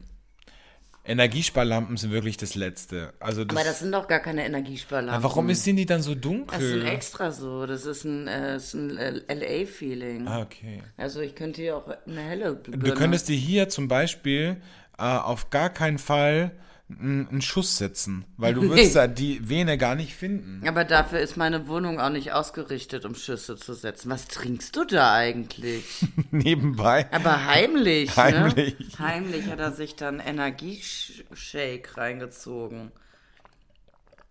Energiesparlampen 1.06 1.98
sind 1.98 2.12
wirklich 2.12 2.38
das 2.38 2.54
Letzte. 2.56 3.14
Also 3.20 3.44
das, 3.44 3.58
Aber 3.58 3.66
das 3.66 3.80
sind 3.80 3.92
doch 3.92 4.08
gar 4.08 4.20
keine 4.20 4.46
Energiesparlampen. 4.46 5.24
warum 5.24 5.50
ist, 5.50 5.64
sind 5.64 5.78
die 5.78 5.86
dann 5.86 6.02
so 6.04 6.14
Das 6.14 6.18
ist 6.18 6.24
dunkel? 6.26 6.82
ein 6.82 6.88
extra 6.88 7.32
so. 7.32 7.66
Das 7.66 7.86
ist 7.86 8.04
ein, 8.04 8.28
äh, 8.28 8.58
ist 8.58 8.74
ein 8.76 8.96
äh, 8.98 9.22
LA-Feeling. 9.34 10.28
ah, 10.28 10.42
okay. 10.42 10.84
Also 10.98 11.22
ich 11.22 11.34
könnte 11.36 11.62
hier 11.62 11.78
auch 11.78 11.88
eine 12.06 12.22
helle 12.22 12.56
Du 12.56 12.94
könntest 12.94 13.28
dir 13.28 13.36
hier 13.38 13.70
zum 13.70 13.88
Beispiel 13.88 14.58
äh, 15.00 15.04
auf 15.04 15.50
gar 15.50 15.70
keinen 15.72 15.98
Fall 15.98 16.52
einen 16.90 17.42
Schuss 17.42 17.78
setzen, 17.78 18.26
weil 18.38 18.54
du 18.54 18.70
wirst 18.76 18.96
da 18.96 19.08
die 19.08 19.48
Vene 19.48 19.78
gar 19.78 19.96
nicht 19.96 20.16
finden. 20.16 20.68
Aber 20.68 20.84
dafür 20.84 21.20
ist 21.20 21.38
meine 21.38 21.68
Wohnung 21.68 22.00
auch 22.00 22.10
nicht 22.10 22.32
ausgerichtet, 22.32 23.06
um 23.06 23.16
Schüsse 23.16 23.58
zu 23.58 23.74
setzen. 23.74 24.10
Was 24.10 24.28
trinkst 24.28 24.76
du 24.76 24.86
da 24.86 25.14
eigentlich? 25.14 26.06
Nebenbei. 26.32 27.12
Aber 27.12 27.46
heimlich, 27.46 28.16
Heimlich. 28.18 28.80
Ne? 28.80 29.00
Heimlich 29.00 29.46
hat 29.48 29.60
er 29.60 29.72
sich 29.72 29.96
dann 29.96 30.20
Energieshake 30.20 31.96
reingezogen. 31.96 32.92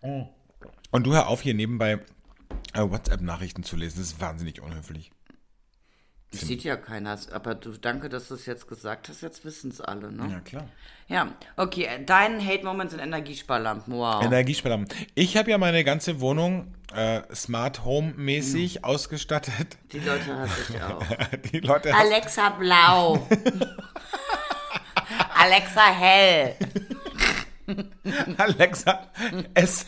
Und 0.01 1.03
du 1.05 1.13
hör 1.13 1.27
auf, 1.27 1.41
hier 1.41 1.53
nebenbei 1.53 1.99
äh, 2.73 2.81
WhatsApp-Nachrichten 2.81 3.63
zu 3.63 3.75
lesen. 3.75 3.99
Das 3.99 4.07
ist 4.07 4.21
wahnsinnig 4.21 4.61
unhöflich. 4.61 5.11
Das 6.31 6.41
sieht 6.41 6.63
ja 6.63 6.75
keiner. 6.75 7.17
Aber 7.31 7.55
du, 7.55 7.71
danke, 7.71 8.07
dass 8.07 8.27
du 8.27 8.35
es 8.35 8.45
jetzt 8.45 8.67
gesagt 8.67 9.09
hast. 9.09 9.21
Jetzt 9.21 9.43
wissen 9.45 9.71
es 9.71 9.81
alle, 9.81 10.11
ne? 10.11 10.29
Ja, 10.31 10.39
klar. 10.41 10.67
Ja, 11.07 11.29
okay. 11.57 11.87
Dein 12.05 12.45
Hate-Moment 12.45 12.91
sind 12.91 12.99
Energiesparlampen. 12.99 13.95
Wow. 13.95 14.23
Energiesparlampen. 14.23 14.95
Ich 15.15 15.37
habe 15.37 15.49
ja 15.49 15.57
meine 15.57 15.83
ganze 15.83 16.21
Wohnung 16.21 16.75
äh, 16.93 17.21
Smart 17.33 17.83
Home 17.83 18.13
mäßig 18.15 18.85
ausgestattet. 18.85 19.77
Die 19.91 19.99
Leute 19.99 20.37
hasse 20.37 20.61
ich 20.69 20.81
auch. 20.83 21.03
Die 21.51 21.59
Leute 21.61 21.95
Alexa 21.95 22.49
blau. 22.49 23.27
Alexa 25.33 25.87
hell. 25.91 26.55
Alexa, 28.37 29.07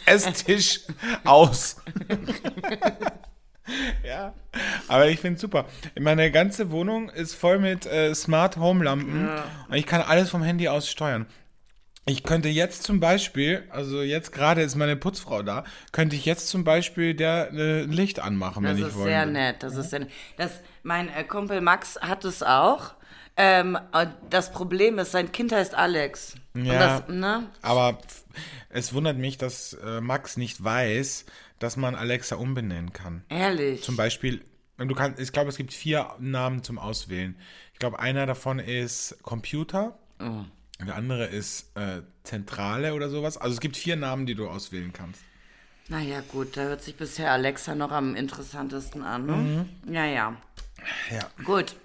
Esstisch 0.06 0.82
aus. 1.23 1.77
ja, 4.08 4.34
aber 4.88 5.08
ich 5.10 5.19
finde 5.19 5.39
super. 5.39 5.65
Meine 6.00 6.32
ganze 6.32 6.71
Wohnung 6.71 7.10
ist 7.10 7.36
voll 7.36 7.60
mit 7.60 7.86
äh, 7.86 8.13
Smart 8.15 8.58
Home 8.58 8.84
Lampen 8.84 9.30
und 9.69 9.76
ich 9.76 9.86
kann 9.86 10.02
alles 10.02 10.30
vom 10.30 10.43
Handy 10.43 10.67
aus 10.67 10.89
steuern. 10.89 11.26
Ich 12.08 12.24
könnte 12.24 12.50
jetzt 12.50 12.82
zum 12.82 13.00
Beispiel, 13.00 13.63
also 13.69 14.02
jetzt 14.02 14.32
gerade 14.32 14.63
ist 14.63 14.76
meine 14.76 14.95
Putzfrau 14.95 15.43
da, 15.43 15.63
könnte 15.91 16.15
ich 16.15 16.26
jetzt 16.26 16.47
zum 16.47 16.63
Beispiel 16.63 17.13
der 17.13 17.52
äh, 17.54 17.82
Licht 17.84 18.19
anmachen, 18.19 18.63
Das 18.63 18.71
wenn 18.71 18.80
ich 18.82 18.88
ist 18.88 18.95
wollte. 18.95 19.10
sehr 19.10 19.26
nett. 19.28 19.62
Das 19.63 19.76
ist 19.76 19.91
sehr 19.91 20.00
nett. 20.00 20.10
Das, 20.36 20.52
mein 20.82 21.10
äh, 21.10 21.24
Kumpel 21.24 21.62
Max 21.62 22.00
hat 22.02 22.26
es 22.26 22.41
auch. 22.41 22.95
Ähm, 23.38 23.78
das 24.30 24.52
Problem 24.52 24.97
ist, 24.97 25.12
sein 25.12 25.32
Kind 25.32 25.52
heißt 25.52 25.76
Alex. 25.76 26.36
Ja. 26.56 27.00
das, 27.02 27.08
ne? 27.08 27.43
Aber 27.62 28.00
es 28.69 28.93
wundert 28.93 29.17
mich, 29.17 29.38
dass 29.38 29.74
äh, 29.74 30.02
Max 30.02 30.38
nicht 30.38 30.62
weiß, 30.63 31.26
dass 31.62 31.78
man 31.78 31.95
Alexa 31.95 32.36
umbenennen 32.36 32.91
kann. 32.91 33.24
Ehrlich. 33.30 33.84
Zum 33.84 33.95
Beispiel, 33.95 34.43
du 34.78 34.95
kannst, 34.95 35.19
ich 35.19 35.32
glaube, 35.32 35.50
es 35.50 35.58
gibt 35.58 35.74
vier 35.74 36.15
Namen 36.19 36.63
zum 36.63 36.80
Auswählen. 36.80 37.36
Ich 37.74 37.80
glaube, 37.80 38.00
einer 38.00 38.26
davon 38.26 38.60
ist 38.60 39.17
Computer. 39.21 39.97
Oh. 40.19 40.43
Der 40.86 40.95
andere 40.95 41.28
ist 41.28 41.78
äh, 41.78 42.02
Zentrale 42.24 42.95
oder 42.95 43.10
sowas. 43.10 43.38
Also 43.38 43.54
es 43.54 43.60
gibt 43.60 43.78
vier 43.78 43.95
Namen, 43.95 44.26
die 44.26 44.34
du 44.34 44.50
auswählen 44.50 44.91
kannst. 44.91 45.21
Naja, 45.88 46.24
gut, 46.28 46.58
da 46.58 46.62
hört 46.62 46.82
sich 46.82 46.95
bisher 46.95 47.32
Alexa 47.32 47.76
noch 47.76 47.91
am 47.91 48.15
interessantesten 48.15 49.04
an, 49.04 49.26
ne? 49.26 49.36
Mhm. 49.86 49.93
Ja, 49.93 50.06
ja. 50.06 50.38
Ja. 51.12 51.30
Gut. 51.43 51.76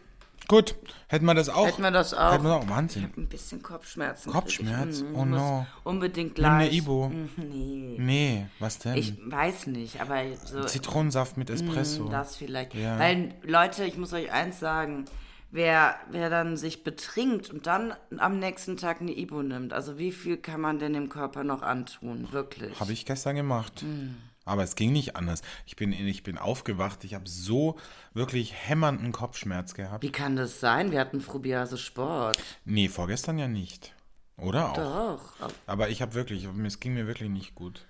Gut, 0.48 0.76
hätten 1.08 1.24
wir 1.26 1.34
das 1.34 1.48
auch. 1.48 1.66
Hätten 1.66 1.82
wir 1.82 1.90
das 1.90 2.14
auch. 2.14 2.32
Hätten 2.32 2.44
wir 2.44 2.54
auch. 2.54 2.68
Wahnsinn. 2.68 3.10
Ein 3.16 3.26
bisschen 3.26 3.62
Kopfschmerzen. 3.62 4.30
Kopfschmerz? 4.30 5.00
ich. 5.00 5.04
Oh 5.16 5.24
no. 5.24 5.66
Unbedingt 5.82 6.38
Nimm 6.38 6.46
eine 6.46 6.64
gleich. 6.68 6.78
Ibo. 6.78 7.08
Mhm, 7.08 7.30
Nee. 7.36 7.96
Nee, 7.98 8.46
was 8.60 8.78
denn? 8.78 8.96
Ich 8.96 9.14
weiß 9.24 9.66
nicht, 9.66 10.00
aber 10.00 10.22
so. 10.44 10.62
Zitronensaft 10.64 11.36
mit 11.36 11.50
Espresso. 11.50 12.04
Mm, 12.04 12.10
Das 12.10 12.36
vielleicht. 12.36 12.74
Ja. 12.74 12.98
Weil, 12.98 13.34
Leute, 13.42 13.84
ich 13.84 13.96
muss 13.96 14.12
euch 14.12 14.30
eins 14.30 14.60
sagen, 14.60 15.06
wer, 15.50 15.96
wer 16.10 16.30
dann 16.30 16.56
sich 16.56 16.84
betrinkt 16.84 17.50
und 17.50 17.66
dann 17.66 17.94
am 18.16 18.38
nächsten 18.38 18.76
Tag 18.76 19.00
eine 19.00 19.16
Ibo 19.16 19.42
nimmt, 19.42 19.72
also 19.72 19.98
wie 19.98 20.12
viel 20.12 20.36
kann 20.36 20.60
man 20.60 20.78
denn 20.78 20.92
dem 20.92 21.08
Körper 21.08 21.42
noch 21.42 21.62
antun? 21.62 22.28
Wirklich. 22.30 22.78
Habe 22.78 22.92
ich 22.92 23.04
gestern 23.04 23.34
gemacht. 23.36 23.82
Mm. 23.82 24.14
Aber 24.46 24.62
es 24.62 24.76
ging 24.76 24.92
nicht 24.92 25.16
anders. 25.16 25.42
Ich 25.66 25.76
bin, 25.76 25.92
ich 25.92 26.22
bin 26.22 26.38
aufgewacht. 26.38 27.04
Ich 27.04 27.14
habe 27.14 27.28
so 27.28 27.76
wirklich 28.14 28.54
hämmernden 28.54 29.12
Kopfschmerz 29.12 29.74
gehabt. 29.74 30.02
Wie 30.02 30.12
kann 30.12 30.36
das 30.36 30.60
sein? 30.60 30.92
Wir 30.92 31.00
hatten 31.00 31.20
Frubiase 31.20 31.76
Sport. 31.76 32.38
Nee, 32.64 32.88
vorgestern 32.88 33.38
ja 33.38 33.48
nicht. 33.48 33.92
Oder 34.38 34.70
auch? 34.70 35.32
Doch. 35.40 35.50
Aber 35.66 35.88
ich 35.88 36.00
habe 36.00 36.14
wirklich, 36.14 36.48
es 36.64 36.80
ging 36.80 36.94
mir 36.94 37.06
wirklich 37.06 37.28
nicht 37.28 37.54
gut. 37.54 37.86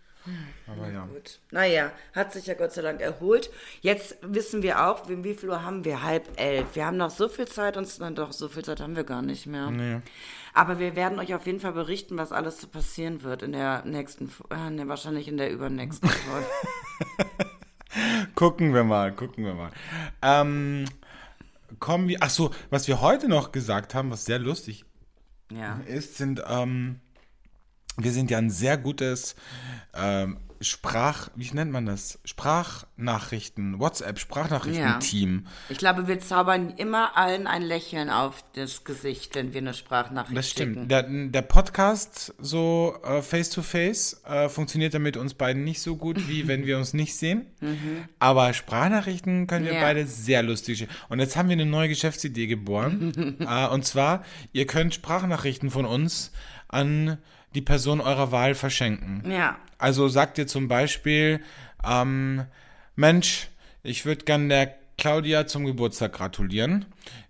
Aber 0.67 0.91
ja. 0.91 1.05
Gut. 1.07 1.41
Naja, 1.51 1.93
hat 2.15 2.33
sich 2.33 2.47
ja 2.47 2.55
Gott 2.55 2.73
sei 2.73 2.83
Dank 2.83 3.01
erholt. 3.01 3.51
Jetzt 3.81 4.17
wissen 4.23 4.63
wir 4.63 4.87
auch, 4.87 5.09
wie 5.09 5.23
wie 5.23 5.35
viel 5.35 5.51
Uhr 5.51 5.63
haben 5.63 5.85
wir? 5.85 6.03
Halb 6.03 6.29
elf. 6.37 6.75
Wir 6.75 6.87
haben 6.87 6.97
noch 6.97 7.11
so 7.11 7.29
viel 7.29 7.47
Zeit, 7.47 7.77
uns, 7.77 7.99
nein, 7.99 8.15
doch, 8.15 8.33
so 8.33 8.49
viel 8.49 8.65
Zeit 8.65 8.81
haben 8.81 8.97
wir 8.97 9.05
gar 9.05 9.23
nicht 9.23 9.47
mehr. 9.47 9.71
Nee. 9.71 10.01
Aber 10.57 10.79
wir 10.79 10.97
werden 10.97 11.19
euch 11.19 11.35
auf 11.35 11.45
jeden 11.45 11.61
Fall 11.61 11.75
berichten, 11.75 12.17
was 12.17 12.33
alles 12.33 12.59
so 12.59 12.67
passieren 12.67 13.23
wird 13.23 13.43
in 13.43 13.53
der 13.53 13.85
nächsten, 13.85 14.33
äh, 14.51 14.71
ne, 14.71 14.89
wahrscheinlich 14.89 15.29
in 15.29 15.37
der 15.37 15.53
übernächsten 15.53 16.09
Folge. 16.09 16.47
Gucken 18.35 18.73
wir 18.73 18.83
mal, 18.83 19.15
gucken 19.15 19.45
wir 19.45 19.53
mal. 19.53 19.71
Ähm, 20.23 20.87
kommen 21.79 22.09
wir, 22.09 22.19
ach 22.23 22.31
so, 22.31 22.53
was 22.71 22.89
wir 22.89 23.03
heute 23.03 23.29
noch 23.29 23.53
gesagt 23.53 23.95
haben, 23.95 24.11
was 24.11 24.25
sehr 24.25 24.39
lustig 24.39 24.87
ja. 25.53 25.79
ist, 25.85 26.17
sind, 26.17 26.43
ähm, 26.49 27.01
wir 27.99 28.13
sind 28.13 28.31
ja 28.31 28.39
ein 28.39 28.49
sehr 28.49 28.79
gutes 28.79 29.37
ähm, 29.93 30.39
Sprach, 30.61 31.29
wie 31.37 31.51
nennt 31.53 31.71
man 31.73 31.87
das? 31.87 32.19
Sprachnachrichten, 32.25 33.79
WhatsApp-Sprachnachrichten-Team. 33.79 35.47
Ich 35.69 35.79
glaube, 35.79 36.09
wir 36.09 36.19
zaubern 36.21 36.71
immer 36.77 37.17
allen 37.17 37.47
ein 37.47 37.63
Lächeln 37.63 38.11
auf 38.11 38.45
das 38.55 38.85
Gesicht, 38.85 39.35
wenn 39.35 39.53
wir 39.53 39.61
eine 39.61 39.75
Sprachnachricht 39.75 40.37
Das 40.37 40.51
schicken. 40.51 40.73
stimmt. 40.73 40.91
Der, 40.91 41.03
der 41.05 41.43
Podcast 41.43 42.35
so 42.39 42.97
äh, 43.05 43.23
face-to-face 43.23 44.23
äh, 44.25 44.49
funktioniert 44.49 44.93
ja 44.95 44.99
mit 44.99 45.17
uns 45.17 45.35
beiden 45.35 45.65
nicht 45.65 45.81
so 45.81 45.97
gut, 45.97 46.29
wie 46.29 46.49
wenn 46.49 46.67
wir 46.67 46.79
uns 46.79 46.95
nicht 46.95 47.15
sehen. 47.17 47.47
Aber 48.19 48.53
Sprachnachrichten 48.53 49.47
können 49.47 49.65
wir 49.67 49.75
Ja. 49.75 49.81
beide 49.81 50.07
sehr 50.07 50.43
lustig. 50.43 50.89
Und 51.09 51.19
jetzt 51.21 51.37
haben 51.37 51.49
wir 51.49 51.55
eine 51.55 51.67
neue 51.67 51.89
Geschäftsidee 51.89 52.47
geboren. 52.47 53.37
äh, 53.41 53.67
und 53.69 53.85
zwar, 53.85 54.25
ihr 54.53 54.67
könnt 54.67 54.95
Sprachnachrichten 54.95 55.71
von 55.71 55.85
uns 55.85 56.33
an 56.69 57.19
die 57.57 57.63
Person 57.63 58.01
eurer 58.01 58.31
Wahl 58.31 58.55
verschenken. 58.55 59.29
Ja. 59.29 59.57
Also 59.79 60.09
sagt 60.09 60.39
ihr 60.39 60.47
zum 60.47 60.69
Beispiel, 60.69 61.41
ähm, 61.85 62.45
Mensch, 62.95 63.49
ich 63.83 64.05
würde 64.05 64.25
gern 64.25 64.49
der 64.49 64.75
Claudia 64.99 65.47
zum 65.47 65.65
Geburtstag 65.65 66.13
gratulieren. 66.13 66.85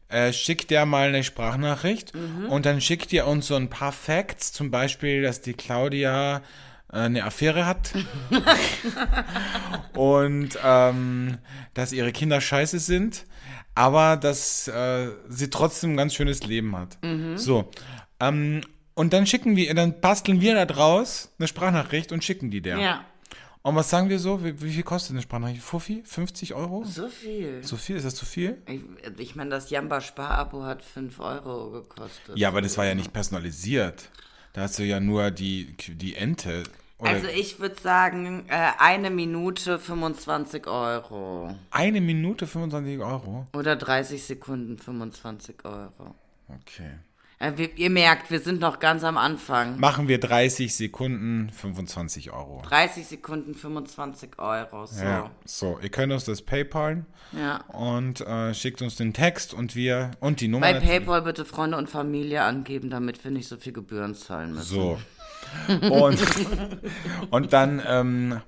Äh, 0.09 0.33
schickt 0.33 0.71
der 0.71 0.87
mal 0.87 1.09
eine 1.09 1.25
Sprachnachricht 1.25 2.13
und 2.49 2.65
dann 2.65 2.81
schickt 2.81 3.13
ihr 3.13 3.27
uns 3.27 3.49
so 3.49 3.57
ein 3.57 3.69
paar 3.69 3.91
Facts, 3.91 4.53
zum 4.53 4.71
Beispiel, 4.71 5.23
dass 5.23 5.41
die 5.41 5.55
Claudia 5.55 6.43
äh, 6.93 6.99
eine 6.99 7.25
Affäre 7.25 7.67
hat 7.67 7.93
und 9.95 10.57
ähm, 10.63 11.39
dass 11.75 11.93
ihre 11.93 12.13
Kinder 12.13 12.41
scheiße 12.41 12.79
sind, 12.79 13.25
aber 13.75 14.17
dass 14.17 14.69
äh, 14.69 15.09
sie 15.29 15.51
trotzdem 15.51 15.95
ein 15.95 15.97
ganz 15.97 16.15
schönes 16.15 16.45
Leben 16.45 16.77
hat. 16.77 16.99
So. 17.35 17.69
Ähm, 18.21 18.63
und 18.97 19.13
dann 19.13 19.27
schicken 19.27 19.55
wir, 19.55 19.73
dann 19.75 20.01
basteln 20.01 20.41
wir 20.41 20.55
da 20.55 20.65
draus 20.67 21.31
eine 21.39 21.47
Sprachnachricht 21.47 22.11
und 22.11 22.25
schicken 22.25 22.51
die 22.51 22.61
der. 22.61 22.79
Ja. 22.79 23.05
Und 23.63 23.75
was 23.75 23.91
sagen 23.91 24.09
wir 24.09 24.19
so? 24.19 24.43
Wie, 24.45 24.61
wie 24.63 24.73
viel 24.73 24.83
kostet 24.85 25.13
eine 25.13 25.23
Sprachnachricht? 25.23 25.61
Fuffi? 25.63 26.03
50 26.05 26.55
Euro? 26.55 26.85
So 26.85 27.09
viel. 27.09 27.63
So 27.63 27.77
viel? 27.77 27.97
Ist 27.97 28.07
das 28.07 28.15
zu 28.15 28.25
viel? 28.25 28.63
Ich, 28.67 28.81
ich 29.19 29.37
meine, 29.37 29.51
das 29.51 29.71
Jamba-Spar-Abo 29.71 30.63
hat 30.63 30.83
5 30.83 31.21
Euro 31.21 31.71
gekostet. 31.73 32.37
Ja, 32.39 32.49
aber 32.49 32.63
das 32.63 32.79
war 32.79 32.87
ja 32.87 32.95
nicht 32.95 33.13
personalisiert. 33.13 34.11
Da 34.53 34.63
hast 34.63 34.79
du 34.79 34.85
ja 34.85 35.01
nur 35.01 35.31
die, 35.31 35.77
die 35.89 36.15
Ente. 36.15 36.63
Oder 36.99 37.11
Also 37.11 37.27
ich 37.27 37.59
würde 37.59 37.79
sagen, 37.79 38.47
äh, 38.49 38.71
eine 38.79 39.11
Minute 39.11 39.79
25 39.79 40.67
Euro. 40.69 41.55
eine 41.71 42.01
Minute 42.01 42.47
25 42.47 43.01
Euro? 43.01 43.47
Oder 43.53 43.77
30 43.77 44.23
Sekunden 44.23 44.79
25 44.79 45.57
Euro. 45.65 46.15
Okay. 46.49 46.93
Äh, 47.39 47.53
ihr 47.77 47.91
merkt, 47.91 48.31
wir 48.31 48.41
sind 48.41 48.61
noch 48.61 48.79
ganz 48.79 49.05
am 49.05 49.19
Anfang. 49.19 49.79
Machen 49.79 50.09
wir 50.09 50.19
30 50.19 50.75
Sekunden 50.75 51.51
25 51.53 52.33
Euro. 52.33 52.63
30 52.67 53.07
Sekunden 53.07 53.55
25 53.55 54.39
Euro. 54.39 54.87
So. 54.87 55.05
Ja. 55.05 55.31
So, 55.45 55.79
ihr 55.83 55.91
könnt 55.91 56.13
uns 56.15 56.25
das 56.25 56.41
PayPal 56.41 57.05
Ja. 57.33 57.59
und 57.69 58.23
äh, 58.23 58.55
schickt 58.55 58.81
uns 58.81 58.97
den 58.97 59.13
Text 59.13 59.53
und 59.53 59.77
wir 59.77 60.13
und 60.21 60.41
die 60.41 60.49
Nummer. 60.49 60.73
Bei. 60.73 60.81
PayPal 60.81 61.23
bitte 61.23 61.45
Freunde 61.45 61.77
und 61.77 61.91
Familie 61.91 62.43
angeben, 62.43 62.89
damit 62.89 63.23
wir 63.23 63.31
nicht 63.31 63.49
so 63.49 63.59
viel 63.59 63.75
Gebühren 63.75 64.15
zahlen 64.15 64.55
müssen. 64.55 64.75
So. 64.75 64.99
Und, 65.91 66.19
und 67.31 67.53
dann 67.53 67.81
ähm, 67.87 68.41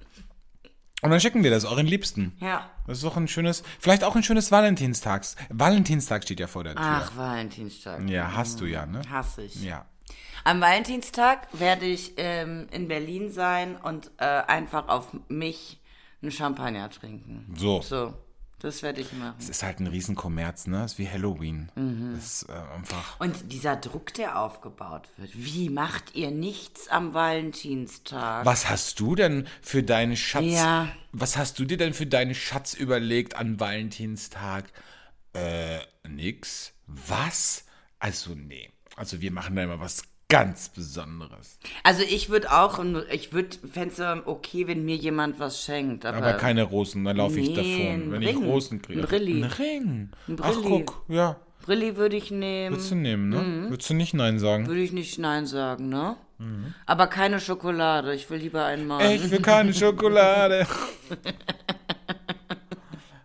und 1.03 1.11
dann 1.11 1.21
schicken 1.21 1.45
wir 1.45 1.51
das 1.51 1.65
euren 1.65 1.87
Liebsten. 1.87 2.37
Ja. 2.41 2.71
Das 2.87 2.99
ist 2.99 3.05
doch 3.05 3.17
ein 3.17 3.29
schönes, 3.29 3.63
vielleicht 3.79 4.05
auch 4.05 4.17
ein 4.17 4.23
schönes 4.23 4.51
Valentinstags. 4.51 5.37
Valentinstag 5.49 6.25
steht 6.25 6.41
ja 6.41 6.47
vor 6.47 6.65
der 6.65 6.75
Tür. 6.75 6.85
Ach, 6.85 7.17
Valentinstag. 7.17 8.09
Ja, 8.09 8.33
hast 8.35 8.61
du 8.61 8.67
ja, 8.67 8.87
ne? 8.87 9.03
Hasse 9.11 9.43
ich. 9.43 9.63
Ja. 9.63 9.87
Am 10.45 10.61
Valentinstag 10.61 11.49
werde 11.53 11.87
ich 11.87 12.15
ähm, 12.17 12.69
in 12.71 12.89
Berlin 12.89 13.31
sein 13.31 13.77
und 13.77 14.11
äh, 14.19 14.25
einfach 14.25 14.89
auf 14.89 15.09
mich 15.29 15.79
einen 16.23 16.33
Champagner 16.33 16.91
trinken. 16.91 17.55
So. 17.57 17.81
So. 17.83 18.15
Das 18.61 18.83
werde 18.83 19.01
ich 19.01 19.13
machen. 19.13 19.37
Es 19.39 19.49
ist 19.49 19.63
halt 19.63 19.79
ein 19.79 19.87
Riesenkommerz, 19.87 20.67
ne? 20.67 20.85
Es 20.85 20.93
ist 20.93 20.99
wie 20.99 21.09
Halloween. 21.09 21.71
Mhm. 21.77 22.15
Das 22.17 22.43
ist 22.43 22.49
äh, 22.49 22.53
einfach. 22.53 23.21
Und 23.21 23.53
dieser 23.53 23.77
Druck, 23.77 24.13
der 24.15 24.41
aufgebaut 24.41 25.09
wird. 25.17 25.31
Wie 25.35 25.71
macht 25.71 26.17
ihr 26.17 26.33
nichts 26.33 26.89
am 26.89 27.15
Valentinstag? 27.15 28.45
Was 28.45 28.69
hast 28.69 28.99
du 28.99 29.15
denn 29.15 29.47
für 29.63 29.85
deinen 29.85 30.17
Schatz? 30.17 30.45
Ja. 30.47 30.89
Was 31.13 31.37
hast 31.37 31.59
du 31.59 31.65
dir 31.65 31.77
denn 31.77 31.95
für 31.95 32.07
deinen 32.07 32.35
Schatz 32.35 32.75
überlegt 32.75 33.37
an 33.37 33.61
Valentinstag? 33.61 34.65
Äh, 35.35 35.79
nix. 36.09 36.73
Was? 36.87 37.65
Also, 38.01 38.35
nee. 38.35 38.71
Also, 38.97 39.21
wir 39.21 39.31
machen 39.31 39.55
da 39.55 39.63
immer 39.63 39.79
was 39.79 40.03
ganz 40.29 40.69
Besonderes. 40.69 41.59
Also 41.83 42.03
ich 42.03 42.29
würde 42.29 42.53
auch, 42.53 42.79
ich 43.11 43.33
würde, 43.33 43.57
fände 43.73 43.95
es 43.95 44.27
okay, 44.27 44.67
wenn 44.67 44.85
mir 44.85 44.97
jemand 44.97 45.41
was 45.41 45.63
schenkt. 45.63 46.05
Aber, 46.05 46.19
Aber 46.19 46.35
keine 46.35 46.65
Rosen, 46.65 47.05
dann 47.05 47.17
laufe 47.17 47.41
ich 47.41 47.49
Nee, 47.49 47.55
davon. 47.55 48.03
ein 48.03 48.13
Wenn 48.13 48.23
Ring. 48.23 48.39
ich 48.43 48.45
Rosen 48.45 48.83
kriege. 48.83 49.01
Ein 49.01 49.07
Brilli. 49.07 49.43
Ein 49.43 49.51
Ring. 49.51 50.09
Ein 50.29 50.37
Ach, 50.41 50.53
Brilli. 50.53 50.85
guck, 50.85 51.03
ja. 51.09 51.37
Brilli 51.63 51.97
würde 51.97 52.17
ich 52.17 52.31
nehmen. 52.31 52.75
Würdest 52.77 52.91
du 52.91 52.95
nehmen, 52.95 53.29
ne? 53.31 53.37
Mhm. 53.37 53.71
Würdest 53.71 53.91
du 53.91 53.95
nicht 53.95 54.15
Nein 54.15 54.39
sagen? 54.39 54.67
Würde 54.67 54.81
ich 54.81 54.93
nicht 54.93 55.19
Nein 55.19 55.47
sagen, 55.47 55.89
ne? 55.89 56.17
Mhm. 56.39 56.75
Aber 56.87 57.07
keine 57.09 57.41
Schokolade. 57.41 58.15
Ich 58.15 58.29
will 58.31 58.39
lieber 58.39 58.65
einen 58.65 58.87
Mann. 58.87 59.01
Ich 59.11 59.31
will 59.31 59.41
keine 59.43 59.73
Schokolade. 59.75 60.67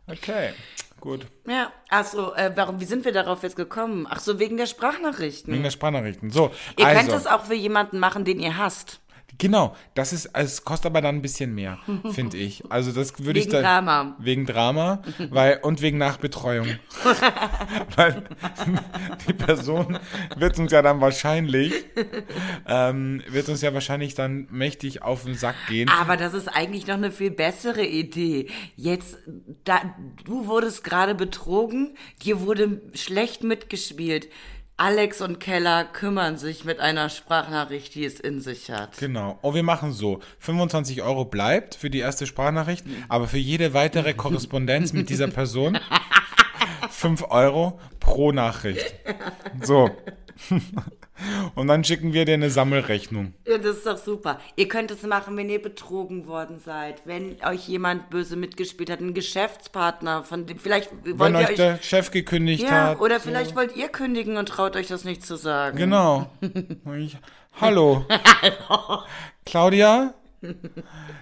Okay, 0.06 0.50
gut. 1.04 1.28
Ja, 1.46 1.72
achso, 1.90 2.34
äh, 2.34 2.52
warum, 2.56 2.80
wie 2.80 2.86
sind 2.86 3.04
wir 3.04 3.12
darauf 3.12 3.44
jetzt 3.44 3.58
gekommen? 3.58 4.08
Ach 4.10 4.20
so, 4.20 4.40
wegen 4.40 4.56
der 4.56 4.68
Sprachnachrichten. 4.68 5.54
Wegen 5.54 5.64
der 5.64 5.70
Sprachnachrichten. 5.70 6.32
So, 6.32 6.52
ihr 6.78 6.88
also. 6.88 7.00
könnt 7.00 7.12
das 7.12 7.28
auch 7.28 7.44
für 7.44 7.56
jemanden 7.56 8.00
machen, 8.00 8.24
den 8.24 8.40
ihr 8.40 8.58
hasst. 8.58 9.02
Genau, 9.38 9.76
das 9.96 10.14
ist, 10.14 10.30
es 10.34 10.64
kostet 10.64 10.88
aber 10.88 11.02
dann 11.02 11.16
ein 11.16 11.22
bisschen 11.22 11.54
mehr, 11.56 11.80
finde 12.12 12.38
ich. 12.38 12.64
Also 12.70 12.92
das 12.92 13.24
würde 13.24 13.40
ich 13.40 13.46
Wegen 13.46 13.54
dann. 13.54 13.64
Drama. 13.64 14.16
Wegen 14.20 14.46
Drama, 14.46 15.02
weil, 15.30 15.60
und 15.64 15.82
wegen 15.82 15.98
Nachbetreuung. 15.98 16.68
weil 17.96 18.24
die 19.28 19.34
Person 19.34 20.00
wird 20.38 20.60
uns 20.60 20.72
ja 20.72 20.82
dann 20.82 21.02
wahrscheinlich, 21.02 21.74
ähm, 22.68 23.24
wird 23.28 23.50
uns 23.50 23.62
ja 23.62 23.74
wahrscheinlich 23.74 24.16
dann 24.16 24.48
mächtig 24.52 25.02
auf 25.02 25.24
den 25.24 25.36
Sack 25.36 25.56
gehen. 25.68 25.90
Aber 25.90 26.18
das 26.18 26.34
ist 26.34 26.48
eigentlich 26.48 26.88
noch 26.88 26.96
eine 26.96 27.12
viel 27.12 27.32
bessere 27.32 27.86
Idee. 27.86 28.50
Jetzt, 28.76 29.18
da, 29.64 29.82
du 30.26 30.48
wurdest 30.48 30.84
gerade 30.84 31.16
betrogen, 31.16 31.96
dir 32.24 32.42
wurde 32.42 32.82
schlecht 32.94 33.44
mitgespielt. 33.44 34.28
Alex 34.76 35.22
und 35.22 35.40
Keller 35.40 35.86
kümmern 35.86 36.38
sich 36.38 36.66
mit 36.66 36.80
einer 36.80 37.10
Sprachnachricht, 37.10 37.94
die 37.94 38.06
es 38.06 38.20
in 38.20 38.42
sich 38.42 38.72
hat. 38.72 38.98
Genau. 38.98 39.38
Und 39.42 39.54
wir 39.54 39.64
machen 39.64 39.92
so. 39.92 40.20
25 40.40 41.04
Euro 41.04 41.26
bleibt 41.26 41.76
für 41.76 41.90
die 41.90 42.00
erste 42.00 42.26
Sprachnachricht, 42.26 42.84
aber 43.08 43.28
für 43.28 43.38
jede 43.38 43.74
weitere 43.74 44.14
Korrespondenz 44.14 44.92
mit 44.94 45.10
dieser 45.10 45.28
Person 45.28 45.78
5 46.90 47.26
Euro 47.30 47.80
pro 48.00 48.32
Nachricht. 48.32 48.96
So. 49.62 49.92
Und 51.56 51.68
dann 51.68 51.84
schicken 51.84 52.14
wir 52.14 52.26
dir 52.26 52.34
eine 52.34 52.50
Sammelrechnung. 52.50 53.34
Ja, 53.48 53.58
das 53.58 53.78
ist 53.78 53.86
doch 53.86 53.98
super. 53.98 54.40
Ihr 54.56 54.68
könnt 54.68 54.92
es 54.92 55.04
machen, 55.04 55.38
wenn 55.38 55.50
ihr 55.50 55.62
betrogen 55.62 56.28
worden 56.28 56.60
seid, 56.60 57.02
wenn 57.06 57.38
euch 57.46 57.68
jemand 57.68 58.10
böse 58.10 58.36
mitgespielt 58.36 58.90
hat, 58.90 59.00
ein 59.00 59.14
Geschäftspartner, 59.14 60.24
von 60.24 60.46
dem 60.46 60.60
vielleicht 60.60 60.92
wollt 60.92 61.20
Wenn 61.20 61.34
ihr 61.36 61.40
euch 61.40 61.50
euch 61.50 61.56
der 61.56 61.82
Chef 61.82 62.12
gekündigt 62.12 62.64
ja, 62.64 62.90
hat. 62.90 63.00
oder 63.00 63.20
vielleicht 63.20 63.56
wollt 63.56 63.76
ihr 63.76 63.90
kündigen 63.90 64.38
und 64.38 64.48
traut 64.48 64.76
euch 64.76 64.88
das 64.88 65.04
nicht 65.04 65.26
zu 65.26 65.36
sagen. 65.36 65.78
Genau. 65.78 66.30
Ich, 66.98 67.18
Hallo. 67.60 68.06
Claudia 69.46 70.14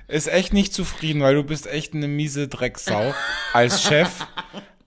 ist 0.08 0.28
echt 0.28 0.54
nicht 0.54 0.74
zufrieden, 0.74 1.22
weil 1.22 1.36
du 1.36 1.43
bist 1.43 1.68
echt 1.68 1.93
eine 1.93 2.08
miese 2.08 2.47
Drecksau 2.47 3.14
als 3.54 3.84
Chef. 3.84 4.26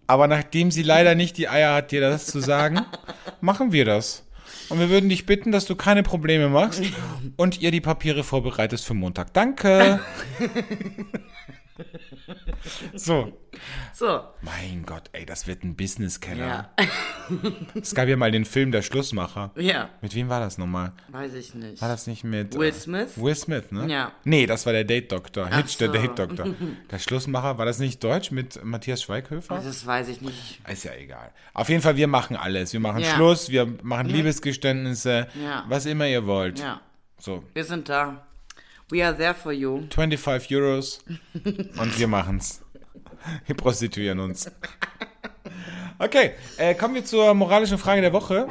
Aber 0.07 0.27
nachdem 0.27 0.71
sie 0.71 0.83
leider 0.83 1.15
nicht 1.15 1.37
die 1.37 1.49
Eier 1.49 1.75
hat, 1.75 1.91
dir 1.93 2.01
das 2.01 2.27
zu 2.27 2.41
sagen, 2.41 2.81
machen 3.41 3.73
wir 3.73 3.85
das. 3.85 4.24
Und 4.69 4.79
wir 4.81 4.89
würden 4.89 5.09
dich 5.09 5.27
bitten, 5.27 5.53
dass 5.53 5.67
du 5.67 5.77
keine 5.77 6.03
Probleme 6.03 6.49
machst 6.49 6.83
und 7.37 7.61
ihr 7.61 7.71
die 7.71 7.81
Papiere 7.81 8.25
vorbereitest 8.25 8.85
für 8.85 8.95
Montag. 8.95 9.33
Danke. 9.33 10.01
So. 12.95 13.33
So. 13.93 14.21
Mein 14.43 14.85
Gott, 14.87 15.05
ey, 15.13 15.27
das 15.27 15.47
wird 15.47 15.65
ein 15.65 15.77
Business-Keller. 15.77 16.71
Ja. 16.79 16.85
Es 17.81 17.95
gab 17.95 18.09
ja 18.09 18.17
mal 18.17 18.31
den 18.31 18.45
Film 18.45 18.71
Der 18.73 18.83
Schlussmacher. 18.83 19.51
ja, 19.57 19.91
Mit 20.01 20.15
wem 20.15 20.29
war 20.29 20.41
das 20.41 20.59
nochmal? 20.59 20.93
weiß 21.09 21.35
ich 21.35 21.55
nicht. 21.55 21.81
War 21.81 21.89
das 21.89 22.07
nicht 22.07 22.25
mit 22.25 22.55
Will 22.57 22.69
äh, 22.69 22.73
Smith? 22.73 23.11
Will 23.17 23.35
Smith, 23.35 23.71
ne? 23.71 23.87
Ja. 23.91 24.13
Nee, 24.25 24.47
das 24.47 24.67
war 24.67 24.73
der 24.73 24.85
Date-Doktor. 24.85 25.49
Hitch, 25.49 25.77
der 25.79 25.89
so. 25.89 25.93
Date-Doktor. 25.95 26.47
Der 26.91 26.99
Schlussmacher, 26.99 27.59
war 27.59 27.67
das 27.67 27.79
nicht 27.79 28.03
Deutsch 28.05 28.31
mit 28.31 28.63
Matthias 28.65 29.03
Schweighöfer? 29.03 29.57
Das 29.57 29.87
weiß 29.87 30.09
ich 30.09 30.21
nicht. 30.21 30.61
Ist 30.69 30.85
ja 30.85 30.93
egal. 30.95 31.33
Auf 31.55 31.69
jeden 31.69 31.83
Fall, 31.83 31.97
wir 31.97 32.07
machen 32.07 32.37
alles. 32.37 32.73
Wir 32.73 32.81
machen 32.81 33.01
Ja. 33.01 33.15
Schluss, 33.15 33.49
wir 33.51 33.67
machen 33.83 34.09
Liebesgeständnisse, 34.09 35.29
Ja. 35.43 35.65
was 35.69 35.87
immer 35.87 36.07
ihr 36.07 36.27
wollt. 36.27 36.61
Ja, 36.61 36.81
So, 37.19 37.43
wir 37.55 37.65
sind 37.65 37.89
da. 37.89 38.27
We 38.91 39.03
are 39.05 39.17
there 39.17 39.35
for 39.35 39.53
you. 39.53 39.83
25 39.91 40.55
Euros 40.55 40.99
und 41.35 41.99
wir 41.99 42.07
machen's. 42.07 42.63
Wir 43.47 43.57
prostituieren 43.57 44.21
uns. 44.21 44.51
Okay, 45.99 46.33
äh, 46.59 46.75
kommen 46.75 46.95
wir 46.95 47.05
zur 47.05 47.33
moralischen 47.35 47.79
Frage 47.79 48.03
der 48.03 48.13
Woche. 48.13 48.47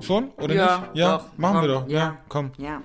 Schon, 0.00 0.30
oder 0.32 0.54
Ja, 0.54 0.78
nicht? 0.78 0.96
Ja, 0.96 1.18
doch, 1.18 1.38
machen 1.38 1.62
wir 1.62 1.74
komm, 1.74 1.84
doch. 1.86 1.88
Ja, 1.88 1.98
ja. 1.98 2.18
komm. 2.28 2.52
Ja. 2.58 2.82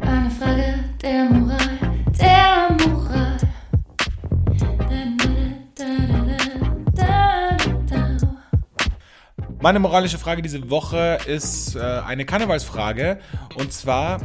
Eine 0.00 0.30
Frage 0.30 0.74
der 1.02 1.24
Moral, 1.24 1.78
der 2.18 2.76
Moral. 2.86 3.38
Meine 9.62 9.78
moralische 9.78 10.16
Frage 10.18 10.40
diese 10.40 10.70
Woche 10.70 11.18
ist 11.26 11.76
äh, 11.76 11.80
eine 11.80 12.24
Karnevalsfrage. 12.24 13.18
Und 13.56 13.72
zwar, 13.74 14.18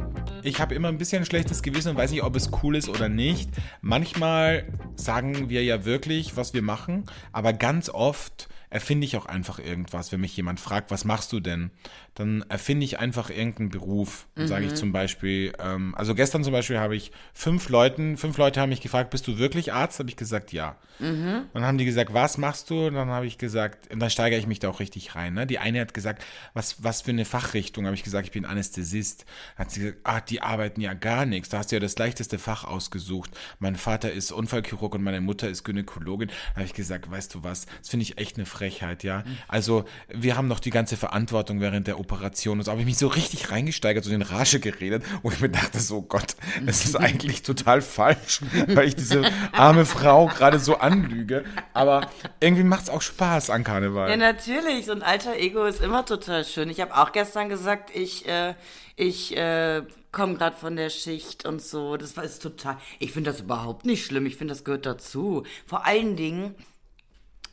ich 0.48 0.60
habe 0.60 0.76
immer 0.76 0.88
ein 0.88 0.98
bisschen 0.98 1.24
ein 1.24 1.26
schlechtes 1.26 1.62
Gewissen 1.62 1.90
und 1.90 1.98
weiß 1.98 2.12
nicht, 2.12 2.24
ob 2.24 2.36
es 2.36 2.50
cool 2.64 2.76
ist 2.76 2.90
oder 2.90 3.10
nicht. 3.10 3.50
Manchmal 3.82 4.66
sagen 4.96 5.50
wir 5.50 5.64
ja 5.64 5.86
wirklich, 5.86 6.38
was 6.38 6.54
wir 6.54 6.62
machen, 6.62 7.06
aber 7.32 7.54
ganz 7.54 7.90
oft 7.90 8.48
erfinde 8.76 9.06
ich 9.06 9.16
auch 9.16 9.26
einfach 9.26 9.58
irgendwas, 9.58 10.12
wenn 10.12 10.20
mich 10.20 10.36
jemand 10.36 10.60
fragt, 10.60 10.92
was 10.92 11.06
machst 11.06 11.32
du 11.32 11.40
denn? 11.40 11.72
Dann 12.14 12.44
erfinde 12.50 12.84
ich 12.84 13.00
einfach 13.00 13.30
irgendeinen 13.30 13.70
Beruf. 13.70 14.28
Dann 14.36 14.50
sage 14.50 14.66
ich 14.66 14.76
zum 14.76 14.92
Beispiel, 14.92 15.54
ähm, 15.60 15.96
also 15.96 16.14
gestern 16.14 16.44
zum 16.44 16.52
Beispiel 16.52 16.78
habe 16.78 16.94
ich 16.94 17.14
fünf 17.34 17.70
Leuten, 17.70 18.18
fünf 18.18 18.38
Leute 18.38 18.60
haben 18.60 18.70
mich 18.70 18.82
gefragt, 18.82 19.12
bist 19.12 19.28
du 19.28 19.38
wirklich 19.38 19.72
Arzt? 19.72 20.00
Habe 20.00 20.10
ich 20.10 20.18
gesagt, 20.18 20.52
ja. 20.52 20.76
Und 21.40 21.50
dann 21.54 21.66
haben 21.66 21.78
die 21.78 21.86
gesagt, 21.86 22.14
was 22.14 22.38
machst 22.38 22.70
du? 22.70 22.88
Und 22.88 22.96
dann 22.96 23.10
habe 23.10 23.26
ich 23.26 23.38
gesagt, 23.38 23.92
und 23.94 24.00
dann 24.00 24.10
steigere 24.10 24.40
ich 24.40 24.48
mich 24.48 24.60
da 24.60 24.70
auch 24.70 24.80
richtig 24.82 25.16
rein. 25.16 25.34
Ne? 25.34 25.48
Die 25.48 25.60
eine 25.60 25.80
hat 25.80 25.94
gesagt, 25.94 26.24
was, 26.54 26.84
was 26.84 27.02
für 27.02 27.12
eine 27.12 27.26
Fachrichtung? 27.26 27.86
Habe 27.86 27.96
ich 27.96 28.04
gesagt, 28.04 28.26
ich 28.26 28.32
bin 28.32 28.46
Anästhesist. 28.46 29.26
Hat 29.58 29.72
sie 29.72 29.80
gesagt, 29.82 30.00
ah, 30.04 30.20
die 30.22 30.42
arbeiten 30.42 30.82
ja 30.82 30.94
gar 30.94 31.26
nichts. 31.26 31.50
Da 31.50 31.60
hast 31.60 31.72
du 31.72 31.78
ja 31.78 31.80
das 31.80 31.98
leichteste 31.98 32.40
Fach 32.40 32.66
ausgesucht. 32.66 33.32
Mein 33.60 33.76
Vater 33.76 34.12
ist 34.12 34.32
Unfallchirurg 34.32 34.96
und 34.96 35.04
meine 35.04 35.22
Mutter 35.22 35.50
ist 35.50 35.64
Gynäkologin. 35.64 36.28
Da 36.28 36.56
habe 36.56 36.66
ich 36.66 36.74
gesagt, 36.74 37.10
weißt 37.10 37.34
du 37.36 37.44
was, 37.44 37.68
das 37.80 37.90
finde 37.90 38.04
ich 38.04 38.18
echt 38.18 38.38
eine 38.38 38.46
Frechheit, 38.46 38.65
ja. 38.70 39.24
Also 39.48 39.86
wir 40.10 40.38
haben 40.38 40.48
noch 40.48 40.60
die 40.60 40.70
ganze 40.70 40.98
Verantwortung 40.98 41.62
während 41.62 41.88
der 41.88 42.00
Operation. 42.00 42.60
Und 42.60 42.66
so 42.66 42.72
habe 42.72 42.82
ich 42.82 42.86
mich 42.86 42.98
so 42.98 43.08
richtig 43.08 43.52
reingesteigert, 43.52 44.04
so 44.04 44.12
in 44.12 44.22
Rage 44.22 44.60
geredet, 44.60 45.04
wo 45.24 45.32
ich 45.32 45.40
mir 45.40 45.50
dachte, 45.50 45.80
so 45.80 46.02
Gott, 46.02 46.36
das 46.66 46.86
ist 46.86 46.96
eigentlich 46.96 47.44
total 47.44 47.82
falsch, 47.82 48.42
weil 48.68 48.88
ich 48.88 48.96
diese 48.96 49.24
arme 49.52 49.86
Frau 49.86 50.28
gerade 50.28 50.60
so 50.60 50.78
anlüge. 50.78 51.46
Aber 51.74 52.10
irgendwie 52.40 52.64
macht 52.64 52.84
es 52.84 52.90
auch 52.90 53.02
Spaß 53.02 53.50
an 53.50 53.64
Karneval. 53.64 54.10
Ja, 54.10 54.18
natürlich. 54.18 54.86
So 54.86 54.92
ein 54.92 55.04
alter 55.04 55.36
Ego 55.38 55.66
ist 55.66 55.82
immer 55.82 56.06
total 56.06 56.46
schön. 56.46 56.70
Ich 56.70 56.82
habe 56.82 56.96
auch 56.96 57.12
gestern 57.12 57.50
gesagt, 57.50 57.96
ich, 57.96 58.28
äh, 58.28 58.56
ich 58.96 59.36
äh, 59.36 59.84
komme 60.16 60.36
gerade 60.36 60.56
von 60.56 60.76
der 60.76 60.90
Schicht 60.90 61.46
und 61.46 61.62
so. 61.62 61.98
Das 61.98 62.16
war 62.18 62.24
ist 62.24 62.42
total. 62.42 62.78
Ich 63.00 63.12
finde 63.12 63.32
das 63.32 63.42
überhaupt 63.42 63.86
nicht 63.86 64.06
schlimm. 64.06 64.26
Ich 64.26 64.38
finde, 64.38 64.54
das 64.54 64.64
gehört 64.64 64.86
dazu. 64.86 65.44
Vor 65.66 65.86
allen 65.86 66.16
Dingen, 66.16 66.56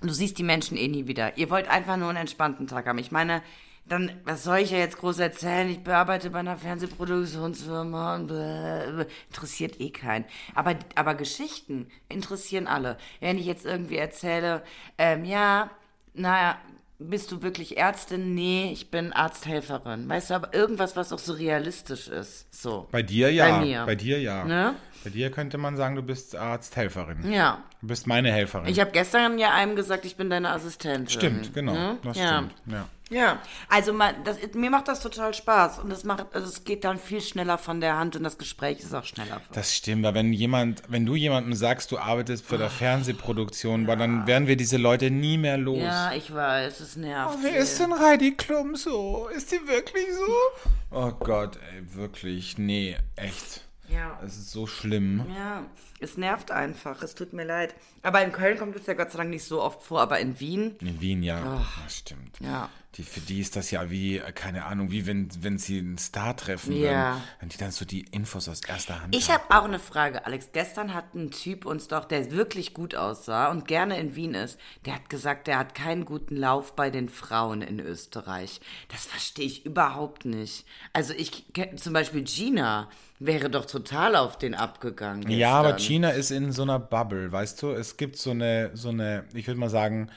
du 0.03 0.12
siehst 0.12 0.38
die 0.38 0.42
Menschen 0.42 0.76
eh 0.76 0.88
nie 0.88 1.07
wieder. 1.07 1.36
Ihr 1.38 1.50
wollt 1.50 1.68
einfach 1.68 1.96
nur 1.96 2.09
einen 2.09 2.18
entspannten 2.18 2.66
Tag 2.66 2.86
haben. 2.86 2.98
Ich 2.98 3.12
meine, 3.12 3.42
dann, 3.86 4.12
was 4.24 4.44
soll 4.44 4.59
ich 4.59 4.70
ja 4.70 4.78
jetzt 4.78 4.98
groß 4.98 5.18
erzählen? 5.18 5.68
Ich 5.68 5.82
bearbeite 5.82 6.30
bei 6.30 6.38
einer 6.38 6.57
Fernsehproduktionsfirma 6.57 8.14
und 8.14 8.28
bläh. 8.28 9.07
interessiert 9.28 9.80
eh 9.80 9.90
keinen. 9.90 10.24
Aber, 10.55 10.76
aber 10.94 11.14
Geschichten 11.14 11.88
interessieren 12.09 12.66
alle. 12.66 12.96
Wenn 13.20 13.38
ich 13.38 13.46
jetzt 13.46 13.66
irgendwie 13.66 13.96
erzähle, 13.96 14.62
ähm, 14.98 15.24
ja, 15.24 15.70
naja, 16.14 16.59
bist 16.98 17.32
du 17.32 17.42
wirklich 17.42 17.76
Ärztin? 17.76 18.34
Nee, 18.34 18.70
ich 18.72 18.90
bin 18.90 19.12
Arzthelferin. 19.12 20.09
Weißt 20.09 20.30
du, 20.30 20.34
aber 20.34 20.55
irgendwas, 20.55 20.94
was 20.94 21.12
auch 21.12 21.18
so 21.18 21.32
realistisch 21.32 22.09
ist. 22.09 22.55
So. 22.55 22.88
Bei 22.92 23.03
dir 23.03 23.32
ja. 23.32 23.48
Bei 23.48 23.64
mir. 23.64 23.84
Bei 23.86 23.94
dir 23.96 24.20
ja. 24.20 24.44
Ne? 24.44 24.74
Bei 25.05 25.11
dir 25.11 25.30
könnte 25.30 25.59
man 25.59 25.76
sagen, 25.76 25.96
du 25.96 26.03
bist 26.03 26.36
Arzthelferin. 26.36 27.32
Ja. 27.32 27.62
Du 27.80 27.88
bist 27.88 28.07
meine 28.07 28.30
Helferin. 28.30 28.68
Ich 28.68 28.80
habe 28.80 28.92
gestern 28.92 29.38
ja 29.38 29.53
einem 29.53 29.74
gesagt, 29.74 30.05
ich 30.05 30.16
bin 30.16 30.30
deine 30.30 30.50
Assistentin. 30.50 31.09
Stimmt, 31.09 31.55
genau. 31.55 31.72
Ne? 31.72 31.98
Das 32.05 32.16
ja. 32.16 32.28
stimmt. 32.28 32.55
Ja. 32.66 32.88
Ja, 33.12 33.42
also 33.68 33.92
man, 33.92 34.14
das, 34.24 34.38
mir 34.55 34.70
macht 34.70 34.88
das 34.88 35.00
total 35.00 35.34
Spaß 35.34 35.80
und 35.80 35.90
es 35.90 36.03
macht, 36.03 36.34
also 36.34 36.48
es 36.48 36.64
geht 36.64 36.82
dann 36.84 36.98
viel 36.98 37.20
schneller 37.20 37.59
von 37.59 37.82
der 37.82 37.98
Hand 37.98 38.16
und 38.16 38.22
das 38.22 38.38
Gespräch 38.38 38.78
ist 38.78 38.94
auch 38.94 39.05
schneller. 39.05 39.42
Das 39.53 39.74
stimmt, 39.74 40.07
aber 40.07 40.14
wenn 40.14 40.32
jemand, 40.32 40.82
wenn 40.88 41.05
du 41.05 41.14
jemandem 41.14 41.53
sagst, 41.53 41.92
du 41.92 41.98
arbeitest 41.98 42.46
für 42.46 42.57
der 42.57 42.70
Fernsehproduktion, 42.70 43.86
weil 43.86 43.98
dann 43.98 44.26
werden 44.26 44.48
wir 44.48 44.57
diese 44.57 44.78
Leute 44.78 45.11
nie 45.11 45.36
mehr 45.36 45.59
los. 45.59 45.82
Ja, 45.82 46.12
ich 46.14 46.32
weiß, 46.32 46.80
es 46.80 46.96
nervt. 46.96 47.38
Wer 47.42 47.57
ist 47.59 47.78
denn 47.78 47.92
Heidi 47.98 48.34
Klum 48.34 48.76
so? 48.76 49.28
Ist 49.36 49.53
die 49.53 49.61
wirklich 49.68 50.07
so? 50.14 50.96
Oh 50.96 51.11
Gott, 51.11 51.59
ey, 51.74 51.94
wirklich, 51.94 52.57
nee, 52.57 52.96
echt. 53.16 53.61
Ja. 53.93 54.18
Es 54.24 54.36
ist 54.36 54.51
so 54.51 54.66
schlimm. 54.66 55.24
Ja, 55.36 55.64
es 56.01 56.16
nervt 56.16 56.51
einfach. 56.51 57.03
Es 57.03 57.14
tut 57.14 57.32
mir 57.32 57.45
leid. 57.45 57.74
Aber 58.03 58.22
in 58.24 58.32
Köln 58.32 58.59
kommt 58.59 58.74
es 58.76 58.86
ja 58.86 58.95
Gott 58.95 59.11
sei 59.11 59.18
Dank 59.18 59.30
nicht 59.30 59.45
so 59.45 59.62
oft 59.62 59.82
vor, 59.82 60.01
aber 60.01 60.18
in 60.18 60.38
Wien. 60.40 60.76
In 60.80 61.01
Wien, 61.01 61.22
ja. 61.22 61.64
Das 61.84 61.99
stimmt. 61.99 62.38
Ja. 62.40 62.68
Die, 62.97 63.05
für 63.05 63.20
die 63.20 63.40
ist 63.40 63.57
das 63.57 63.70
ja 63.70 63.88
wie, 63.90 64.18
äh, 64.18 64.32
keine 64.32 64.66
Ahnung, 64.66 64.90
wie 64.90 65.07
wenn, 65.07 65.28
wenn 65.43 65.57
sie 65.57 65.78
einen 65.78 65.97
Star 65.97 66.36
treffen 66.36 66.72
Ja. 66.76 67.12
würden. 67.14 67.22
Wenn 67.40 67.49
die 67.49 67.57
dann 67.57 67.70
so 67.70 67.84
die 67.86 68.03
Infos 68.11 68.49
aus 68.51 68.61
erster 68.64 69.01
Hand 69.01 69.14
Ich 69.16 69.30
habe 69.30 69.45
auch 69.49 69.64
eine 69.64 69.78
Frage, 69.78 70.26
Alex. 70.26 70.51
Gestern 70.53 70.93
hat 70.93 71.14
ein 71.14 71.30
Typ 71.30 71.64
uns 71.64 71.88
doch, 71.88 72.05
der 72.05 72.30
wirklich 72.32 72.74
gut 72.74 72.95
aussah 72.95 73.51
und 73.51 73.66
gerne 73.66 73.99
in 73.99 74.14
Wien 74.14 74.34
ist, 74.34 74.59
der 74.84 74.97
hat 74.97 75.09
gesagt, 75.09 75.47
der 75.47 75.59
hat 75.59 75.74
keinen 75.74 76.05
guten 76.05 76.36
Lauf 76.36 76.76
bei 76.76 76.90
den 76.90 77.09
Frauen 77.09 77.62
in 77.62 77.80
Österreich. 77.80 78.61
Das 78.88 79.07
verstehe 79.07 79.47
ich 79.47 79.64
überhaupt 79.64 80.26
nicht. 80.26 80.66
Also 80.93 81.14
ich 81.14 81.47
kenn- 81.55 81.76
zum 81.78 81.95
Beispiel 81.95 82.24
Gina 82.24 82.90
wäre 83.26 83.50
doch 83.50 83.66
total 83.66 84.16
auf 84.16 84.38
den 84.38 84.54
abgegangen. 84.54 85.30
Ja, 85.30 85.54
aber 85.54 85.72
gestern. 85.72 85.86
China 85.86 86.10
ist 86.10 86.30
in 86.30 86.52
so 86.52 86.62
einer 86.62 86.78
Bubble, 86.78 87.30
weißt 87.32 87.62
du? 87.62 87.70
Es 87.70 87.96
gibt 87.96 88.16
so 88.16 88.30
eine, 88.30 88.70
so 88.74 88.90
eine, 88.90 89.24
ich 89.34 89.46
würde 89.46 89.60
mal 89.60 89.70
sagen, 89.70 90.10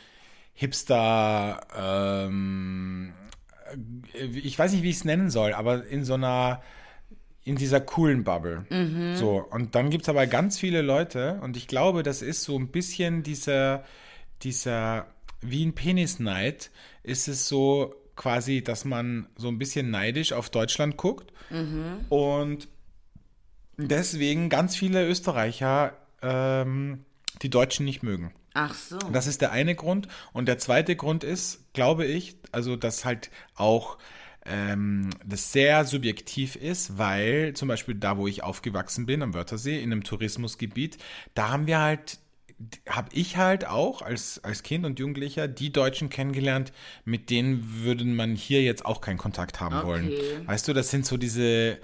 Hipster, 0.53 1.61
ähm, 1.77 3.13
äh, 4.13 4.25
ich 4.25 4.57
weiß 4.57 4.71
nicht, 4.71 4.83
wie 4.83 4.89
ich 4.89 4.97
es 4.97 5.05
nennen 5.05 5.29
soll, 5.29 5.53
aber 5.53 5.85
in 5.85 6.05
so 6.05 6.13
einer, 6.13 6.61
in 7.43 7.55
dieser 7.55 7.81
coolen 7.81 8.23
Bubble. 8.23 8.65
So, 9.15 9.45
und 9.51 9.75
dann 9.75 9.91
gibt 9.91 10.03
es 10.03 10.09
aber 10.09 10.25
ganz 10.25 10.57
viele 10.57 10.81
Leute, 10.81 11.39
und 11.43 11.57
ich 11.57 11.67
glaube, 11.67 12.01
das 12.01 12.23
ist 12.23 12.43
so 12.43 12.57
ein 12.57 12.69
bisschen 12.69 13.21
dieser, 13.21 13.83
dieser, 14.41 15.05
wie 15.41 15.63
ein 15.63 15.75
Penisneid, 15.75 16.71
ist 17.03 17.27
es 17.27 17.47
so 17.47 17.93
quasi, 18.15 18.63
dass 18.63 18.83
man 18.83 19.27
so 19.35 19.47
ein 19.49 19.59
bisschen 19.59 19.91
neidisch 19.91 20.33
auf 20.33 20.49
Deutschland 20.49 20.97
guckt. 20.97 21.31
Und 22.09 22.67
deswegen 23.77 24.49
ganz 24.49 24.75
viele 24.75 25.07
Österreicher 25.07 25.93
ähm, 26.21 27.05
die 27.41 27.49
Deutschen 27.49 27.85
nicht 27.85 28.03
mögen. 28.03 28.33
Ach 28.53 28.73
so. 28.73 28.97
Das 29.11 29.27
ist 29.27 29.41
der 29.41 29.51
eine 29.51 29.75
Grund. 29.75 30.07
Und 30.31 30.47
der 30.47 30.57
zweite 30.57 30.95
Grund 30.95 31.23
ist, 31.23 31.73
glaube 31.73 32.05
ich, 32.05 32.37
also 32.51 32.75
dass 32.75 33.03
halt 33.03 33.29
auch 33.55 33.97
ähm, 34.45 35.09
das 35.25 35.51
sehr 35.51 35.85
subjektiv 35.85 36.55
ist, 36.55 36.97
weil 36.97 37.53
zum 37.53 37.67
Beispiel 37.67 37.95
da, 37.95 38.17
wo 38.17 38.27
ich 38.27 38.43
aufgewachsen 38.43 39.05
bin, 39.05 39.21
am 39.21 39.33
Wörthersee, 39.33 39.81
in 39.81 39.91
einem 39.91 40.03
Tourismusgebiet, 40.03 40.97
da 41.33 41.49
haben 41.49 41.67
wir 41.67 41.79
halt 41.79 42.19
habe 42.87 43.09
ich 43.11 43.35
halt 43.35 43.67
auch 43.67 44.01
als, 44.01 44.41
als 44.43 44.63
Kind 44.63 44.85
und 44.85 44.97
Jugendlicher 44.97 45.49
die 45.49 45.73
Deutschen 45.73 46.09
kennengelernt, 46.09 46.71
mit 47.03 47.29
denen 47.29 47.83
würde 47.83 48.05
man 48.05 48.33
hier 48.33 48.63
jetzt 48.63 48.85
auch 48.85 49.01
keinen 49.01 49.17
Kontakt 49.17 49.59
haben 49.59 49.85
wollen. 49.85 50.13
Weißt 50.45 50.65
du, 50.65 50.71
das 50.71 50.89
sind 50.89 51.05
so 51.05 51.17
diese 51.17 51.79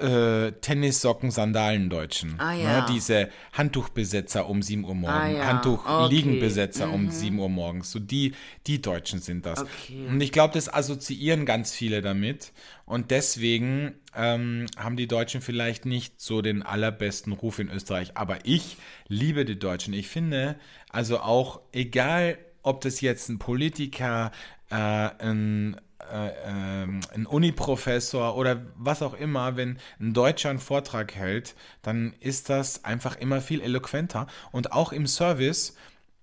äh, 0.00 0.52
Tennissocken-Sandalen-Deutschen. 0.60 2.34
Ah, 2.38 2.52
ja. 2.54 2.80
ne? 2.80 2.86
Diese 2.92 3.28
Handtuchbesetzer 3.52 4.48
um 4.48 4.62
7 4.62 4.84
Uhr 4.84 4.94
morgens, 4.94 5.18
Ah, 5.18 5.28
ja. 5.28 5.46
Handtuchliegenbesetzer 5.46 6.90
um 6.90 7.10
7 7.10 7.38
Uhr 7.38 7.48
morgens. 7.48 7.90
So 7.90 7.98
die, 7.98 8.34
die 8.66 8.80
Deutschen 8.80 9.20
sind 9.20 9.46
das. 9.46 9.60
Okay. 9.60 10.06
Und 10.08 10.20
ich 10.20 10.32
glaube, 10.32 10.54
das 10.54 10.72
assoziieren 10.72 11.44
ganz 11.46 11.72
viele 11.72 12.02
damit. 12.02 12.52
Und 12.86 13.10
deswegen 13.10 13.94
ähm, 14.16 14.66
haben 14.76 14.96
die 14.96 15.06
Deutschen 15.06 15.40
vielleicht 15.40 15.86
nicht 15.86 16.20
so 16.20 16.42
den 16.42 16.62
allerbesten 16.62 17.32
Ruf 17.32 17.58
in 17.58 17.70
Österreich. 17.70 18.16
Aber 18.16 18.38
ich 18.44 18.76
liebe 19.06 19.44
die 19.44 19.58
Deutschen. 19.58 19.94
Ich 19.94 20.08
finde, 20.08 20.56
also 20.88 21.20
auch 21.20 21.60
egal, 21.72 22.38
ob 22.62 22.80
das 22.80 23.00
jetzt 23.00 23.28
ein 23.28 23.38
Politiker, 23.38 24.32
äh, 24.70 24.74
ein 24.74 25.80
äh, 26.10 26.32
ähm, 26.46 27.00
ein 27.14 27.26
Uniprofessor 27.26 28.36
oder 28.36 28.62
was 28.76 29.02
auch 29.02 29.14
immer, 29.14 29.56
wenn 29.56 29.78
ein 29.98 30.12
Deutscher 30.12 30.50
einen 30.50 30.58
Vortrag 30.58 31.14
hält, 31.14 31.54
dann 31.82 32.14
ist 32.20 32.48
das 32.50 32.84
einfach 32.84 33.16
immer 33.16 33.40
viel 33.40 33.60
eloquenter. 33.60 34.26
Und 34.52 34.72
auch 34.72 34.92
im 34.92 35.06
Service, 35.06 35.74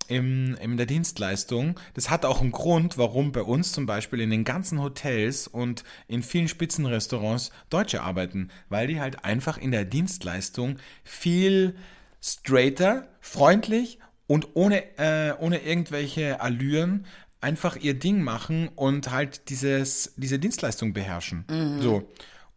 im, 0.08 0.56
in 0.60 0.76
der 0.76 0.86
Dienstleistung, 0.86 1.78
das 1.94 2.10
hat 2.10 2.24
auch 2.24 2.40
einen 2.40 2.52
Grund, 2.52 2.98
warum 2.98 3.32
bei 3.32 3.42
uns 3.42 3.72
zum 3.72 3.86
Beispiel 3.86 4.20
in 4.20 4.30
den 4.30 4.44
ganzen 4.44 4.80
Hotels 4.80 5.46
und 5.46 5.84
in 6.08 6.22
vielen 6.22 6.48
Spitzenrestaurants 6.48 7.52
Deutsche 7.70 8.02
arbeiten, 8.02 8.50
weil 8.68 8.86
die 8.86 9.00
halt 9.00 9.24
einfach 9.24 9.58
in 9.58 9.70
der 9.70 9.84
Dienstleistung 9.84 10.78
viel 11.04 11.76
straighter, 12.20 13.08
freundlich 13.20 13.98
und 14.26 14.48
ohne, 14.54 14.82
äh, 14.98 15.34
ohne 15.38 15.58
irgendwelche 15.58 16.40
Allüren 16.40 17.06
einfach 17.40 17.76
ihr 17.76 17.94
Ding 17.94 18.22
machen 18.22 18.68
und 18.74 19.10
halt 19.10 19.48
dieses, 19.50 20.14
diese 20.16 20.38
Dienstleistung 20.38 20.92
beherrschen. 20.92 21.44
So. 21.80 22.10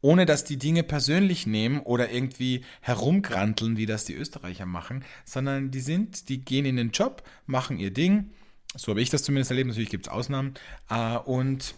Ohne 0.04 0.26
dass 0.26 0.44
die 0.44 0.58
Dinge 0.58 0.82
persönlich 0.82 1.46
nehmen 1.46 1.80
oder 1.80 2.10
irgendwie 2.10 2.66
herumgranteln, 2.82 3.78
wie 3.78 3.86
das 3.86 4.04
die 4.06 4.16
Österreicher 4.16 4.66
machen, 4.66 5.06
sondern 5.26 5.70
die 5.70 5.80
sind, 5.80 6.28
die 6.28 6.44
gehen 6.44 6.66
in 6.66 6.76
den 6.76 6.90
Job, 6.90 7.22
machen 7.46 7.78
ihr 7.78 7.92
Ding. 7.92 8.32
So 8.76 8.92
habe 8.92 9.02
ich 9.02 9.12
das 9.12 9.22
zumindest 9.22 9.52
erlebt, 9.52 9.68
natürlich 9.68 9.92
gibt 9.92 10.08
es 10.08 10.12
Ausnahmen. 10.12 10.56
Äh, 10.90 11.18
und 11.18 11.76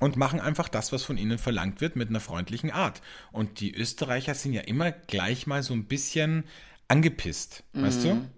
und 0.00 0.16
machen 0.16 0.40
einfach 0.40 0.68
das, 0.68 0.92
was 0.92 1.04
von 1.04 1.16
ihnen 1.16 1.38
verlangt 1.38 1.80
wird, 1.80 1.96
mit 1.96 2.08
einer 2.08 2.20
freundlichen 2.20 2.70
Art. 2.70 3.00
Und 3.32 3.60
die 3.60 3.74
Österreicher 3.74 4.34
sind 4.34 4.52
ja 4.52 4.60
immer 4.62 4.90
gleich 4.92 5.46
mal 5.46 5.62
so 5.62 5.72
ein 5.72 5.84
bisschen 5.84 6.44
angepisst, 6.88 7.64
weißt 7.72 8.04
du? 8.04 8.28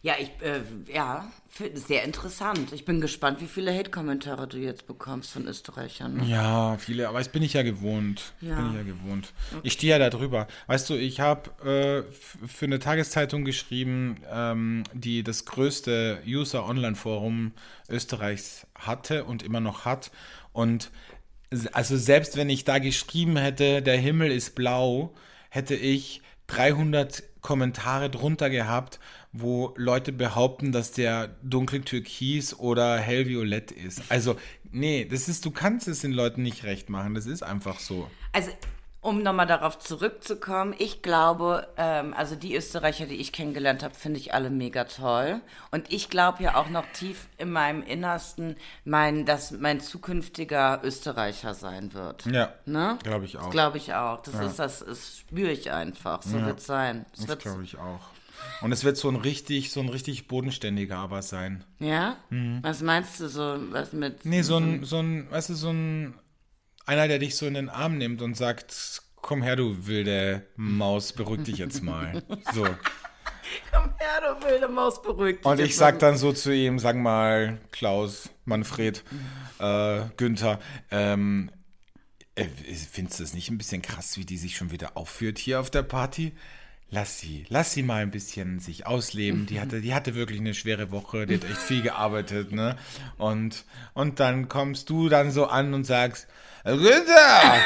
Ja, 0.00 0.14
ich, 0.18 0.30
äh, 0.40 0.62
ja, 0.92 1.30
sehr 1.74 2.04
interessant. 2.04 2.72
Ich 2.72 2.84
bin 2.84 3.00
gespannt, 3.00 3.40
wie 3.40 3.46
viele 3.46 3.76
Hate-Kommentare 3.76 4.46
du 4.46 4.58
jetzt 4.58 4.86
bekommst 4.86 5.32
von 5.32 5.46
Österreichern. 5.46 6.24
Ja, 6.28 6.76
viele, 6.78 7.08
aber 7.08 7.18
das 7.18 7.28
bin 7.28 7.42
ich 7.42 7.54
ja 7.54 7.62
gewohnt. 7.62 8.32
Ja. 8.40 8.56
Bin 8.56 8.70
ich 8.70 8.74
ja 8.76 8.82
gewohnt. 8.84 9.32
Ich 9.64 9.72
stehe 9.72 9.90
ja 9.90 9.98
da 9.98 10.08
drüber. 10.08 10.46
Weißt 10.68 10.88
du, 10.88 10.94
ich 10.94 11.20
habe 11.20 12.06
äh, 12.08 12.46
für 12.46 12.66
eine 12.66 12.78
Tageszeitung 12.78 13.44
geschrieben, 13.44 14.16
ähm, 14.30 14.84
die 14.94 15.24
das 15.24 15.44
größte 15.46 16.22
User-Online-Forum 16.26 17.52
Österreichs 17.88 18.66
hatte 18.76 19.24
und 19.24 19.42
immer 19.42 19.60
noch 19.60 19.84
hat. 19.84 20.12
Und 20.52 20.90
also 21.72 21.96
selbst 21.96 22.36
wenn 22.36 22.50
ich 22.50 22.64
da 22.64 22.78
geschrieben 22.78 23.36
hätte, 23.36 23.82
der 23.82 23.96
Himmel 23.96 24.30
ist 24.30 24.54
blau, 24.54 25.14
hätte 25.50 25.74
ich 25.74 26.22
300 26.46 27.22
Kommentare 27.40 28.10
drunter 28.10 28.50
gehabt, 28.50 28.98
wo 29.32 29.74
Leute 29.76 30.12
behaupten, 30.12 30.72
dass 30.72 30.92
der 30.92 31.28
dunkel 31.42 31.82
türkis 31.82 32.54
oder 32.58 32.96
hellviolett 32.98 33.70
ist. 33.70 34.02
Also, 34.08 34.36
nee, 34.70 35.04
das 35.04 35.28
ist, 35.28 35.44
du 35.44 35.50
kannst 35.50 35.86
es 35.88 36.00
den 36.00 36.12
Leuten 36.12 36.42
nicht 36.42 36.64
recht 36.64 36.88
machen. 36.90 37.14
Das 37.14 37.26
ist 37.26 37.42
einfach 37.42 37.78
so. 37.78 38.10
Also, 38.32 38.50
um 39.00 39.22
nochmal 39.22 39.46
darauf 39.46 39.78
zurückzukommen, 39.78 40.74
ich 40.76 41.02
glaube, 41.02 41.68
ähm, 41.76 42.12
also 42.14 42.34
die 42.34 42.56
Österreicher, 42.56 43.06
die 43.06 43.14
ich 43.14 43.32
kennengelernt 43.32 43.84
habe, 43.84 43.94
finde 43.94 44.18
ich 44.18 44.34
alle 44.34 44.50
mega 44.50 44.84
toll. 44.84 45.40
Und 45.70 45.92
ich 45.92 46.10
glaube 46.10 46.42
ja 46.42 46.56
auch 46.56 46.68
noch 46.68 46.84
tief 46.92 47.28
in 47.38 47.50
meinem 47.52 47.82
Innersten, 47.84 48.56
mein, 48.84 49.24
dass 49.24 49.52
mein 49.52 49.80
zukünftiger 49.80 50.80
Österreicher 50.82 51.54
sein 51.54 51.94
wird. 51.94 52.26
Ja, 52.26 52.52
Ne? 52.66 52.98
glaube 53.04 53.24
ich 53.24 53.36
auch. 53.36 53.42
Das 53.44 53.50
glaube 53.52 53.76
ich 53.78 53.94
auch. 53.94 54.20
Das 54.22 54.34
ist 54.34 54.58
das, 54.58 54.80
das 54.84 55.18
spüre 55.18 55.52
ich 55.52 55.70
einfach. 55.70 56.22
So 56.22 56.42
wird 56.44 56.58
es 56.58 56.66
sein. 56.66 57.06
Das 57.16 57.28
wird, 57.28 57.42
glaube 57.42 57.62
ich 57.62 57.78
auch. 57.78 58.00
Und 58.60 58.72
es 58.72 58.84
wird 58.84 58.96
so 58.96 59.08
ein 59.08 59.16
richtig, 59.16 59.70
so 59.70 59.80
ein 59.80 59.88
richtig 59.88 60.26
bodenständiger 60.26 60.96
aber 60.96 61.22
sein. 61.22 61.64
ja? 61.78 62.16
Was 62.62 62.82
meinst 62.82 63.20
du 63.20 63.28
so, 63.28 63.58
was 63.70 63.92
mit? 63.92 64.24
Mhm. 64.24 64.30
Nee, 64.30 64.42
so 64.42 64.56
ein, 64.56 64.84
so 64.84 64.98
ein, 64.98 65.30
weißt 65.30 65.50
du, 65.50 65.54
so 65.54 65.70
ein, 65.70 66.14
einer, 66.86 67.06
der 67.08 67.18
dich 67.18 67.36
so 67.36 67.46
in 67.46 67.54
den 67.54 67.68
Arm 67.68 67.98
nimmt 67.98 68.22
und 68.22 68.36
sagt, 68.36 69.02
komm 69.16 69.42
her, 69.42 69.56
du 69.56 69.86
wilde 69.86 70.46
Maus, 70.56 71.12
beruhig 71.12 71.44
dich 71.44 71.58
jetzt 71.58 71.82
mal. 71.82 72.22
So. 72.54 72.66
Komm 73.72 73.94
her, 73.98 74.20
du 74.20 74.46
wilde 74.46 74.68
Maus, 74.68 75.00
beruhigt. 75.00 75.38
dich 75.40 75.46
Und 75.46 75.60
ich 75.60 75.76
sag 75.76 75.98
dann 76.00 76.18
so 76.18 76.32
zu 76.32 76.54
ihm, 76.54 76.78
sag 76.78 76.96
mal, 76.96 77.58
Klaus, 77.72 78.28
Manfred, 78.44 79.02
äh, 79.58 80.00
Günther, 80.16 80.58
ähm, 80.90 81.50
äh, 82.34 82.44
findest 82.44 83.18
du 83.18 83.24
das 83.24 83.34
nicht 83.34 83.50
ein 83.50 83.58
bisschen 83.58 83.80
krass, 83.80 84.18
wie 84.18 84.24
die 84.24 84.36
sich 84.36 84.56
schon 84.56 84.70
wieder 84.70 84.96
aufführt 84.96 85.38
hier 85.38 85.60
auf 85.60 85.70
der 85.70 85.82
Party? 85.82 86.32
Lass 86.90 87.18
sie, 87.20 87.44
lass 87.50 87.74
sie 87.74 87.82
mal 87.82 88.02
ein 88.02 88.10
bisschen 88.10 88.60
sich 88.60 88.86
ausleben. 88.86 89.44
Die 89.44 89.60
hatte, 89.60 89.82
die 89.82 89.94
hatte 89.94 90.14
wirklich 90.14 90.40
eine 90.40 90.54
schwere 90.54 90.90
Woche, 90.90 91.26
die 91.26 91.34
hat 91.34 91.44
echt 91.44 91.58
viel 91.58 91.82
gearbeitet, 91.82 92.50
ne? 92.50 92.76
Und, 93.18 93.64
und 93.92 94.20
dann 94.20 94.48
kommst 94.48 94.88
du 94.88 95.10
dann 95.10 95.30
so 95.30 95.46
an 95.46 95.74
und 95.74 95.84
sagst, 95.84 96.28
Günther, 96.64 97.60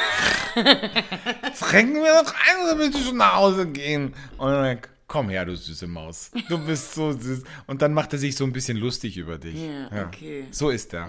tränken 1.58 2.02
wir 2.02 2.22
doch 2.22 2.34
ein, 2.34 2.66
damit 2.66 2.94
wir 2.94 3.00
schon 3.00 3.16
nach 3.16 3.36
Hause 3.36 3.66
gehen. 3.68 4.14
Und 4.38 4.50
dann 4.50 4.78
komm 5.06 5.28
her, 5.28 5.44
du 5.44 5.54
süße 5.54 5.86
Maus. 5.86 6.30
Du 6.48 6.58
bist 6.58 6.94
so 6.94 7.12
süß. 7.12 7.42
Und 7.66 7.82
dann 7.82 7.94
macht 7.94 8.12
er 8.14 8.18
sich 8.18 8.34
so 8.34 8.44
ein 8.44 8.52
bisschen 8.52 8.76
lustig 8.76 9.18
über 9.18 9.38
dich. 9.38 9.56
Ja, 9.56 10.06
okay. 10.06 10.46
So 10.50 10.70
ist 10.70 10.94
er. 10.94 11.08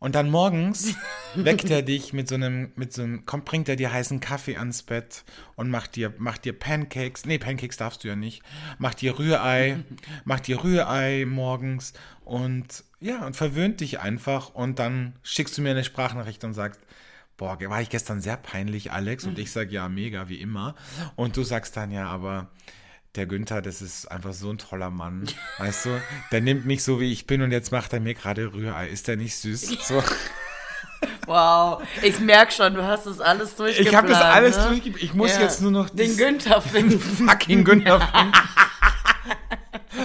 Und 0.00 0.14
dann 0.14 0.30
morgens 0.30 0.94
weckt 1.34 1.68
er 1.70 1.82
dich 1.82 2.12
mit 2.14 2.26
so 2.26 2.34
einem, 2.34 2.72
mit 2.74 2.92
so 2.92 3.02
einem, 3.02 3.26
kommt, 3.26 3.44
bringt 3.44 3.68
er 3.68 3.76
dir 3.76 3.92
heißen 3.92 4.18
Kaffee 4.18 4.56
ans 4.56 4.82
Bett 4.82 5.24
und 5.56 5.70
macht 5.70 5.94
dir, 5.94 6.12
macht 6.16 6.46
dir 6.46 6.58
Pancakes. 6.58 7.26
Nee, 7.26 7.38
Pancakes 7.38 7.76
darfst 7.76 8.02
du 8.02 8.08
ja 8.08 8.16
nicht. 8.16 8.42
Macht 8.78 9.02
dir 9.02 9.18
Rührei, 9.18 9.84
macht 10.24 10.46
dir 10.46 10.64
Rührei 10.64 11.26
morgens 11.26 11.92
und 12.24 12.82
ja, 12.98 13.24
und 13.26 13.36
verwöhnt 13.36 13.80
dich 13.80 14.00
einfach 14.00 14.54
und 14.54 14.78
dann 14.78 15.14
schickst 15.22 15.56
du 15.56 15.62
mir 15.62 15.70
eine 15.70 15.84
Sprachnachricht 15.84 16.44
und 16.44 16.54
sagst, 16.54 16.80
boah, 17.36 17.58
war 17.60 17.80
ich 17.80 17.88
gestern 17.88 18.20
sehr 18.20 18.36
peinlich, 18.36 18.92
Alex? 18.92 19.24
Und 19.24 19.38
ich 19.38 19.50
sag, 19.50 19.70
ja, 19.70 19.88
mega, 19.88 20.28
wie 20.28 20.40
immer. 20.40 20.74
Und 21.16 21.38
du 21.38 21.42
sagst 21.42 21.76
dann, 21.76 21.90
ja, 21.90 22.06
aber 22.06 22.50
der 23.16 23.26
Günther, 23.26 23.60
das 23.62 23.82
ist 23.82 24.10
einfach 24.10 24.32
so 24.32 24.50
ein 24.50 24.58
toller 24.58 24.90
Mann. 24.90 25.26
Weißt 25.58 25.86
du, 25.86 26.00
der 26.30 26.40
nimmt 26.40 26.64
mich 26.66 26.84
so, 26.84 27.00
wie 27.00 27.12
ich 27.12 27.26
bin 27.26 27.42
und 27.42 27.50
jetzt 27.50 27.72
macht 27.72 27.92
er 27.92 28.00
mir 28.00 28.14
gerade 28.14 28.52
Rührei. 28.52 28.88
Ist 28.88 29.08
der 29.08 29.16
nicht 29.16 29.36
süß? 29.36 29.62
So. 29.86 30.02
Wow, 31.26 31.82
ich 32.02 32.18
merke 32.20 32.52
schon, 32.52 32.74
du 32.74 32.84
hast 32.84 33.06
das 33.06 33.20
alles 33.20 33.54
durchgeplant. 33.56 33.88
Ich 33.88 33.94
habe 33.96 34.08
das 34.08 34.20
alles 34.20 34.56
ne? 34.58 34.80
durch. 34.82 35.02
Ich 35.02 35.14
muss 35.14 35.32
Ja. 35.34 35.40
jetzt 35.42 35.62
nur 35.62 35.70
noch 35.70 35.88
Den 35.88 36.14
Günther 36.16 36.60
finden. 36.60 37.00
fucking 37.28 37.64
Günther 37.64 38.00
finden. 38.12 38.32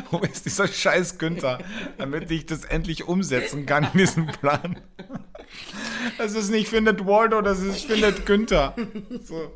Wo 0.09 0.19
ist 0.19 0.45
dieser 0.45 0.67
scheiß 0.69 1.17
Günther? 1.17 1.59
Damit 1.97 2.31
ich 2.31 2.45
das 2.45 2.63
endlich 2.63 3.07
umsetzen 3.07 3.65
kann, 3.65 3.89
diesen 3.93 4.27
Plan. 4.27 4.79
Das 6.17 6.33
ist 6.33 6.49
nicht 6.51 6.67
findet 6.69 7.05
Waldo, 7.05 7.41
das 7.41 7.59
ist 7.59 7.85
findet 7.85 8.25
Günther. 8.25 8.73
So. 9.23 9.51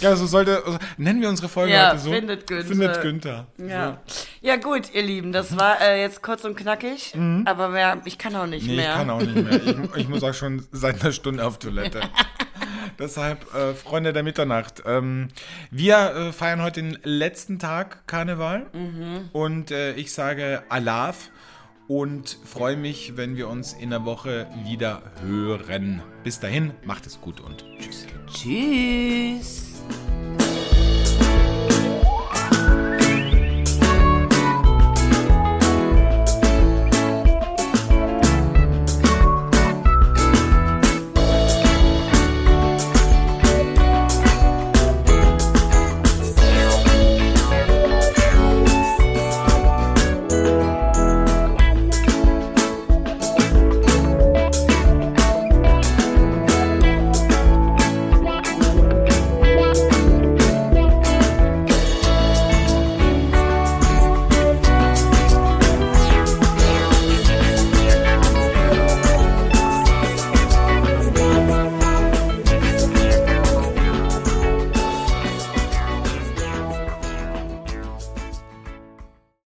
Ja, 0.00 0.16
so 0.16 0.26
sollte. 0.26 0.62
Also, 0.64 0.78
nennen 0.96 1.20
wir 1.20 1.28
unsere 1.28 1.48
Folge 1.48 1.72
Ja, 1.72 1.90
heute 1.90 1.98
so. 2.00 2.10
findet 2.12 2.46
Günther. 2.46 2.66
Findet 2.66 3.00
Günther. 3.02 3.46
Ja. 3.58 4.00
ja, 4.40 4.56
gut, 4.56 4.92
ihr 4.94 5.02
Lieben, 5.02 5.32
das 5.32 5.56
war 5.58 5.80
äh, 5.80 6.00
jetzt 6.00 6.22
kurz 6.22 6.44
und 6.44 6.56
knackig, 6.56 7.14
aber 7.44 7.68
mehr, 7.68 8.00
ich 8.04 8.18
kann 8.18 8.34
auch 8.36 8.46
nicht 8.46 8.62
Mhm. 8.64 8.68
Nee, 8.70 8.76
mehr. 8.76 8.90
ich 8.90 8.96
kann 8.96 9.10
auch 9.10 9.20
nicht 9.20 9.34
mehr. 9.34 9.60
Ich, 9.94 9.96
ich 10.02 10.08
muss 10.08 10.22
auch 10.24 10.34
schon 10.34 10.66
seit 10.72 11.00
einer 11.02 11.12
Stunde 11.12 11.44
auf 11.46 11.58
Toilette. 11.58 12.00
Deshalb, 12.98 13.54
äh, 13.54 13.74
Freunde 13.74 14.12
der 14.12 14.22
Mitternacht, 14.22 14.82
ähm, 14.84 15.28
wir 15.70 15.96
äh, 16.14 16.32
feiern 16.32 16.62
heute 16.62 16.82
den 16.82 16.98
letzten 17.02 17.58
Tag 17.58 18.06
Karneval 18.06 18.66
und 19.32 19.70
äh, 19.70 19.92
ich 19.94 20.12
sage 20.12 20.62
Alaf 20.68 21.30
und 21.90 22.38
freue 22.44 22.76
mich, 22.76 23.16
wenn 23.16 23.36
wir 23.36 23.48
uns 23.48 23.72
in 23.72 23.90
der 23.90 24.04
Woche 24.04 24.46
wieder 24.64 25.02
hören. 25.26 26.00
Bis 26.22 26.38
dahin, 26.38 26.70
macht 26.84 27.04
es 27.04 27.20
gut 27.20 27.40
und 27.40 27.64
tschüss. 27.80 28.06
Tschüss. 28.32 29.82